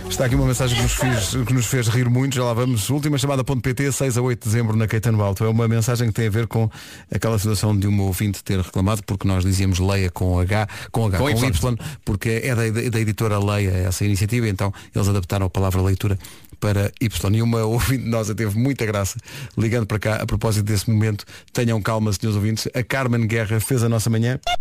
Está 0.08 0.24
aqui 0.24 0.36
uma 0.36 0.46
mensagem 0.46 0.76
que 0.76 0.82
nos 0.82 0.92
fez, 0.92 1.46
que 1.46 1.52
nos 1.52 1.66
fez 1.66 1.88
rir 1.88 2.08
muito, 2.08 2.36
já 2.36 2.44
lá 2.44 2.54
vamos. 2.54 2.88
Última 2.88 3.18
chamada.pt, 3.18 3.92
6 3.92 4.16
a 4.16 4.22
8 4.22 4.38
de 4.38 4.48
dezembro 4.48 4.76
na 4.76 4.86
Caetano 4.86 5.20
Alto. 5.22 5.44
É 5.44 5.48
uma 5.48 5.66
mensagem 5.68 6.08
que 6.08 6.14
tem 6.14 6.28
a 6.28 6.30
ver 6.30 6.46
com 6.46 6.70
aquela 7.12 7.38
situação 7.38 7.76
de 7.76 7.88
um 7.88 8.00
ouvinte 8.00 8.42
ter 8.42 8.60
reclamado, 8.60 9.02
porque 9.04 9.26
nós 9.26 9.44
dizíamos 9.44 9.80
Leia 9.80 10.10
com 10.10 10.38
H, 10.38 10.68
com 10.92 11.06
H, 11.06 11.18
Com 11.18 11.24
com, 11.24 11.30
Y. 11.30 11.72
y. 11.72 11.76
porque 12.04 12.40
é 12.44 12.54
da, 12.54 12.90
da 12.90 13.00
editora 13.00 13.38
Leia 13.38 13.70
essa 13.70 14.04
iniciativa, 14.04 14.48
então 14.48 14.72
eles 14.94 15.08
adaptaram 15.08 15.46
a 15.46 15.50
palavra 15.50 15.82
leitura 15.82 16.16
para 16.60 16.90
Y. 17.00 17.34
E 17.34 17.42
uma 17.42 17.64
ouvinte 17.64 18.08
nossa 18.08 18.34
teve 18.34 18.56
muita 18.56 18.86
graça, 18.86 19.18
ligando 19.58 19.86
para 19.86 19.98
cá, 19.98 20.16
a 20.22 20.26
propósito 20.26 20.64
desse 20.64 20.88
momento, 20.88 21.24
tenham 21.52 21.82
calma, 21.82 22.12
senhores 22.12 22.36
ouvintes, 22.36 22.68
a 22.74 22.82
Carmen 22.82 23.26
Guerra 23.26 23.60
fez 23.60 23.82
a 23.82 23.88
nossa 23.88 24.08
manhã. 24.08 24.38
É 24.48 24.56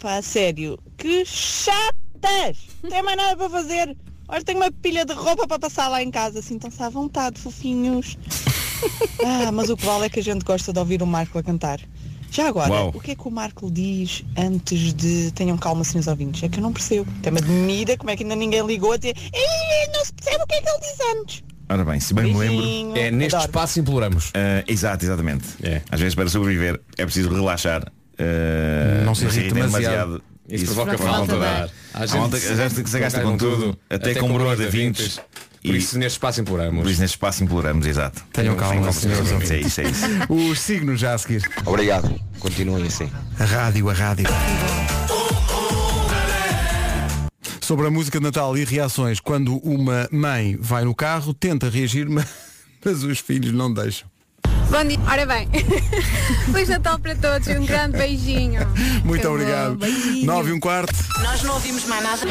pá, 0.00 0.20
sério, 0.22 0.78
que 0.96 1.24
chatas! 1.24 2.58
Não 2.82 2.90
tem 2.90 3.02
mais 3.02 3.16
nada 3.16 3.36
para 3.36 3.48
fazer. 3.50 3.96
Olha, 4.28 4.44
tenho 4.44 4.58
uma 4.58 4.70
pilha 4.70 5.04
de 5.04 5.12
roupa 5.14 5.46
para 5.46 5.58
passar 5.58 5.88
lá 5.88 6.02
em 6.02 6.10
casa, 6.10 6.40
assim, 6.40 6.56
estão-se 6.56 6.82
à 6.82 6.88
vontade, 6.88 7.40
fofinhos. 7.40 8.16
Ah, 9.26 9.50
mas 9.50 9.68
o 9.70 9.76
que 9.76 9.84
vale 9.84 10.06
é 10.06 10.08
que 10.08 10.20
a 10.20 10.22
gente 10.22 10.44
gosta 10.44 10.72
de 10.72 10.78
ouvir 10.78 11.02
o 11.02 11.06
Marco 11.06 11.36
a 11.36 11.42
cantar. 11.42 11.80
Já 12.30 12.46
agora, 12.46 12.70
Uau. 12.72 12.92
o 12.94 13.00
que 13.00 13.10
é 13.10 13.14
que 13.16 13.26
o 13.26 13.30
Marco 13.30 13.68
diz 13.68 14.24
antes 14.36 14.94
de 14.94 15.32
tenham 15.32 15.58
calma, 15.58 15.82
senhores 15.82 16.06
ouvintes? 16.06 16.44
É 16.44 16.48
que 16.48 16.60
eu 16.60 16.62
não 16.62 16.72
percebo. 16.72 17.10
Até 17.18 17.28
me 17.32 17.38
admira 17.38 17.96
como 17.96 18.10
é 18.10 18.16
que 18.16 18.22
ainda 18.22 18.36
ninguém 18.36 18.64
ligou 18.64 18.92
a 18.92 18.96
dizer 18.96 19.16
"Ih, 19.16 19.92
não 19.92 20.04
se 20.04 20.12
percebe 20.12 20.44
o 20.44 20.46
que 20.46 20.54
é 20.54 20.60
que 20.62 20.68
ele 20.68 20.78
diz 20.78 21.00
antes. 21.16 21.44
Ora 21.68 21.84
bem, 21.84 21.98
se 21.98 22.14
bem 22.14 22.26
me 22.32 22.38
lembro. 22.38 22.56
Beijinho. 22.58 22.96
É 22.96 23.10
neste 23.10 23.34
Adoro. 23.34 23.50
espaço 23.50 23.80
imploramos. 23.80 24.30
Ah, 24.34 24.62
exato, 24.68 25.04
exatamente. 25.04 25.48
Às 25.90 25.98
vezes 25.98 26.14
para 26.14 26.28
sobreviver 26.28 26.80
é 26.96 27.04
preciso 27.04 27.30
relaxar. 27.30 27.92
Ah, 28.18 29.04
Não 29.04 29.14
se 29.14 29.24
irrite 29.24 29.38
irritem 29.40 29.62
demasiado. 29.62 30.22
Isso 30.48 30.64
provoca 30.66 30.96
falta 30.96 31.36
de 31.36 31.44
ar. 31.44 31.70
Há 31.92 32.02
a 32.02 32.06
gente 32.06 32.82
que 32.82 32.90
se 32.90 32.98
gasta 32.98 33.20
com 33.20 33.36
tudo, 33.36 33.78
até 33.88 34.14
com 34.14 34.32
broas 34.32 34.58
de 34.58 34.66
vintes. 34.68 35.20
Por 35.62 35.74
isso 35.74 35.98
neste 35.98 36.16
espaço 36.16 36.40
imploramos. 36.40 36.82
Por 36.82 36.90
isso 36.90 37.00
neste 37.00 37.14
espaço 37.14 37.44
imploramos, 37.44 37.86
exato. 37.86 38.24
Tenham 38.32 38.56
calma, 38.56 38.92
senhores 38.92 39.50
É 39.50 39.60
isso, 39.60 39.80
é 39.80 39.84
isso. 39.84 40.04
Os 40.32 40.60
signos 40.60 41.00
já 41.00 41.14
a 41.14 41.18
seguir. 41.18 41.42
Obrigado. 41.66 42.08
Continuem 42.38 42.86
assim. 42.86 43.10
A 43.38 43.44
rádio, 43.44 43.90
a 43.90 43.92
rádio. 43.92 44.26
Sobre 47.60 47.86
a 47.86 47.90
música 47.90 48.18
de 48.18 48.24
Natal 48.24 48.56
e 48.56 48.64
reações, 48.64 49.20
quando 49.20 49.58
uma 49.58 50.08
mãe 50.10 50.56
vai 50.58 50.84
no 50.84 50.94
carro, 50.94 51.34
tenta 51.34 51.68
reagir, 51.68 52.08
mas, 52.08 52.26
mas 52.82 53.02
os 53.02 53.18
filhos 53.18 53.52
não 53.52 53.70
deixam. 53.70 54.07
Bom 54.70 54.84
dia. 54.84 54.98
Ora 55.10 55.24
bem, 55.24 55.48
Feliz 56.52 56.68
Natal 56.68 56.98
para 56.98 57.14
todos 57.14 57.48
e 57.48 57.58
um 57.58 57.64
grande 57.64 57.96
beijinho. 57.96 58.60
Muito 59.02 59.26
obrigado. 59.26 59.76
beijinho. 59.76 60.26
9 60.26 60.50
e 60.50 60.52
um 60.52 60.60
quarto. 60.60 60.94
Nós 61.22 61.42
não 61.42 61.54
ouvimos 61.54 61.86
mais 61.86 62.02
nada. 62.02 62.22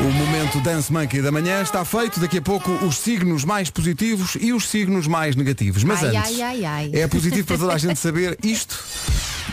O 0.00 0.12
momento 0.12 0.60
Dance 0.60 0.92
Monkey 0.92 1.22
da 1.22 1.32
manhã 1.32 1.62
está 1.62 1.84
feito. 1.84 2.20
Daqui 2.20 2.38
a 2.38 2.42
pouco 2.42 2.70
os 2.84 2.98
signos 2.98 3.44
mais 3.44 3.70
positivos 3.70 4.36
e 4.40 4.52
os 4.52 4.68
signos 4.68 5.06
mais 5.06 5.34
negativos. 5.34 5.82
Mas 5.84 6.04
ai, 6.04 6.16
antes, 6.16 6.40
ai, 6.40 6.42
ai, 6.42 6.64
ai. 6.64 6.90
é 6.92 7.08
positivo 7.08 7.46
para 7.46 7.58
toda 7.58 7.72
a 7.72 7.78
gente 7.78 7.98
saber 7.98 8.38
isto. 8.42 8.78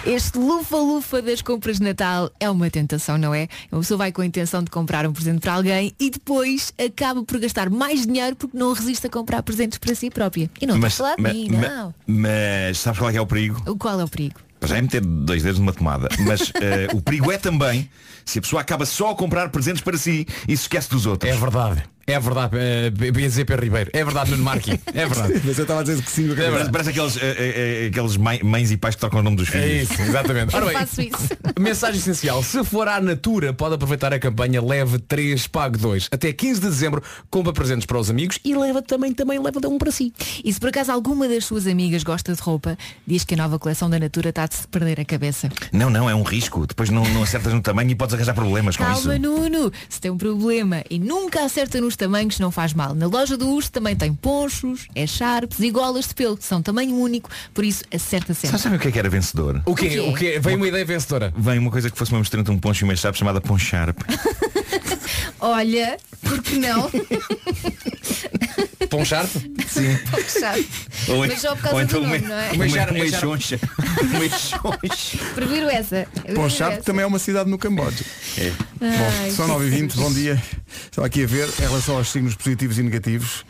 Este 0.06 0.38
lufa-lufa 0.38 1.20
das 1.20 1.42
compras 1.42 1.80
de 1.80 1.84
Natal 1.84 2.30
é 2.40 2.48
uma 2.48 2.70
tentação, 2.70 3.18
não 3.18 3.34
é? 3.34 3.48
Uma 3.72 3.82
pessoa 3.82 3.98
vai 3.98 4.12
com 4.12 4.22
a 4.22 4.26
intenção 4.26 4.64
de 4.64 4.70
comprar 4.70 5.04
um 5.08 5.12
presente 5.12 5.40
para 5.40 5.54
alguém 5.54 5.96
e 6.00 6.12
depois 6.12 6.72
acaba 6.78 7.24
por 7.24 7.40
gastar 7.40 7.72
mais 7.72 8.06
dinheiro 8.06 8.36
porque 8.36 8.56
não 8.56 8.72
resiste 8.72 9.08
a 9.08 9.10
comprar 9.10 9.42
presentes 9.42 9.80
para 9.80 9.96
si 9.96 10.12
própria. 10.12 10.48
E 10.62 10.68
não 10.68 10.78
estou 10.86 11.05
de 11.16 11.22
ma- 11.52 11.68
não. 11.68 11.94
mas 12.08 12.78
sabes 12.80 13.00
qual 13.00 13.10
é, 13.10 13.14
que 13.14 13.18
é 13.20 13.22
o 13.22 13.28
perigo? 13.28 13.62
O 13.70 13.76
Qual 13.78 14.00
é 14.00 14.04
o 14.04 14.08
perigo? 14.08 14.40
Já 14.64 14.78
é 14.78 14.82
meter 14.82 15.02
dois 15.02 15.44
dedos 15.44 15.60
numa 15.60 15.74
tomada. 15.74 16.08
Mas 16.26 16.52
eh, 16.60 16.88
o 16.94 17.02
perigo 17.02 17.32
é 17.32 17.38
também 17.38 17.90
se 18.26 18.40
a 18.40 18.42
pessoa 18.42 18.62
acaba 18.62 18.86
só 18.86 19.12
a 19.12 19.16
comprar 19.16 19.50
presentes 19.50 19.82
para 19.82 19.98
si 19.98 20.26
e 20.48 20.58
se 20.58 20.64
esquece 20.64 20.90
dos 20.90 21.06
outros. 21.06 21.32
É 21.32 21.36
verdade. 21.38 21.84
É 22.08 22.20
verdade, 22.20 22.56
é, 22.58 22.92
ia 23.04 23.12
dizer 23.12 23.46
Pedro 23.46 23.64
Ribeiro. 23.64 23.90
É 23.92 24.04
verdade, 24.04 24.30
Nuno 24.32 24.44
Marqui. 24.44 24.80
É 24.94 25.08
verdade. 25.08 25.42
Mas 25.44 25.58
eu 25.58 25.64
estava 25.64 25.80
a 25.80 25.84
dizer 25.84 26.04
que 26.04 26.12
sim. 26.12 26.32
É 26.34 26.52
parece, 26.52 26.72
parece 26.72 26.90
aqueles, 26.92 27.18
eh, 27.18 27.36
eh, 27.84 27.88
aqueles 27.88 28.16
mãe- 28.16 28.44
mães 28.44 28.70
e 28.70 28.78
pais 28.78 28.94
que 28.94 29.00
trocam 29.02 29.22
o 29.22 29.24
nome 29.24 29.38
dos 29.38 29.50
filhos. 29.50 29.66
É 29.66 29.82
isso, 29.82 30.02
exatamente. 30.02 30.56
Ora 30.56 30.66
bem, 30.68 31.12
Mensagem 31.60 32.00
essencial. 32.00 32.44
Se 32.44 32.64
for 32.64 32.88
à 32.88 33.02
Natura, 33.02 33.54
pode 33.54 33.74
aproveitar 33.74 34.14
a 34.14 34.20
campanha 34.20 34.62
Leve 34.62 35.00
3, 35.00 35.48
Pague 35.48 35.80
2. 35.80 36.10
Até 36.12 36.32
15 36.32 36.62
de 36.62 36.68
dezembro, 36.68 37.02
compra 37.32 37.52
presentes 37.52 37.88
para 37.88 37.98
os 37.98 38.10
amigos 38.10 38.38
e 38.46 38.56
leva 38.56 38.84
também, 38.84 39.12
também 39.12 39.40
leva 39.40 39.60
de 39.60 39.66
um 39.66 39.80
para 39.80 39.90
si. 39.92 40.14
E 40.44 40.54
se 40.54 40.60
por 40.60 40.70
acaso 40.70 40.92
alguma 40.92 41.28
das 41.28 41.46
suas 41.46 41.66
amigas 41.66 42.04
gosta 42.04 42.36
de 42.36 42.42
roupa, 42.42 42.78
diz 43.08 43.24
que 43.24 43.34
a 43.34 43.38
nova 43.38 43.58
coleção 43.58 43.90
da 43.90 43.98
Natura 43.98 44.30
está 44.30 44.46
de 44.46 44.54
se 44.54 44.68
perder 44.68 45.00
a 45.00 45.06
cabeça. 45.06 45.50
Não, 45.72 45.90
não, 45.90 46.08
é 46.08 46.14
um 46.14 46.24
risco. 46.24 46.68
Depois 46.68 46.92
não, 46.92 47.04
não 47.10 47.24
acertas 47.24 47.52
no 47.52 47.62
tamanho 47.62 47.90
e 47.90 47.96
podes 47.96 48.14
arranjar 48.14 48.36
problemas 48.36 48.78
com 48.78 48.84
Calma, 48.84 49.16
isso. 49.16 49.20
Nuno. 49.22 49.72
Se 49.90 50.00
tem 50.00 50.12
um 50.12 50.18
problema 50.18 50.84
e 50.88 51.00
nunca 51.00 51.44
acerta 51.44 51.82
nos 51.82 51.95
tamanhos, 51.96 52.40
não 52.40 52.52
faz 52.52 52.74
mal. 52.74 52.94
Na 52.96 53.08
loja 53.08 53.38
do 53.38 53.48
urso 53.50 53.72
também 53.72 53.96
tem 53.96 54.14
ponchos, 54.14 54.88
é 54.96 55.06
sharps 55.08 55.60
e 55.60 55.70
golas 55.72 56.08
de 56.08 56.14
pelo. 56.14 56.38
São 56.42 56.62
tamanho 56.62 56.96
único, 56.96 57.30
por 57.54 57.64
isso 57.64 57.84
acerta 57.94 58.34
sempre. 58.34 58.50
Sabe, 58.58 58.64
sabe 58.64 58.76
o 58.76 58.80
que 58.80 58.88
é 58.88 58.92
que 58.92 59.00
era 59.00 59.10
vencedor? 59.10 59.62
O 59.66 59.76
quê? 59.76 59.86
O 59.86 59.90
quê? 59.90 60.00
O 60.00 60.14
quê? 60.16 60.40
Vem 60.40 60.56
uma 60.56 60.68
ideia 60.68 60.86
vencedora. 60.86 61.34
Vem 61.38 61.60
uma 61.60 61.72
coisa 61.72 61.90
que 61.90 61.98
fosse 61.98 62.12
uma 62.12 62.20
mistura 62.20 62.42
entre 62.42 62.54
um 62.54 62.60
poncho 62.60 62.84
e 62.84 62.88
uma 62.88 62.96
chave 62.96 63.18
chamada 63.18 63.40
poncharp. 63.42 63.98
Olha, 65.40 65.98
por 66.22 66.42
que 66.42 66.58
não? 66.58 66.90
Ponchar? 68.90 69.26
Sim. 69.28 69.98
Sabe? 70.28 70.68
Ou, 71.10 71.18
Mas 71.28 71.42
só 71.42 71.56
por 71.56 71.64
causa 71.64 71.84
então 71.84 72.02
do 72.02 72.06
uma, 72.08 72.16
nome, 72.18 72.28
não 72.28 72.36
é? 72.36 72.52
uma, 72.52 72.66
Uma 72.66 72.66
uma 72.66 73.08
char- 73.10 73.20
choncha. 73.20 73.60
Uma 74.06 74.30
choncha. 74.30 75.18
Prefiro 75.34 75.70
essa. 75.70 76.08
Prefiro 76.14 76.36
Ponchar 76.36 76.72
essa. 76.74 76.82
também 76.84 77.04
é 77.04 77.06
uma 77.06 77.20
cidade 77.20 77.50
no 77.50 77.58
Camboja. 77.58 78.04
É. 78.38 78.50
Bom, 78.80 79.12
Ai, 79.22 79.32
são 79.32 79.46
que 79.46 79.52
9 79.54 79.66
e 79.66 79.70
20 79.70 79.96
bom 79.96 80.14
dia. 80.14 80.42
Estava 80.86 81.08
aqui 81.08 81.24
a 81.24 81.28
ver 81.28 81.50
em 81.60 81.62
relação 81.62 81.85
aos 81.94 82.10
signos 82.12 82.36
positivos 82.36 82.78
e 82.80 82.84
negativos. 82.84 83.46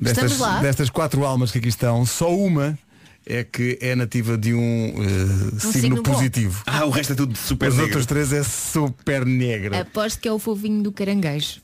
Destas, 0.00 0.38
destas 0.62 0.90
quatro 0.90 1.24
almas 1.24 1.50
que 1.50 1.58
aqui 1.58 1.68
estão, 1.68 2.06
só 2.06 2.32
uma 2.34 2.78
é 3.26 3.44
que 3.44 3.78
é 3.82 3.94
nativa 3.94 4.38
de 4.38 4.54
um, 4.54 4.94
eh, 5.02 5.58
signo, 5.58 5.72
signo 5.72 5.96
bom. 5.96 6.02
positivo. 6.12 6.62
Ah, 6.66 6.84
o 6.86 6.90
resto 6.90 7.12
é 7.12 7.16
tudo 7.16 7.36
super 7.36 7.68
Os 7.68 7.74
negro. 7.74 7.86
outros 7.88 8.06
três 8.06 8.32
é 8.32 8.42
super 8.42 9.26
negro. 9.26 9.76
Aposto 9.76 10.20
que 10.20 10.28
é 10.28 10.32
o 10.32 10.38
fofinho 10.38 10.82
do 10.82 10.92
caranguejo. 10.92 11.60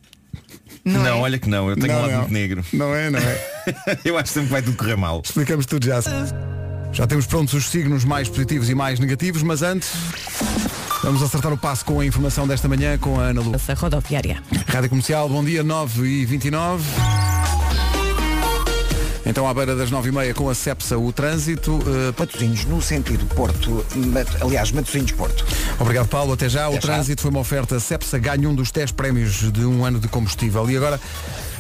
Não, 0.85 1.01
Não 1.01 1.07
é? 1.07 1.13
olha 1.13 1.39
que 1.39 1.49
não, 1.49 1.71
eu 1.71 1.77
tenho 1.77 1.89
Não, 1.89 1.99
um 1.99 2.03
lado 2.03 2.11
não. 2.13 2.19
muito 2.21 2.33
negro. 2.33 2.65
Não 2.73 2.95
é, 2.95 3.09
não 3.11 3.19
é? 3.19 3.41
eu 4.05 4.19
acho 4.19 4.33
sempre 4.33 4.49
que 4.49 4.53
vai 4.53 4.63
tudo 4.63 4.77
correr 4.77 4.97
mal. 4.97 5.23
Explicamos 5.25 5.65
tudo 5.65 5.87
já. 5.87 6.01
Já 6.95 7.07
temos 7.07 7.27
prontos 7.27 7.53
os 7.55 7.69
signos 7.71 8.05
mais 8.05 8.29
positivos 8.29 8.71
e 8.71 8.75
mais 8.75 8.99
negativos, 9.01 9.43
mas 9.43 9.63
antes 9.63 9.91
vamos 11.03 11.23
acertar 11.23 11.53
o 11.53 11.59
passo 11.59 11.85
com 11.85 11.99
a 12.01 12.07
informação 12.07 12.47
desta 12.47 12.69
manhã 12.69 12.97
com 12.97 13.19
a 13.21 13.25
Ana 13.25 13.41
Lu. 13.41 13.55
Essa 13.55 13.75
rodoviária. 13.75 14.41
Rádio 14.69 14.89
Comercial, 14.91 15.29
bom 15.29 15.45
dia, 15.45 15.65
9 15.65 16.07
e 16.07 16.25
29 16.25 16.85
Então 19.27 19.49
à 19.49 19.53
beira 19.53 19.75
das 19.75 19.91
9 19.91 20.09
e 20.09 20.13
meia 20.13 20.35
com 20.35 20.49
a 20.49 20.55
Cepsa 20.55 20.97
o 20.97 21.13
trânsito. 21.13 21.73
Uh, 21.79 22.15
Matosinhos 22.17 22.65
no 22.67 22.81
sentido 22.81 23.27
Porto, 23.35 23.85
Mat- 23.97 24.41
aliás, 24.41 24.71
Matosinhos 24.71 25.11
Porto. 25.13 25.45
Obrigado 25.81 26.07
Paulo, 26.07 26.33
até 26.35 26.49
já. 26.49 26.69
o 26.69 26.73
Até 26.77 26.87
já. 26.87 26.93
trânsito 26.95 27.23
foi 27.23 27.31
uma 27.33 27.41
oferta 27.41 27.81
Cepsa, 27.81 28.19
ganha 28.21 28.49
um 28.49 28.55
dos 28.55 28.71
10 28.71 28.93
prémios 28.93 29.51
de 29.53 29.65
um 29.65 29.85
ano 29.85 29.99
de 29.99 30.07
combustível. 30.07 30.71
E 30.71 30.77
agora 30.77 31.01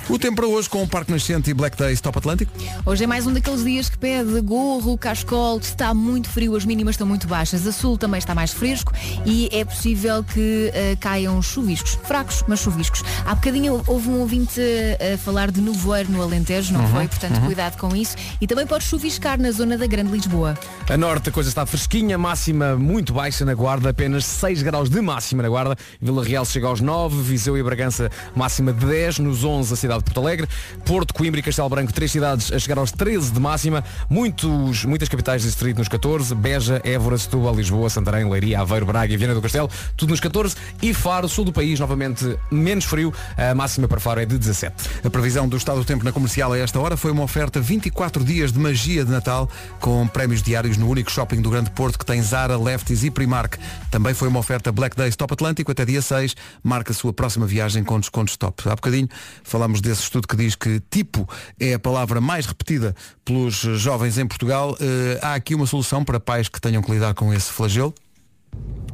o 0.08 0.18
tempo 0.18 0.36
para 0.36 0.46
hoje 0.46 0.68
com 0.68 0.82
o 0.82 0.88
Parque 0.88 1.10
Nascente 1.10 1.50
e 1.50 1.54
Black 1.54 1.76
Days 1.76 2.00
Top 2.00 2.18
Atlântico. 2.18 2.52
Hoje 2.86 3.04
é 3.04 3.06
mais 3.06 3.26
um 3.26 3.32
daqueles 3.32 3.64
dias 3.64 3.88
que 3.88 3.98
pede 3.98 4.40
gorro, 4.40 4.96
cascol, 4.96 5.58
está 5.58 5.92
muito 5.92 6.28
frio, 6.28 6.54
as 6.54 6.64
mínimas 6.64 6.94
estão 6.94 7.06
muito 7.06 7.26
baixas. 7.26 7.66
A 7.66 7.72
sul 7.72 7.98
também 7.98 8.18
está 8.18 8.34
mais 8.34 8.52
fresco 8.52 8.92
e 9.26 9.48
é 9.52 9.64
possível 9.64 10.22
que 10.22 10.70
eh, 10.72 10.96
caiam 11.00 11.40
chuviscos, 11.42 11.98
fracos, 12.04 12.44
mas 12.46 12.60
chuviscos. 12.60 13.02
Há 13.24 13.34
bocadinho 13.34 13.82
houve 13.86 14.08
um 14.08 14.20
ouvinte 14.20 14.60
eh, 14.60 15.14
a 15.14 15.18
falar 15.18 15.50
de 15.50 15.60
nevoeiro 15.60 16.10
no 16.12 16.22
Alentejo, 16.22 16.72
não 16.72 16.84
Uhum, 16.84 16.90
foi? 16.90 17.08
Portanto, 17.08 17.38
uhum. 17.38 17.46
cuidado 17.46 17.76
com 17.78 17.94
isso. 17.96 18.16
E 18.40 18.46
também 18.46 18.66
pode 18.66 18.84
chuviscar 18.84 19.40
na 19.40 19.50
zona 19.50 19.76
da 19.76 19.86
Grande 19.86 20.12
Lisboa. 20.12 20.56
A 20.88 20.96
norte 20.96 21.28
a 21.28 21.32
coisa 21.32 21.48
está 21.48 21.64
fresquinha, 21.64 22.18
máxima 22.18 22.76
muito 22.76 23.12
baixa 23.12 23.44
na 23.44 23.54
Guarda, 23.54 23.90
apenas 23.90 24.24
6 24.26 24.62
graus 24.62 24.88
de 24.88 25.00
máxima 25.00 25.42
na 25.42 25.48
Guarda. 25.48 25.76
Vila 26.00 26.24
Real 26.24 26.44
chega 26.44 26.66
aos 26.66 26.80
9, 26.80 27.22
Viseu 27.22 27.56
e 27.56 27.62
Bragança 27.62 28.10
máxima 28.34 28.72
de 28.72 28.84
10, 28.84 29.20
nos 29.20 29.44
11 29.44 29.72
a 29.72 29.76
cidade 29.76 29.93
de 29.98 30.04
Porto 30.04 30.20
Alegre, 30.20 30.48
Porto, 30.84 31.14
Coimbra 31.14 31.40
e 31.40 31.42
Castelo 31.42 31.68
Branco, 31.68 31.92
três 31.92 32.10
cidades 32.10 32.52
a 32.52 32.58
chegar 32.58 32.78
aos 32.78 32.92
13 32.92 33.32
de 33.32 33.40
máxima, 33.40 33.84
Muitos, 34.08 34.84
muitas 34.84 35.08
capitais 35.08 35.42
de 35.42 35.48
distrito 35.48 35.78
nos 35.78 35.88
14, 35.88 36.34
Beja, 36.34 36.80
Évora, 36.84 37.18
Setúbal, 37.18 37.54
Lisboa, 37.54 37.88
Santarém, 37.90 38.28
Leiria, 38.28 38.60
Aveiro, 38.60 38.86
Braga 38.86 39.12
e 39.12 39.16
Viana 39.16 39.34
do 39.34 39.42
Castelo, 39.42 39.68
tudo 39.96 40.10
nos 40.10 40.20
14 40.20 40.56
e 40.82 40.94
Faro, 40.94 41.28
sul 41.28 41.44
do 41.44 41.52
país, 41.52 41.80
novamente 41.80 42.38
menos 42.50 42.84
frio, 42.84 43.12
a 43.36 43.54
máxima 43.54 43.88
para 43.88 44.00
Faro 44.00 44.20
é 44.20 44.26
de 44.26 44.38
17. 44.38 44.74
A 45.04 45.10
previsão 45.10 45.48
do 45.48 45.56
estado 45.56 45.78
do 45.78 45.84
tempo 45.84 46.04
na 46.04 46.12
comercial 46.12 46.52
a 46.52 46.58
esta 46.58 46.78
hora 46.78 46.96
foi 46.96 47.10
uma 47.10 47.22
oferta 47.22 47.60
24 47.60 48.24
dias 48.24 48.52
de 48.52 48.58
magia 48.58 49.04
de 49.04 49.10
Natal 49.10 49.48
com 49.80 50.06
prémios 50.06 50.42
diários 50.42 50.76
no 50.76 50.88
único 50.88 51.10
shopping 51.10 51.40
do 51.40 51.50
Grande 51.50 51.70
Porto 51.70 51.98
que 51.98 52.06
tem 52.06 52.22
Zara, 52.22 52.56
Lefties 52.56 53.02
e 53.04 53.10
Primark. 53.10 53.56
Também 53.90 54.14
foi 54.14 54.28
uma 54.28 54.38
oferta 54.38 54.70
Black 54.70 54.96
Days 54.96 55.16
Top 55.16 55.32
Atlântico 55.32 55.72
até 55.72 55.84
dia 55.84 56.02
6. 56.02 56.34
Marca 56.62 56.92
a 56.92 56.94
sua 56.94 57.12
próxima 57.12 57.46
viagem 57.46 57.82
com 57.82 57.98
descontos 57.98 58.36
top. 58.36 58.68
Há 58.68 58.74
bocadinho 58.76 59.08
falámos 59.42 59.80
desse 59.88 60.02
estudo 60.02 60.26
que 60.26 60.36
diz 60.36 60.54
que 60.54 60.80
tipo 60.90 61.28
é 61.60 61.74
a 61.74 61.78
palavra 61.78 62.20
mais 62.20 62.46
repetida 62.46 62.94
pelos 63.24 63.54
jovens 63.54 64.18
em 64.18 64.26
Portugal. 64.26 64.76
Eh, 64.80 65.18
há 65.22 65.34
aqui 65.34 65.54
uma 65.54 65.66
solução 65.66 66.04
para 66.04 66.18
pais 66.18 66.48
que 66.48 66.60
tenham 66.60 66.82
que 66.82 66.90
lidar 66.90 67.14
com 67.14 67.32
esse 67.32 67.52
flagelo. 67.52 67.94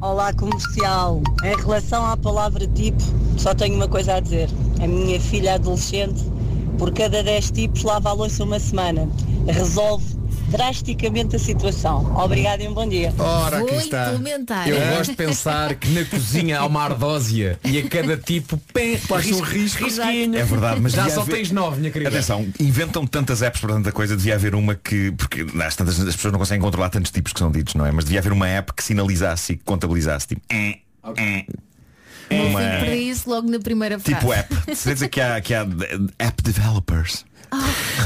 Olá 0.01 0.33
comercial, 0.33 1.21
em 1.43 1.55
relação 1.55 2.05
à 2.05 2.17
palavra 2.17 2.67
tipo, 2.67 3.01
só 3.37 3.53
tenho 3.53 3.75
uma 3.75 3.87
coisa 3.87 4.15
a 4.15 4.19
dizer. 4.19 4.49
A 4.81 4.87
minha 4.87 5.19
filha 5.19 5.55
adolescente, 5.55 6.23
por 6.77 6.91
cada 6.91 7.21
10 7.23 7.51
tipos, 7.51 7.83
lava 7.83 8.09
a 8.09 8.13
louça 8.13 8.43
uma 8.43 8.59
semana. 8.59 9.07
Resolve 9.47 10.03
drasticamente 10.51 11.35
a 11.35 11.39
situação. 11.39 12.13
Obrigada 12.17 12.61
e 12.61 12.67
um 12.67 12.73
bom 12.73 12.87
dia. 12.87 13.13
Ora, 13.17 13.59
Vou 13.59 13.69
implementar. 13.81 14.67
Eu 14.67 14.77
gosto 14.97 15.11
de 15.11 15.15
pensar 15.17 15.73
que 15.75 15.87
na 15.89 16.03
cozinha 16.05 16.59
há 16.59 16.65
uma 16.65 16.83
ardósia 16.83 17.59
e 17.63 17.79
a 17.79 17.87
cada 17.87 18.17
tipo 18.17 18.57
pem, 18.73 18.97
Faz 18.97 19.31
um 19.31 19.39
risco. 19.39 19.83
risquinho. 19.83 20.37
É 20.37 20.43
verdade, 20.43 20.79
mas 20.81 20.91
já 20.91 21.09
só 21.09 21.21
haver- 21.21 21.35
tens 21.35 21.51
nove, 21.51 21.79
minha 21.79 21.91
querida. 21.91 22.09
Atenção, 22.09 22.47
inventam 22.59 23.07
tantas 23.07 23.41
apps 23.41 23.61
para 23.61 23.73
tanta 23.73 23.91
coisa, 23.91 24.15
devia 24.15 24.35
haver 24.35 24.53
uma 24.53 24.75
que. 24.75 25.11
Porque 25.11 25.45
às 25.63 25.75
tantas 25.75 25.99
as 25.99 26.15
pessoas 26.15 26.31
não 26.33 26.39
conseguem 26.39 26.61
controlar 26.61 26.89
tantos 26.89 27.11
tipos 27.11 27.31
que 27.33 27.39
são 27.39 27.51
ditos, 27.51 27.73
não 27.73 27.85
é? 27.85 27.91
Mas 27.91 28.05
devia 28.05 28.19
haver 28.19 28.31
uma 28.33 28.47
app 28.47 28.73
que 28.73 28.83
sinalizasse 28.83 29.53
e 29.53 29.57
que 29.57 29.63
contabilizasse. 29.63 30.27
Tipo, 30.27 30.41
eh, 30.51 30.79
eh. 31.17 31.45
O 32.29 32.33
meu 32.33 32.45
Uma- 32.47 32.59
para 32.61 32.95
isso 32.95 33.29
logo 33.29 33.49
na 33.51 33.59
primeira 33.59 33.99
frase. 33.99 34.17
Tipo 34.19 34.31
app. 34.33 34.55
Certeza 34.73 35.09
que 35.09 35.19
há, 35.19 35.41
que 35.41 35.53
há 35.53 35.65
de- 35.65 35.85
app 36.17 36.41
developers 36.41 37.25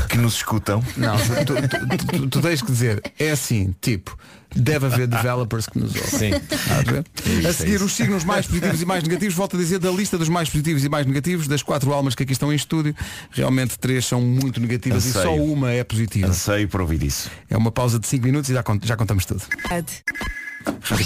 que 0.09 0.17
nos 0.17 0.35
escutam. 0.35 0.83
Não, 0.97 1.15
tu, 1.17 1.45
tu- 1.45 2.07
tu- 2.19 2.27
tu 2.29 2.41
tens 2.41 2.61
que 2.61 2.71
dizer, 2.71 3.01
é 3.19 3.31
assim, 3.31 3.73
tipo, 3.81 4.17
deve 4.55 4.85
haver 4.85 5.07
developers 5.07 5.67
que 5.67 5.77
nos 5.79 5.93
ouvem. 5.95 6.33
Sim. 6.33 6.41
Estás 6.51 7.45
a 7.45 7.49
A 7.49 7.53
seguir, 7.53 7.81
os 7.81 7.93
signos 7.93 8.23
mais 8.23 8.45
positivos 8.47 8.81
e 8.81 8.85
mais 8.85 9.03
negativos, 9.03 9.35
volto 9.35 9.55
a 9.55 9.59
dizer, 9.59 9.79
da 9.79 9.91
lista 9.91 10.17
dos 10.17 10.29
mais 10.29 10.49
positivos 10.49 10.83
e 10.83 10.89
mais 10.89 11.05
negativos, 11.05 11.47
das 11.47 11.61
quatro 11.61 11.91
almas 11.93 12.15
que 12.15 12.23
aqui 12.23 12.31
estão 12.33 12.51
em 12.51 12.55
estúdio, 12.55 12.95
realmente 13.31 13.77
três 13.77 14.05
são 14.05 14.21
muito 14.21 14.59
negativas 14.59 15.05
e 15.05 15.11
só 15.13 15.19
Anseio. 15.19 15.43
uma 15.43 15.71
é 15.71 15.83
positiva. 15.83 16.27
Anseio 16.27 16.67
por 16.67 16.81
ouvir 16.81 17.03
isso. 17.03 17.29
É 17.49 17.57
uma 17.57 17.71
pausa 17.71 17.99
de 17.99 18.07
5 18.07 18.25
minutos 18.25 18.49
e 18.49 18.53
já, 18.53 18.63
cont- 18.63 18.85
já 18.85 18.95
contamos 18.95 19.25
tudo. 19.25 19.41
Rádio 19.69 19.95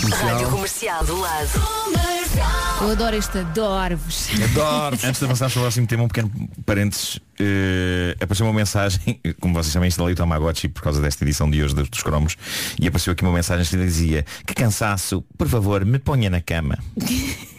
Comercial. 0.02 0.30
Rádio 0.34 0.50
Comercial 0.50 1.06
do 1.06 1.20
lado. 1.20 1.50
Eu 2.82 2.92
adoro 2.92 3.16
este 3.16 3.38
adoro-vos. 3.38 4.30
Adoro. 4.52 4.98
Antes 5.04 5.20
de 5.20 5.26
avançar 5.26 5.50
para 5.50 5.60
o 5.60 5.62
próximo 5.62 5.86
tema, 5.86 6.04
um 6.04 6.08
pequeno 6.08 6.32
parênteses. 6.66 7.20
eh, 7.40 8.16
apareceu 8.22 8.46
uma 8.46 8.54
mensagem, 8.54 9.20
como 9.40 9.54
vocês 9.54 9.74
também 9.74 9.88
instalei 9.90 10.14
o 10.14 10.16
Tamagotchi 10.16 10.70
por 10.70 10.82
causa 10.82 11.02
desta 11.02 11.24
edição 11.24 11.50
de 11.50 11.62
hoje 11.62 11.76
dos, 11.76 11.90
dos 11.90 12.02
cromos, 12.02 12.38
e 12.80 12.88
apareceu 12.88 13.12
aqui 13.14 13.24
uma 13.24 13.34
mensagem 13.34 13.66
que 13.66 13.78
dizia 13.86 14.26
que 14.46 14.54
cansaço, 14.54 15.24
por 15.38 15.48
favor, 15.50 15.84
me 15.84 16.00
ponha 16.00 16.30
na 16.30 16.42
cama. 16.42 16.78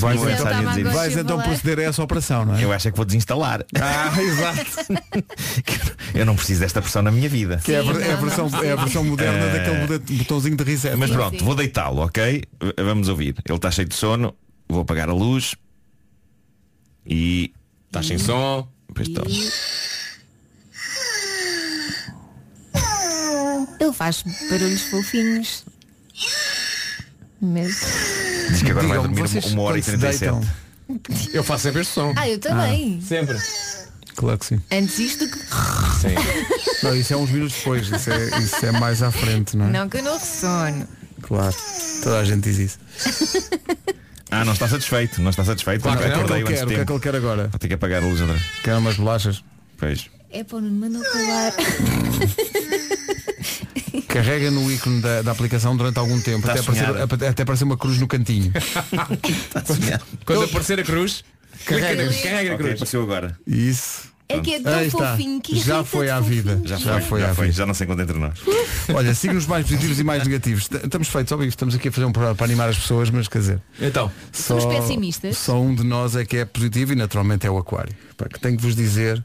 Vais, 0.00 0.20
Uma 0.20 0.32
então, 0.32 0.92
vais 0.92 1.16
então 1.16 1.40
proceder 1.40 1.78
a 1.78 1.82
essa 1.84 2.02
operação, 2.02 2.44
não 2.44 2.56
é? 2.56 2.64
Eu 2.64 2.72
acho 2.72 2.88
é 2.88 2.90
que 2.90 2.96
vou 2.96 3.06
desinstalar. 3.06 3.64
Ah, 3.80 4.12
exato. 4.20 4.92
Eu 6.14 6.26
não 6.26 6.34
preciso 6.34 6.60
desta 6.60 6.82
pressão 6.82 7.00
na 7.02 7.10
minha 7.12 7.28
vida. 7.28 7.60
Que 7.64 7.72
é 7.72 7.78
a, 7.78 7.82
ver- 7.82 8.02
é 8.02 8.12
a 8.12 8.16
versão, 8.16 8.48
é 8.62 8.72
a 8.72 8.76
versão 8.76 9.04
moderna 9.04 9.38
Eh, 9.44 9.52
daquele 9.58 9.86
botão- 9.86 10.16
botãozinho 10.16 10.56
de 10.56 10.64
reset. 10.64 10.96
Mas 10.96 11.10
pronto, 11.10 11.44
vou 11.44 11.54
deitá-lo, 11.54 12.02
ok? 12.02 12.42
Vamos 12.84 13.08
ouvir. 13.08 13.36
Ele 13.46 13.56
está 13.56 13.70
cheio 13.70 13.88
de 13.88 13.94
sono, 13.94 14.34
vou 14.68 14.80
apagar 14.82 15.08
a 15.08 15.12
luz 15.14 15.54
e. 17.06 17.52
Estás 17.86 18.06
sem 18.06 18.18
som. 18.18 18.68
Pois 18.94 19.08
estou. 19.08 19.24
Ele 23.80 23.92
faz 23.92 24.22
barulhos 24.50 24.82
fofinhos. 24.82 25.64
Mas. 27.40 28.27
Diz 28.48 28.62
que 28.62 28.70
agora 28.70 28.86
vai 28.88 28.98
dormir 28.98 29.20
vocês 29.22 29.44
uma, 29.46 29.62
hora 29.62 29.78
e 29.78 29.82
quando 29.82 29.94
se 29.94 29.98
37. 29.98 30.20
deitam- 30.20 31.30
Eu 31.32 31.44
faço 31.44 31.64
sempre 31.64 31.80
este 31.82 31.92
som. 31.92 32.12
Ah, 32.16 32.28
eu 32.28 32.38
também. 32.38 33.00
Sempre. 33.00 33.36
Claro 34.16 34.38
que 34.38 34.46
sim. 34.46 34.60
Antes 34.72 34.98
isto 34.98 35.26
do 35.26 35.30
que. 35.32 35.38
Sim. 35.38 36.14
Não, 36.82 36.94
isso 36.96 37.12
é 37.12 37.16
uns 37.16 37.30
minutos 37.30 37.56
depois, 37.56 37.86
isso 37.88 38.10
é, 38.10 38.38
isso 38.40 38.66
é 38.66 38.72
mais 38.72 39.02
à 39.02 39.10
frente, 39.12 39.56
não 39.56 39.66
é? 39.66 39.70
Não 39.70 39.88
que 39.88 39.98
eu 39.98 40.02
não 40.02 40.14
ressono. 40.18 40.88
Claro, 41.22 41.54
toda 42.02 42.18
a 42.20 42.24
gente 42.24 42.42
diz 42.50 42.58
isso. 42.58 42.78
Ah, 44.30 44.44
não 44.44 44.52
está 44.52 44.68
satisfeito, 44.68 45.22
não 45.22 45.30
está 45.30 45.42
satisfeito. 45.42 45.80
Claro 45.80 45.98
não. 46.00 46.06
O 46.06 46.26
que 46.26 46.32
é 46.34 46.36
que 46.36 46.42
ele 46.42 46.42
quer? 46.42 46.42
O 46.42 46.46
que 46.46 46.52
é 46.52 46.76
tempo. 46.76 46.86
que 46.86 46.92
ele 46.92 47.00
quer 47.00 47.16
agora? 47.16 47.48
Vou 47.48 47.58
ter 47.58 47.66
que 47.68 47.72
apagar 47.72 48.02
a 48.02 48.06
luz 48.06 48.20
vez. 48.20 48.42
Quer 48.62 48.76
umas 48.76 48.96
bolachas? 48.96 49.42
Pois. 49.78 50.04
É 50.30 50.44
para 50.44 50.58
o 50.58 50.60
Nuno, 50.60 50.78
mandou 50.80 51.02
calar. 51.02 51.54
Carrega 54.08 54.50
no 54.50 54.70
ícone 54.70 55.00
da, 55.00 55.22
da 55.22 55.32
aplicação 55.32 55.76
durante 55.76 55.98
algum 55.98 56.20
tempo, 56.20 56.38
Está 56.48 56.52
até 56.52 56.60
aparecer, 56.60 57.26
até 57.28 57.42
aparecer 57.42 57.64
uma 57.64 57.76
cruz 57.76 57.98
no 57.98 58.06
cantinho. 58.08 58.52
Quando 60.24 60.44
aparecer 60.44 60.80
a 60.80 60.82
cruz, 60.84 61.24
Carrega. 61.64 62.04
carrega 62.22 62.50
a 62.52 62.54
Ok, 62.54 62.56
cruz. 62.56 62.72
apareceu 62.74 63.02
agora. 63.02 63.38
Isso. 63.46 64.08
É 64.30 64.40
que 64.40 64.54
é 64.56 64.60
tão 64.60 64.74
Aí 64.74 64.88
está. 64.88 65.12
fofinho 65.12 65.40
que 65.40 65.54
Já 65.58 65.76
irrita 65.76 65.84
foi 65.84 66.04
de 66.04 66.10
à 66.12 66.20
vida. 66.20 66.60
Já 66.62 66.78
foi, 66.78 66.84
Já 66.92 67.00
foi 67.00 67.20
já 67.22 67.30
à 67.30 67.34
foi, 67.34 67.44
vida. 67.46 67.56
já 67.56 67.64
não 67.66 67.72
se 67.72 67.84
encontra 67.84 68.02
entre 68.04 68.18
nós. 68.18 68.38
Olha, 68.94 69.14
signos 69.14 69.46
mais 69.46 69.66
positivos 69.66 69.98
e 69.98 70.04
mais 70.04 70.22
negativos. 70.22 70.68
T- 70.68 70.76
Estamos 70.84 71.08
feitos, 71.08 71.32
óbvio, 71.32 71.48
estamos 71.48 71.74
aqui 71.74 71.88
a 71.88 71.92
fazer 71.92 72.04
um 72.06 72.12
programa 72.12 72.34
para 72.36 72.44
animar 72.44 72.68
as 72.68 72.76
pessoas, 72.78 73.08
mas 73.08 73.26
quer 73.26 73.38
dizer. 73.38 73.62
Então. 73.80 74.12
Somos 74.30 74.66
pessimistas? 74.66 75.38
Só 75.38 75.58
um 75.58 75.74
de 75.74 75.82
nós 75.82 76.14
é 76.14 76.26
que 76.26 76.36
é 76.36 76.44
positivo 76.44 76.92
e 76.92 76.96
naturalmente 76.96 77.46
é 77.46 77.50
o 77.50 77.56
aquário. 77.56 77.94
Pá, 78.18 78.26
que 78.28 78.38
tenho 78.38 78.58
que 78.58 78.62
vos 78.62 78.76
dizer, 78.76 79.22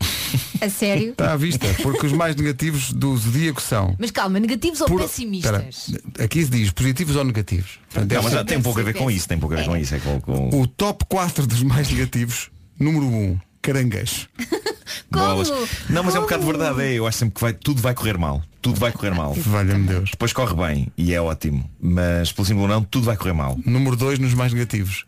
A 0.61 0.69
sério? 0.69 1.11
está 1.11 1.33
à 1.33 1.37
vista, 1.37 1.67
porque 1.81 2.05
os 2.05 2.11
mais 2.13 2.35
negativos 2.35 2.91
do 2.93 3.15
zodíaco 3.17 3.61
são. 3.61 3.95
Mas 3.99 4.11
calma, 4.11 4.39
negativos 4.39 4.81
ou 4.81 4.87
Por- 4.87 5.01
pessimistas? 5.01 5.89
Espera, 5.89 6.25
aqui 6.25 6.43
se 6.43 6.49
diz 6.51 6.71
positivos 6.71 7.15
ou 7.15 7.23
negativos. 7.23 7.79
Portanto, 7.89 8.11
é 8.11 8.15
Não, 8.15 8.23
mas 8.23 8.33
já 8.33 8.43
tem 8.43 8.61
pouco 8.61 8.79
a 8.79 8.83
ver 8.83 8.93
com 8.93 9.09
isso, 9.11 9.27
tem 9.27 9.37
pouco 9.37 9.53
a 9.55 9.57
ver 9.57 9.65
com 9.65 9.77
isso. 9.77 9.95
É 9.95 9.99
com, 9.99 10.19
com 10.21 10.49
O 10.61 10.67
top 10.67 11.05
4 11.07 11.45
dos 11.47 11.61
mais 11.63 11.89
negativos, 11.89 12.49
número 12.79 13.05
1, 13.05 13.39
caranguejo. 13.61 14.27
bolas. 15.09 15.51
Não, 15.89 16.03
mas 16.03 16.15
é 16.15 16.19
um 16.19 16.23
bocado 16.23 16.45
verdade, 16.45 16.81
é. 16.81 16.93
Eu 16.93 17.07
acho 17.07 17.17
sempre 17.19 17.35
que 17.35 17.41
vai, 17.41 17.53
tudo 17.53 17.81
vai 17.81 17.93
correr 17.93 18.17
mal. 18.17 18.41
Tudo 18.61 18.79
vai 18.79 18.91
correr 18.91 19.11
mal. 19.13 19.33
Valha-me 19.33 19.87
Deus. 19.87 20.11
Depois 20.11 20.31
corre 20.33 20.55
bem 20.55 20.87
e 20.97 21.13
é 21.13 21.21
ótimo. 21.21 21.69
Mas 21.81 22.31
pelo 22.31 22.45
simples 22.45 22.67
não, 22.69 22.83
tudo 22.83 23.05
vai 23.05 23.17
correr 23.17 23.33
mal. 23.33 23.57
Número 23.65 23.95
2 23.95 24.19
nos 24.19 24.33
mais 24.33 24.53
negativos, 24.53 25.05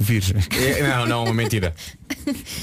virgens. 0.00 0.48
É, 0.50 0.82
não, 0.82 1.06
não, 1.06 1.24
uma 1.24 1.34
mentira. 1.34 1.74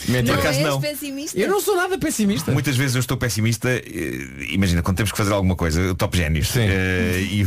Mentira. 0.07 0.39
És 0.47 0.57
não. 0.59 0.79
pessimista? 0.81 1.39
Eu 1.39 1.47
não 1.49 1.61
sou 1.61 1.75
nada 1.75 1.97
pessimista. 1.97 2.51
Muitas 2.51 2.75
vezes 2.75 2.95
eu 2.95 2.99
estou 2.99 3.17
pessimista, 3.17 3.69
eh, 3.69 4.27
imagina, 4.51 4.81
quando 4.81 4.97
temos 4.97 5.11
que 5.11 5.17
fazer 5.17 5.31
alguma 5.33 5.55
coisa, 5.55 5.91
o 5.91 5.95
top 5.95 6.17
génios. 6.17 6.55
eh, 6.55 7.21
e 7.31 7.43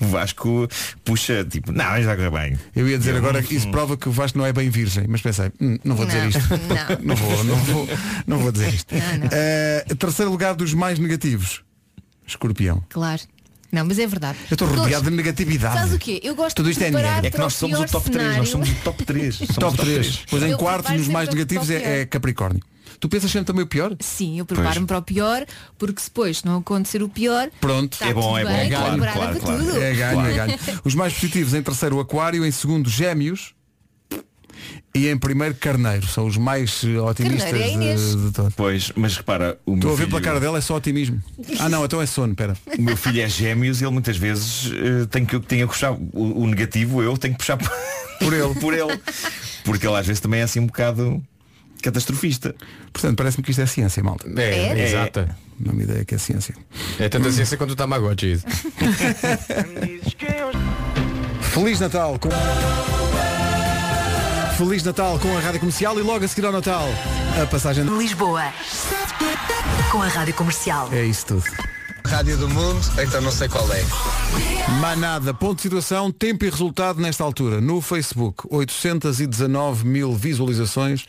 o 0.00 0.06
Vasco 0.06 0.68
puxa, 1.04 1.44
tipo, 1.44 1.72
não, 1.72 1.84
mas 1.84 2.04
vai 2.04 2.16
correr 2.16 2.30
bem. 2.30 2.58
Eu 2.74 2.88
ia 2.88 2.98
dizer 2.98 3.12
Eu- 3.12 3.18
agora 3.18 3.42
que 3.42 3.54
isso 3.54 3.70
prova 3.70 3.96
que 3.96 4.08
o 4.08 4.12
Vasco 4.12 4.36
não 4.38 4.44
é 4.46 4.52
bem 4.52 4.68
virgem, 4.68 5.04
mas 5.08 5.20
pensei, 5.22 5.50
"Hum, 5.60 5.78
não 5.84 5.94
vou 5.96 6.04
dizer 6.06 6.20
Não, 6.22 6.28
isto. 6.28 6.40
não. 6.50 6.98
Não 7.04 7.16
vou, 7.16 7.44
não 7.44 7.56
vou, 7.56 7.88
não 8.26 8.38
vou 8.38 8.52
dizer 8.52 8.74
isto. 8.74 8.94
Não, 8.94 9.18
não. 9.18 9.28
Eh, 9.30 9.84
terceiro 9.98 10.30
lugar 10.30 10.54
dos 10.54 10.74
mais 10.74 10.98
negativos, 10.98 11.62
escorpião. 12.26 12.82
Claro. 12.88 13.22
Não, 13.74 13.84
mas 13.84 13.98
é 13.98 14.06
verdade. 14.06 14.38
Eu 14.48 14.54
estou 14.54 14.68
rodeado 14.68 15.10
de 15.10 15.16
negatividade. 15.16 15.78
Sabes 15.78 15.94
o 15.94 15.98
quê? 15.98 16.20
Eu 16.22 16.36
gosto 16.36 16.54
Tudo 16.54 16.66
de 16.66 16.72
isto 16.72 16.82
é 16.84 16.92
preparar 16.92 17.14
negro. 17.22 17.26
É 17.26 17.30
que 17.32 17.38
nós 17.38 17.54
somos 17.54 17.80
o 17.80 17.84
top 17.86 18.08
3, 18.08 18.36
nós 18.36 18.48
somos 18.48 18.68
o 18.70 18.74
top 18.84 19.04
3. 19.04 19.34
Somos 19.34 19.56
Top 19.56 19.74
o 19.74 19.84
3. 19.84 20.22
Pois 20.30 20.42
em 20.44 20.50
Eu 20.50 20.58
quarto, 20.58 20.92
nos 20.92 21.08
mais 21.08 21.28
negativos, 21.28 21.68
é, 21.70 22.02
é 22.02 22.06
Capricórnio. 22.06 22.62
Tu 23.00 23.08
pensas 23.08 23.30
sempre 23.32 23.46
também 23.46 23.64
o 23.64 23.66
pior? 23.66 23.96
Sim, 23.98 24.38
eu 24.38 24.46
preparo-me 24.46 24.86
para 24.86 24.98
o 24.98 25.02
pior, 25.02 25.44
porque 25.76 26.00
se 26.00 26.08
depois 26.08 26.44
não 26.44 26.58
acontecer 26.58 27.02
o 27.02 27.08
pior, 27.08 27.50
Pronto. 27.60 27.94
está 27.94 28.06
tudo 28.06 28.32
bem, 28.34 28.44
estou 28.44 28.78
claro, 28.78 29.00
preparada 29.00 29.40
claro, 29.40 29.40
claro. 29.40 29.64
tudo. 29.64 29.82
É 29.82 29.94
ganho, 29.94 30.26
é 30.26 30.32
ganho. 30.32 30.58
Os 30.84 30.94
mais 30.94 31.12
positivos 31.12 31.52
em 31.52 31.62
terceiro, 31.62 31.98
Aquário, 31.98 32.46
em 32.46 32.50
segundo, 32.52 32.88
Gêmeos. 32.88 33.54
E 34.94 35.08
em 35.08 35.18
primeiro, 35.18 35.54
Carneiro. 35.56 36.06
São 36.06 36.24
os 36.26 36.36
mais 36.36 36.82
eh, 36.84 36.98
otimistas 37.00 37.44
Carneiro 37.50 37.68
é 37.68 37.70
a 37.70 37.74
Inês. 37.74 38.00
de, 38.16 38.26
de 38.26 38.30
todos. 38.32 38.54
Pois, 38.54 38.92
mas 38.94 39.16
repara, 39.16 39.58
o 39.66 39.74
Estou 39.74 39.76
meu 39.76 39.88
a 39.88 39.92
ver 39.92 39.96
filho, 40.04 40.08
pela 40.10 40.20
cara 40.20 40.38
dela, 40.38 40.58
é 40.58 40.60
só 40.60 40.76
otimismo. 40.76 41.20
Ah 41.58 41.68
não, 41.68 41.84
então 41.84 42.00
é 42.00 42.06
sono, 42.06 42.34
pera. 42.34 42.56
o 42.78 42.82
meu 42.82 42.96
filho 42.96 43.20
é 43.20 43.28
gêmeos 43.28 43.80
e 43.80 43.84
ele 43.84 43.92
muitas 43.92 44.16
vezes 44.16 44.70
eh, 44.72 45.06
tem 45.10 45.24
que, 45.26 45.38
tem 45.40 45.58
que 45.60 45.66
puxar 45.66 45.92
o, 45.92 46.42
o 46.42 46.46
negativo, 46.46 47.02
eu 47.02 47.16
tenho 47.18 47.34
que 47.34 47.38
puxar 47.38 47.56
por 48.20 48.32
ele. 48.32 48.54
por 48.60 48.72
ele. 48.72 49.00
Porque 49.64 49.86
ele 49.86 49.96
às 49.96 50.06
vezes 50.06 50.20
também 50.20 50.40
é 50.40 50.44
assim 50.44 50.60
um 50.60 50.66
bocado 50.66 51.20
catastrofista. 51.82 52.54
Portanto, 52.92 53.16
parece-me 53.16 53.42
que 53.42 53.50
isto 53.50 53.60
é 53.62 53.66
ciência, 53.66 54.02
malta. 54.02 54.28
É, 54.40 54.68
É? 54.78 54.84
exata. 54.86 55.36
Não 55.58 55.72
me 55.74 55.82
ideia 55.84 56.04
que 56.04 56.14
é 56.14 56.18
ciência. 56.18 56.54
É 56.98 57.08
tanta 57.08 57.30
ciência 57.32 57.56
quanto 57.56 57.72
o 57.72 57.76
Tamagotchi. 57.76 58.32
isso. 58.32 58.44
Feliz 61.52 61.80
Natal 61.80 62.18
com... 62.18 62.28
Feliz 64.56 64.84
Natal 64.84 65.18
com 65.18 65.36
a 65.36 65.40
Rádio 65.40 65.58
Comercial 65.58 65.98
e 65.98 66.02
logo 66.02 66.24
a 66.24 66.28
seguir 66.28 66.46
ao 66.46 66.52
Natal 66.52 66.86
a 67.42 67.44
passagem... 67.46 67.84
Lisboa. 67.84 68.44
Com 69.90 70.00
a 70.00 70.06
Rádio 70.06 70.32
Comercial. 70.34 70.88
É 70.92 71.04
isso 71.04 71.26
tudo. 71.26 71.44
Rádio 72.06 72.36
do 72.36 72.48
Mundo, 72.48 72.80
então 73.02 73.20
não 73.20 73.32
sei 73.32 73.48
qual 73.48 73.66
é. 73.72 73.84
Manada, 74.80 75.34
ponto 75.34 75.56
de 75.56 75.62
situação, 75.62 76.12
tempo 76.12 76.44
e 76.44 76.50
resultado 76.50 77.00
nesta 77.00 77.24
altura. 77.24 77.60
No 77.60 77.80
Facebook, 77.80 78.46
819 78.48 79.84
mil 79.86 80.14
visualizações. 80.14 81.04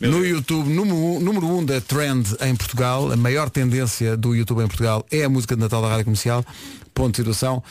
No 0.00 0.26
YouTube, 0.26 0.68
número 0.68 0.96
1 0.96 1.16
um, 1.16 1.20
número 1.20 1.46
um 1.46 1.64
da 1.64 1.80
Trend 1.80 2.34
em 2.40 2.56
Portugal. 2.56 3.12
A 3.12 3.16
maior 3.16 3.48
tendência 3.48 4.16
do 4.16 4.34
YouTube 4.34 4.60
em 4.60 4.66
Portugal 4.66 5.06
é 5.08 5.22
a 5.22 5.28
música 5.28 5.54
de 5.54 5.62
Natal 5.62 5.80
da 5.82 5.88
Rádio 5.88 6.06
Comercial. 6.06 6.44
Ponto 6.92 7.12
de 7.12 7.18
situação, 7.18 7.62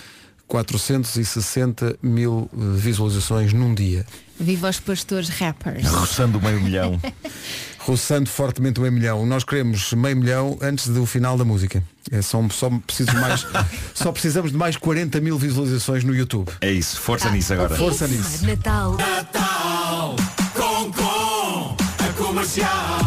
460 0.52 1.96
mil 2.04 2.50
eh, 2.52 2.58
visualizações 2.76 3.54
num 3.54 3.74
dia. 3.74 4.06
Viva 4.38 4.70
os 4.70 4.82
pastores 4.82 5.30
rappers. 5.30 5.88
Roçando 5.88 6.40
o 6.40 6.42
meio 6.42 6.60
milhão. 6.60 7.00
Roçando 7.80 8.30
fortemente 8.30 8.78
o 8.78 8.82
meio 8.82 8.92
milhão. 8.92 9.26
Nós 9.26 9.46
queremos 9.46 9.94
meio 9.94 10.18
milhão 10.18 10.58
antes 10.62 10.90
do 10.90 11.06
final 11.06 11.38
da 11.38 11.46
música. 11.46 11.82
É 12.12 12.22
só, 12.22 12.46
só, 12.50 12.70
preciso 12.86 13.14
mais, 13.14 13.48
só 13.96 14.12
precisamos 14.12 14.52
de 14.52 14.58
mais 14.58 14.76
40 14.76 15.22
mil 15.22 15.38
visualizações 15.38 16.04
no 16.04 16.14
YouTube. 16.14 16.52
É 16.60 16.70
isso, 16.70 17.00
força 17.00 17.32
nisso 17.32 17.54
agora. 17.54 17.74
Força 17.78 18.06
nisso. 18.06 18.46
Natal. 18.46 18.98
Natal 18.98 20.16
com 20.54 20.92
com 20.92 21.78
a 22.04 22.14
comercial. 22.18 23.00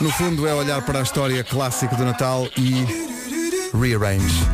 No 0.00 0.10
fundo 0.10 0.44
é 0.44 0.52
olhar 0.52 0.82
para 0.82 0.98
a 0.98 1.02
história 1.02 1.44
clássica 1.44 1.94
do 1.94 2.04
Natal 2.04 2.48
e 2.56 2.84
rearrange. 3.78 4.44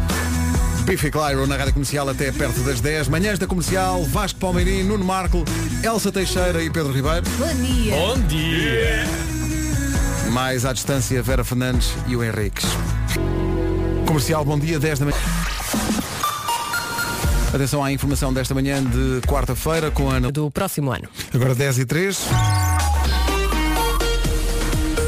Biffy 0.85 1.11
Clyro 1.11 1.47
na 1.47 1.57
Rádio 1.57 1.72
Comercial 1.72 2.09
até 2.09 2.30
perto 2.30 2.61
das 2.61 2.80
10. 2.80 3.09
Manhãs 3.09 3.39
da 3.39 3.47
Comercial, 3.47 4.05
Vasco 4.05 4.39
Palmeirim, 4.39 4.82
Nuno 4.82 5.05
Marco, 5.05 5.43
Elsa 5.82 6.12
Teixeira 6.12 6.62
e 6.62 6.68
Pedro 6.68 6.93
Ribeiro. 6.93 7.24
Bom 7.39 7.55
dia. 7.55 7.97
Bom 7.97 8.20
dia. 8.28 9.05
Mais 10.30 10.66
à 10.66 10.72
distância, 10.72 11.22
Vera 11.22 11.43
Fernandes 11.43 11.91
e 12.07 12.14
o 12.14 12.22
Henriques. 12.22 12.66
Comercial, 14.07 14.45
bom 14.45 14.59
dia, 14.59 14.78
10 14.78 14.99
da 14.99 15.05
manhã. 15.07 15.18
Atenção 17.55 17.82
à 17.82 17.91
informação 17.91 18.32
desta 18.32 18.53
manhã 18.53 18.82
de 18.82 19.26
quarta-feira 19.26 19.91
com 19.91 20.11
a 20.11 20.14
Ana. 20.14 20.30
Do 20.30 20.51
próximo 20.51 20.93
ano. 20.93 21.09
Agora 21.32 21.55
10 21.55 21.78
e 21.78 21.87
3. 21.87 22.74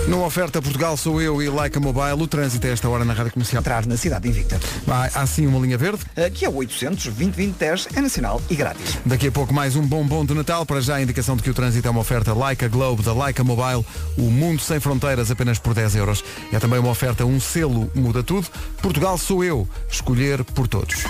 Numa 0.09 0.25
oferta 0.25 0.63
Portugal 0.63 0.97
sou 0.97 1.21
eu 1.21 1.43
e 1.43 1.49
Leica 1.49 1.81
Mobile, 1.81 2.23
o 2.23 2.29
trânsito 2.29 2.65
a 2.69 2.71
esta 2.71 2.89
hora 2.89 3.05
na 3.05 3.13
Rádio 3.13 3.33
Comercial. 3.33 3.61
Entrar 3.61 3.85
na 3.87 3.97
cidade 3.97 4.29
invicta. 4.29 4.59
Há, 4.87 5.23
há 5.23 5.27
sim 5.27 5.47
uma 5.47 5.59
linha 5.59 5.77
verde. 5.77 6.05
Que 6.33 6.45
é 6.45 6.49
o 6.49 6.55
800 6.55 7.07
2010 7.07 7.89
é 7.97 8.01
nacional 8.01 8.41
e 8.49 8.55
grátis. 8.55 8.99
Daqui 9.05 9.27
a 9.27 9.33
pouco 9.33 9.53
mais 9.53 9.75
um 9.75 9.83
bombom 9.83 10.25
de 10.25 10.33
Natal. 10.33 10.65
Para 10.65 10.81
já 10.81 10.97
a 10.97 11.03
indicação 11.03 11.37
de 11.37 11.43
que 11.43 11.51
o 11.51 11.55
trânsito 11.55 11.89
é 11.89 11.91
uma 11.91 12.01
oferta 12.01 12.33
Leica 12.33 12.69
Globe 12.69 13.03
da 13.03 13.13
Leica 13.13 13.43
Mobile. 13.43 13.85
O 14.17 14.31
mundo 14.31 14.63
sem 14.63 14.79
fronteiras 14.79 15.29
apenas 15.31 15.59
por 15.59 15.75
10 15.75 15.97
euros. 15.97 16.23
É 16.53 16.61
também 16.61 16.79
uma 16.79 16.91
oferta 16.91 17.25
um 17.25 17.41
selo 17.41 17.91
muda 17.93 18.23
tudo. 18.23 18.47
Portugal 18.81 19.19
sou 19.19 19.43
eu. 19.43 19.69
Escolher 19.91 20.45
por 20.45 20.69
todos. 20.69 21.03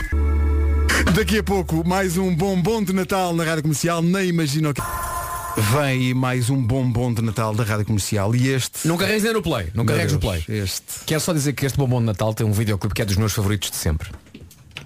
Daqui 1.15 1.39
a 1.39 1.43
pouco 1.43 1.87
mais 1.87 2.17
um 2.17 2.35
bombom 2.35 2.83
de 2.83 2.95
Natal 2.95 3.35
na 3.35 3.45
Rádio 3.45 3.63
Comercial. 3.63 4.01
Nem 4.01 4.29
imagino 4.29 4.73
que... 4.73 4.81
Vem 5.57 5.81
aí 5.81 6.15
mais 6.15 6.51
um 6.51 6.63
bombom 6.63 7.13
de 7.13 7.23
Natal 7.23 7.55
da 7.55 7.65
Rádio 7.65 7.87
Comercial. 7.87 8.35
E 8.35 8.49
este... 8.49 8.87
Não 8.87 8.97
carregues 8.97 9.23
nem 9.23 9.33
no 9.33 9.43
play. 9.43 9.69
Não 9.75 9.85
Meu 9.85 9.95
carregues 9.95 10.13
no 10.13 10.19
Deus, 10.19 10.45
play. 10.45 10.59
Este. 10.63 10.83
Quero 11.07 11.21
só 11.21 11.33
dizer 11.33 11.53
que 11.55 11.65
este 11.65 11.79
bombom 11.79 12.01
de 12.01 12.07
Natal 12.07 12.35
tem 12.35 12.47
um 12.47 12.53
videoclipe 12.53 12.95
que 12.95 13.03
é 13.03 13.05
dos 13.05 13.17
meus 13.17 13.33
favoritos 13.33 13.71
de 13.71 13.77
sempre. 13.77 14.11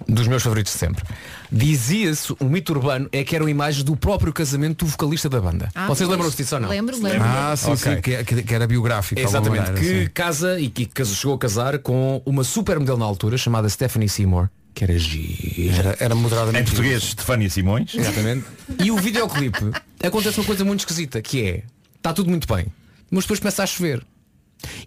Dos 0.07 0.27
meus 0.27 0.41
favoritos 0.41 0.71
de 0.73 0.79
sempre. 0.79 1.03
Dizia-se, 1.51 2.33
o 2.39 2.45
mito 2.45 2.71
urbano 2.73 3.07
é 3.11 3.23
que 3.23 3.35
eram 3.35 3.47
imagens 3.49 3.83
do 3.83 3.95
próprio 3.95 4.31
casamento 4.33 4.85
do 4.85 4.89
vocalista 4.91 5.29
da 5.29 5.39
banda. 5.41 5.69
Ah, 5.75 5.87
Vocês 5.87 6.07
pois. 6.07 6.09
lembram-se 6.09 6.37
disso 6.37 6.55
ou 6.55 6.61
não? 6.61 6.69
Lembro, 6.69 6.95
lembro. 7.01 7.21
Ah, 7.21 7.53
sim, 7.55 7.71
Ok. 7.71 7.95
sim, 7.95 8.01
que, 8.01 8.13
é- 8.15 8.23
que- 8.23 8.41
que 8.43 8.53
era 8.55 8.65
biográfico. 8.65 9.15
de 9.19 9.25
alguma 9.25 9.39
Exatamente, 9.57 9.71
maneira, 9.73 9.87
que 9.97 10.05
sim. 10.05 10.11
casa 10.13 10.59
e 10.59 10.69
que 10.69 10.89
chegou 11.05 11.35
a 11.35 11.37
casar 11.37 11.79
com 11.79 12.21
uma 12.25 12.43
super 12.43 12.79
modelo 12.79 12.97
na 12.97 13.05
altura 13.05 13.37
chamada 13.37 13.67
Stephanie 13.69 14.09
Seymour, 14.09 14.49
que 14.73 14.83
era 14.83 14.97
gira. 14.97 15.75
Era, 15.77 15.97
era 15.99 16.15
moderadamente. 16.15 16.61
Em 16.63 16.65
português, 16.65 17.03
Stefania 17.03 17.49
Simões. 17.49 17.93
Exatamente. 17.93 18.45
E 18.83 18.91
o 18.91 18.97
videoclipe 18.97 19.71
acontece 20.03 20.39
uma 20.39 20.45
coisa 20.45 20.63
muito 20.65 20.79
esquisita, 20.81 21.21
que 21.21 21.43
é, 21.43 21.63
está 21.97 22.13
tudo 22.13 22.29
muito 22.29 22.47
bem, 22.53 22.65
mas 23.09 23.23
depois 23.25 23.39
começa 23.39 23.63
a 23.63 23.65
chover. 23.65 24.03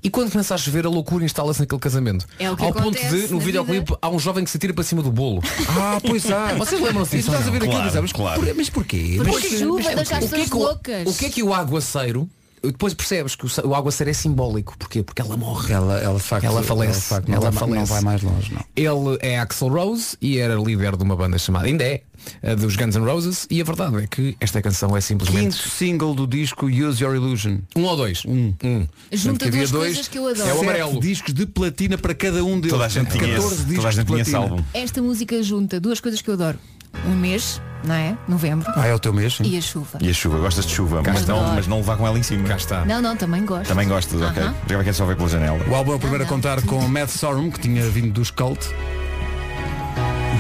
E 0.04 0.08
quando 0.08 0.30
começa 0.30 0.54
a 0.54 0.58
chover, 0.58 0.86
a 0.86 0.88
loucura 0.88 1.24
instala-se 1.24 1.58
naquele 1.58 1.80
casamento. 1.80 2.24
É 2.38 2.48
o 2.48 2.56
que 2.56 2.62
Ao 2.62 2.72
ponto 2.72 2.96
de, 2.96 3.26
no 3.26 3.40
videoclipe, 3.40 3.86
vida. 3.86 3.98
há 4.00 4.08
um 4.08 4.20
jovem 4.20 4.44
que 4.44 4.50
se 4.50 4.56
tira 4.56 4.72
para 4.72 4.84
cima 4.84 5.02
do 5.02 5.10
bolo. 5.10 5.42
Ah, 5.68 5.98
pois 6.00 6.30
há. 6.30 6.54
Vocês 6.58 6.80
lembram-se 6.80 7.16
disso? 7.16 7.28
tu 7.30 7.32
estás 7.34 7.48
a 7.48 7.50
ver 7.50 7.58
não? 7.60 7.66
aquilo 7.76 7.90
Claro, 7.90 8.08
claro. 8.14 8.40
"Por- 8.40 8.54
mas 8.54 8.70
porquê? 8.70 9.14
Porque 9.16 9.32
Mas- 9.48 9.58
chuva 9.58 9.82
deixa 9.94 10.00
as 10.00 10.06
o 10.06 10.06
que, 10.06 10.14
é 10.14 10.20
pessoas 10.38 10.48
que 10.48 10.54
o, 10.54 10.58
loucas. 10.60 11.06
o 11.08 11.18
que 11.18 11.26
é 11.26 11.30
que 11.30 11.42
o 11.42 11.52
aguaceiro 11.52 12.30
depois 12.66 12.94
percebes 12.94 13.34
que 13.34 13.46
o, 13.46 13.50
o 13.68 13.74
água 13.74 13.90
ser 13.90 14.08
é 14.08 14.12
simbólico. 14.12 14.76
Porquê? 14.78 15.02
Porque 15.02 15.20
ela 15.22 15.36
morre. 15.36 15.72
Ela, 15.72 15.98
ela, 16.00 16.16
de 16.16 16.22
facto, 16.22 16.44
ela 16.44 16.62
falece. 16.62 16.92
ela, 16.92 17.00
de 17.00 17.06
facto, 17.06 17.28
não, 17.28 17.34
ela 17.36 17.50
vai, 17.50 17.60
falece. 17.60 17.78
não 17.78 17.86
vai 17.86 18.00
mais 18.00 18.22
longe, 18.22 18.52
não. 18.54 18.64
Ele 18.76 19.18
é 19.20 19.38
Axel 19.38 19.68
Rose 19.68 20.16
e 20.20 20.38
era 20.38 20.54
líder 20.54 20.96
de 20.96 21.02
uma 21.04 21.16
banda 21.16 21.38
chamada, 21.38 21.66
ainda 21.66 21.84
é, 21.84 22.02
a 22.42 22.54
dos 22.54 22.76
Guns 22.76 22.94
N' 22.96 23.04
Roses, 23.04 23.46
e 23.50 23.60
a 23.60 23.64
verdade 23.64 24.04
é 24.04 24.06
que 24.06 24.36
esta 24.40 24.62
canção 24.62 24.96
é 24.96 25.00
simplesmente. 25.00 25.56
Quinto 25.56 25.68
single 25.68 26.14
do 26.14 26.26
disco 26.26 26.66
Use 26.66 27.02
Your 27.02 27.14
Illusion. 27.14 27.58
Um 27.76 27.84
ou 27.84 27.96
dois? 27.96 28.22
Um. 28.24 28.54
um. 28.64 28.86
Junta 29.12 29.50
duas 29.50 29.70
coisas 29.70 30.08
que 30.08 30.18
eu 30.18 30.26
adoro. 30.28 30.48
É 30.48 30.54
o 30.54 30.60
amarelo. 30.60 31.00
discos 31.00 31.34
de 31.34 31.46
platina 31.46 31.98
para 31.98 32.14
cada 32.14 32.44
um 32.44 32.56
deles. 32.56 32.70
Toda 32.70 32.86
a 32.86 32.88
gente 32.88 33.10
tinha 33.10 33.28
14 33.34 33.54
esse- 33.54 33.64
discos 33.64 33.76
toda 33.76 33.88
a 33.88 33.90
gente 33.92 34.06
de 34.06 34.12
platina. 34.12 34.38
álbum. 34.38 34.64
Esta 34.72 35.02
música 35.02 35.42
junta 35.42 35.78
duas 35.80 36.00
coisas 36.00 36.20
que 36.22 36.28
eu 36.30 36.34
adoro. 36.34 36.58
Um 37.06 37.14
mês, 37.14 37.60
não 37.84 37.94
é? 37.94 38.16
Novembro. 38.26 38.70
Ah, 38.76 38.86
é 38.86 38.94
o 38.94 38.98
teu 38.98 39.12
mês? 39.12 39.34
sim. 39.34 39.44
E 39.44 39.58
a 39.58 39.60
chuva. 39.60 39.98
E 40.00 40.08
a 40.10 40.12
chuva, 40.12 40.38
gostas 40.38 40.66
de 40.66 40.72
chuva, 40.72 41.02
mas 41.04 41.26
não, 41.26 41.54
mas 41.54 41.66
não 41.66 41.76
levar 41.78 41.96
com 41.96 42.06
ela 42.06 42.18
em 42.18 42.22
cima. 42.22 42.48
Cá 42.48 42.56
está. 42.56 42.84
Não, 42.84 43.00
não, 43.02 43.16
também 43.16 43.44
gosto. 43.44 43.68
Também 43.68 43.86
gostas, 43.88 44.20
ok. 44.20 44.42
Aham. 44.42 44.54
Já 44.68 44.74
vai 44.76 44.84
que 44.84 44.90
é 44.90 44.92
só 44.92 45.04
ver 45.04 45.16
pela 45.16 45.28
janela. 45.28 45.58
O 45.68 45.74
álbum 45.74 45.92
é 45.92 45.96
o 45.96 45.98
primeiro 45.98 46.24
a 46.24 46.26
contar 46.26 46.62
com 46.62 46.80
Matt 46.88 47.10
Sorum, 47.10 47.50
que 47.50 47.60
tinha 47.60 47.82
vindo 47.88 48.12
dos 48.12 48.30
Cult, 48.30 48.60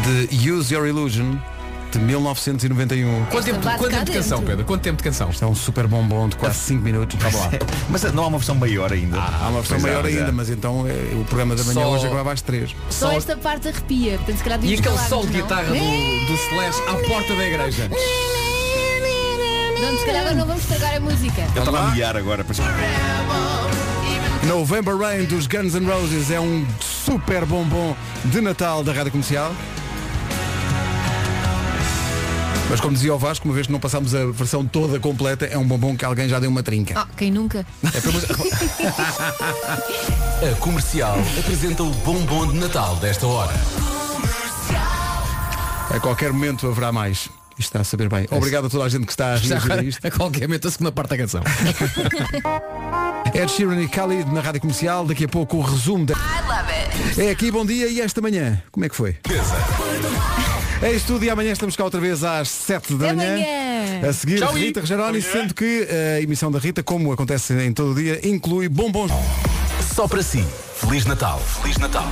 de 0.04 0.50
Use 0.50 0.74
Your 0.74 0.86
Illusion, 0.86 1.36
de 1.98 2.04
1991. 2.04 3.26
Quanto 3.26 3.44
tempo, 3.44 3.60
quanto 3.60 3.88
tempo 3.90 4.04
de 4.04 4.12
canção. 4.12 4.42
Pedro? 4.42 4.64
Quanto 4.64 4.82
tempo 4.82 4.96
de 4.98 5.02
canção? 5.04 5.30
Isto 5.30 5.44
é 5.44 5.48
um 5.48 5.54
super 5.54 5.86
bombom 5.86 6.28
de 6.28 6.36
quase 6.36 6.58
5 6.58 6.82
minutos. 6.82 7.16
Vamos 7.20 7.40
lá. 7.40 7.50
Mas 7.88 8.02
não 8.12 8.24
há 8.24 8.26
uma 8.26 8.38
versão 8.38 8.54
maior 8.54 8.92
ainda. 8.92 9.18
Há 9.18 9.48
uma 9.48 9.60
versão 9.60 9.78
Pois 9.80 9.84
é, 9.84 9.86
maior 9.88 10.04
é. 10.04 10.08
ainda, 10.08 10.32
mas 10.32 10.50
então 10.50 10.86
é, 10.86 11.14
o 11.14 11.24
programa 11.24 11.54
da 11.54 11.62
manhã 11.64 11.82
Só- 11.82 11.90
hoje 11.92 12.06
acabava 12.06 12.32
às 12.32 12.42
3. 12.42 12.74
Só 12.90 13.12
esta 13.12 13.36
parte 13.36 13.68
arrepia. 13.68 14.16
Portanto, 14.18 14.36
se 14.38 14.44
calhar 14.44 14.58
E 14.58 14.62
devíamos 14.62 14.80
aquele 14.86 14.96
calar-nos, 14.96 15.08
sol 15.08 15.26
de 15.26 15.32
não? 15.36 15.42
guitarra 15.42 15.64
do, 15.64 16.26
do 16.26 16.34
Slash 16.34 16.82
à 16.88 17.08
porta 17.08 17.34
da 17.34 17.44
igreja. 17.46 17.90
Não, 19.80 19.98
se 19.98 20.04
calhar 20.06 20.20
agora 20.22 20.34
não 20.36 20.46
vamos 20.46 20.62
estragar 20.62 20.96
a 20.96 21.00
música. 21.00 21.40
Eu 21.54 21.58
estava 21.62 21.80
a 21.80 21.90
miar 21.92 22.16
agora. 22.16 22.44
November 24.46 24.96
Rain 24.96 25.24
dos 25.24 25.46
Guns 25.46 25.74
N' 25.74 25.86
Roses 25.86 26.30
é 26.30 26.38
um 26.40 26.66
super 26.80 27.44
bombom 27.46 27.96
de 28.24 28.40
Natal 28.40 28.82
da 28.84 28.92
Rádio 28.92 29.10
Comercial. 29.12 29.52
Mas 32.70 32.80
como 32.80 32.94
dizia 32.94 33.14
o 33.14 33.18
Vasco, 33.18 33.46
uma 33.46 33.54
vez 33.54 33.66
que 33.66 33.72
não 33.72 33.78
passámos 33.78 34.14
a 34.14 34.24
versão 34.26 34.64
toda 34.64 34.98
completa, 34.98 35.44
é 35.46 35.56
um 35.58 35.66
bombom 35.66 35.96
que 35.96 36.04
alguém 36.04 36.28
já 36.28 36.38
deu 36.40 36.50
uma 36.50 36.62
trinca. 36.62 36.94
Ah, 36.98 37.06
quem 37.16 37.30
nunca? 37.30 37.64
É 37.84 38.00
para 38.00 38.10
A 40.50 40.54
comercial 40.56 41.16
apresenta 41.38 41.82
o 41.82 41.90
bombom 41.90 42.48
de 42.48 42.58
Natal 42.58 42.96
desta 42.96 43.26
hora. 43.26 43.52
A 45.90 46.00
qualquer 46.00 46.32
momento 46.32 46.66
haverá 46.66 46.90
mais. 46.90 47.28
Isto 47.56 47.68
está 47.68 47.80
a 47.80 47.84
saber 47.84 48.08
bem. 48.08 48.26
Obrigado 48.30 48.66
a 48.66 48.70
toda 48.70 48.84
a 48.84 48.88
gente 48.88 49.06
que 49.06 49.12
está 49.12 49.34
a 49.34 49.36
reagir 49.36 49.72
a 49.72 49.82
isto. 49.82 50.06
a 50.06 50.10
qualquer 50.10 50.48
momento 50.48 50.66
a 50.66 50.70
segunda 50.70 50.90
parte 50.90 51.10
da 51.10 51.16
canção. 51.18 51.42
Ed 53.32 53.50
Sheeran 53.50 53.80
e 53.80 53.86
Khalid 53.86 54.30
na 54.32 54.40
Rádio 54.40 54.60
Comercial. 54.60 55.06
Daqui 55.06 55.24
a 55.24 55.28
pouco 55.28 55.58
o 55.58 55.60
resumo 55.60 56.06
da... 56.06 56.14
É 57.16 57.30
aqui, 57.30 57.50
bom 57.50 57.64
dia. 57.64 57.86
E 57.86 58.00
esta 58.00 58.20
manhã, 58.20 58.60
como 58.72 58.84
é 58.84 58.88
que 58.88 58.96
foi? 58.96 59.10
É 59.10 59.14
isso 60.94 61.06
tudo 61.06 61.24
e 61.24 61.30
amanhã 61.30 61.52
estamos 61.52 61.76
cá 61.76 61.84
outra 61.84 62.00
vez 62.00 62.22
às 62.24 62.48
7 62.48 62.94
da 62.94 63.14
manhã. 63.14 63.36
A 64.08 64.12
seguir, 64.12 64.38
Tchau, 64.38 64.52
Rita 64.52 64.80
Rogeroni, 64.80 65.22
sendo 65.22 65.54
que 65.54 65.86
a 66.16 66.20
emissão 66.20 66.50
da 66.50 66.58
Rita, 66.58 66.82
como 66.82 67.12
acontece 67.12 67.54
em 67.54 67.72
todo 67.72 67.92
o 67.92 67.94
dia, 67.94 68.20
inclui 68.26 68.68
bombons. 68.68 69.10
Só 69.94 70.06
para 70.08 70.22
si. 70.22 70.44
Feliz 70.76 71.04
Natal. 71.06 71.40
Feliz 71.62 71.78
Natal. 71.78 72.06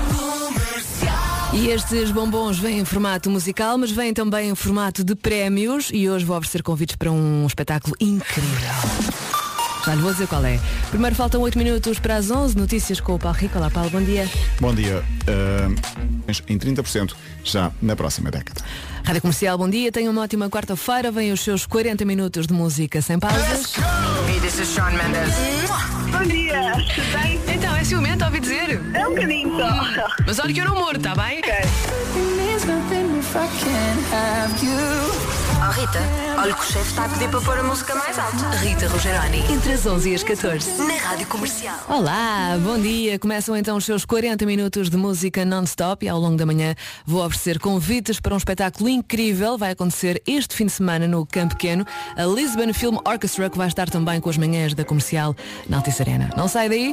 E 1.52 1.68
estes 1.68 2.10
bombons 2.10 2.58
vêm 2.58 2.78
em 2.78 2.84
formato 2.84 3.28
musical, 3.28 3.76
mas 3.76 3.90
vêm 3.90 4.14
também 4.14 4.48
em 4.48 4.54
formato 4.54 5.04
de 5.04 5.14
prémios 5.14 5.90
e 5.92 6.08
hoje 6.08 6.24
vou 6.24 6.36
oferecer 6.36 6.62
convites 6.62 6.96
para 6.96 7.12
um 7.12 7.46
espetáculo 7.46 7.94
incrível. 8.00 9.41
Já 9.84 9.94
lhe 9.94 10.00
vou 10.02 10.12
dizer 10.12 10.28
qual 10.28 10.44
é. 10.44 10.60
Primeiro 10.90 11.16
faltam 11.16 11.40
8 11.40 11.58
minutos 11.58 11.98
para 11.98 12.16
as 12.16 12.30
11, 12.30 12.56
notícias 12.56 13.00
com 13.00 13.14
o 13.14 13.18
Paulo 13.18 13.36
Rico. 13.36 13.58
Olá 13.58 13.68
Paulo, 13.68 13.90
bom 13.90 14.00
dia. 14.00 14.28
Bom 14.60 14.72
dia. 14.72 15.02
Uh, 15.22 15.74
em 16.48 16.56
30% 16.56 17.14
já 17.42 17.72
na 17.82 17.96
próxima 17.96 18.30
década. 18.30 18.62
Rádio 19.04 19.20
Comercial, 19.20 19.58
bom 19.58 19.68
dia. 19.68 19.90
Tenha 19.90 20.10
uma 20.10 20.22
ótima 20.22 20.48
quarta-feira. 20.48 21.10
Vêm 21.10 21.32
os 21.32 21.40
seus 21.40 21.66
40 21.66 22.04
minutos 22.04 22.46
de 22.46 22.54
música 22.54 23.02
sem 23.02 23.18
pausas. 23.18 23.74
Hey, 24.28 24.40
this 24.40 24.58
is 24.60 24.68
Sean 24.68 24.90
Mendes. 24.90 25.34
Bom 26.12 26.22
dia, 26.28 26.72
tudo 26.94 27.20
bem? 27.20 27.40
Então, 27.52 27.74
é 27.74 27.82
ciumento, 27.82 28.24
ouvi 28.24 28.38
dizer? 28.38 28.80
É 28.94 29.06
um 29.06 29.14
bocadinho 29.14 29.56
só. 29.56 30.08
Mas 30.24 30.38
olha 30.38 30.54
que 30.54 30.60
eu 30.60 30.64
não 30.64 30.74
morro, 30.76 30.98
tá 31.00 31.14
bem? 31.16 31.40
Oh 35.64 35.70
Rita, 35.70 36.00
olha 36.40 36.54
que 36.54 36.60
o 36.60 36.64
chefe 36.64 36.88
está 36.88 37.04
a 37.04 37.08
pedir 37.08 37.30
para 37.30 37.40
pôr 37.40 37.56
a 37.56 37.62
música 37.62 37.94
mais 37.94 38.18
alta. 38.18 38.48
Rita 38.56 38.88
Rogeroni, 38.88 39.44
entre 39.48 39.74
as 39.74 39.86
11 39.86 40.10
e 40.10 40.14
as 40.16 40.24
14. 40.24 40.82
Na 40.82 40.94
Rádio 40.94 41.24
Comercial. 41.28 41.78
Olá, 41.88 42.58
bom 42.60 42.80
dia. 42.80 43.16
Começam 43.16 43.56
então 43.56 43.76
os 43.76 43.84
seus 43.84 44.04
40 44.04 44.44
minutos 44.44 44.90
de 44.90 44.96
música 44.96 45.44
non-stop 45.44 46.04
e 46.04 46.08
ao 46.08 46.18
longo 46.18 46.36
da 46.36 46.44
manhã 46.44 46.74
vou 47.06 47.24
oferecer 47.24 47.60
convites 47.60 48.18
para 48.18 48.34
um 48.34 48.36
espetáculo 48.36 48.88
incrível. 48.88 49.56
Vai 49.56 49.70
acontecer 49.70 50.20
este 50.26 50.56
fim 50.56 50.66
de 50.66 50.72
semana 50.72 51.06
no 51.06 51.24
Campo 51.24 51.54
Pequeno. 51.54 51.86
A 52.16 52.24
Lisbon 52.24 52.74
Film 52.74 52.96
Orchestra 53.06 53.48
que 53.48 53.56
vai 53.56 53.68
estar 53.68 53.88
também 53.88 54.20
com 54.20 54.30
as 54.30 54.36
manhãs 54.36 54.74
da 54.74 54.84
comercial 54.84 55.32
na 55.68 55.76
Altice 55.76 56.02
Arena. 56.02 56.28
Não 56.36 56.48
sai 56.48 56.68
daí? 56.68 56.90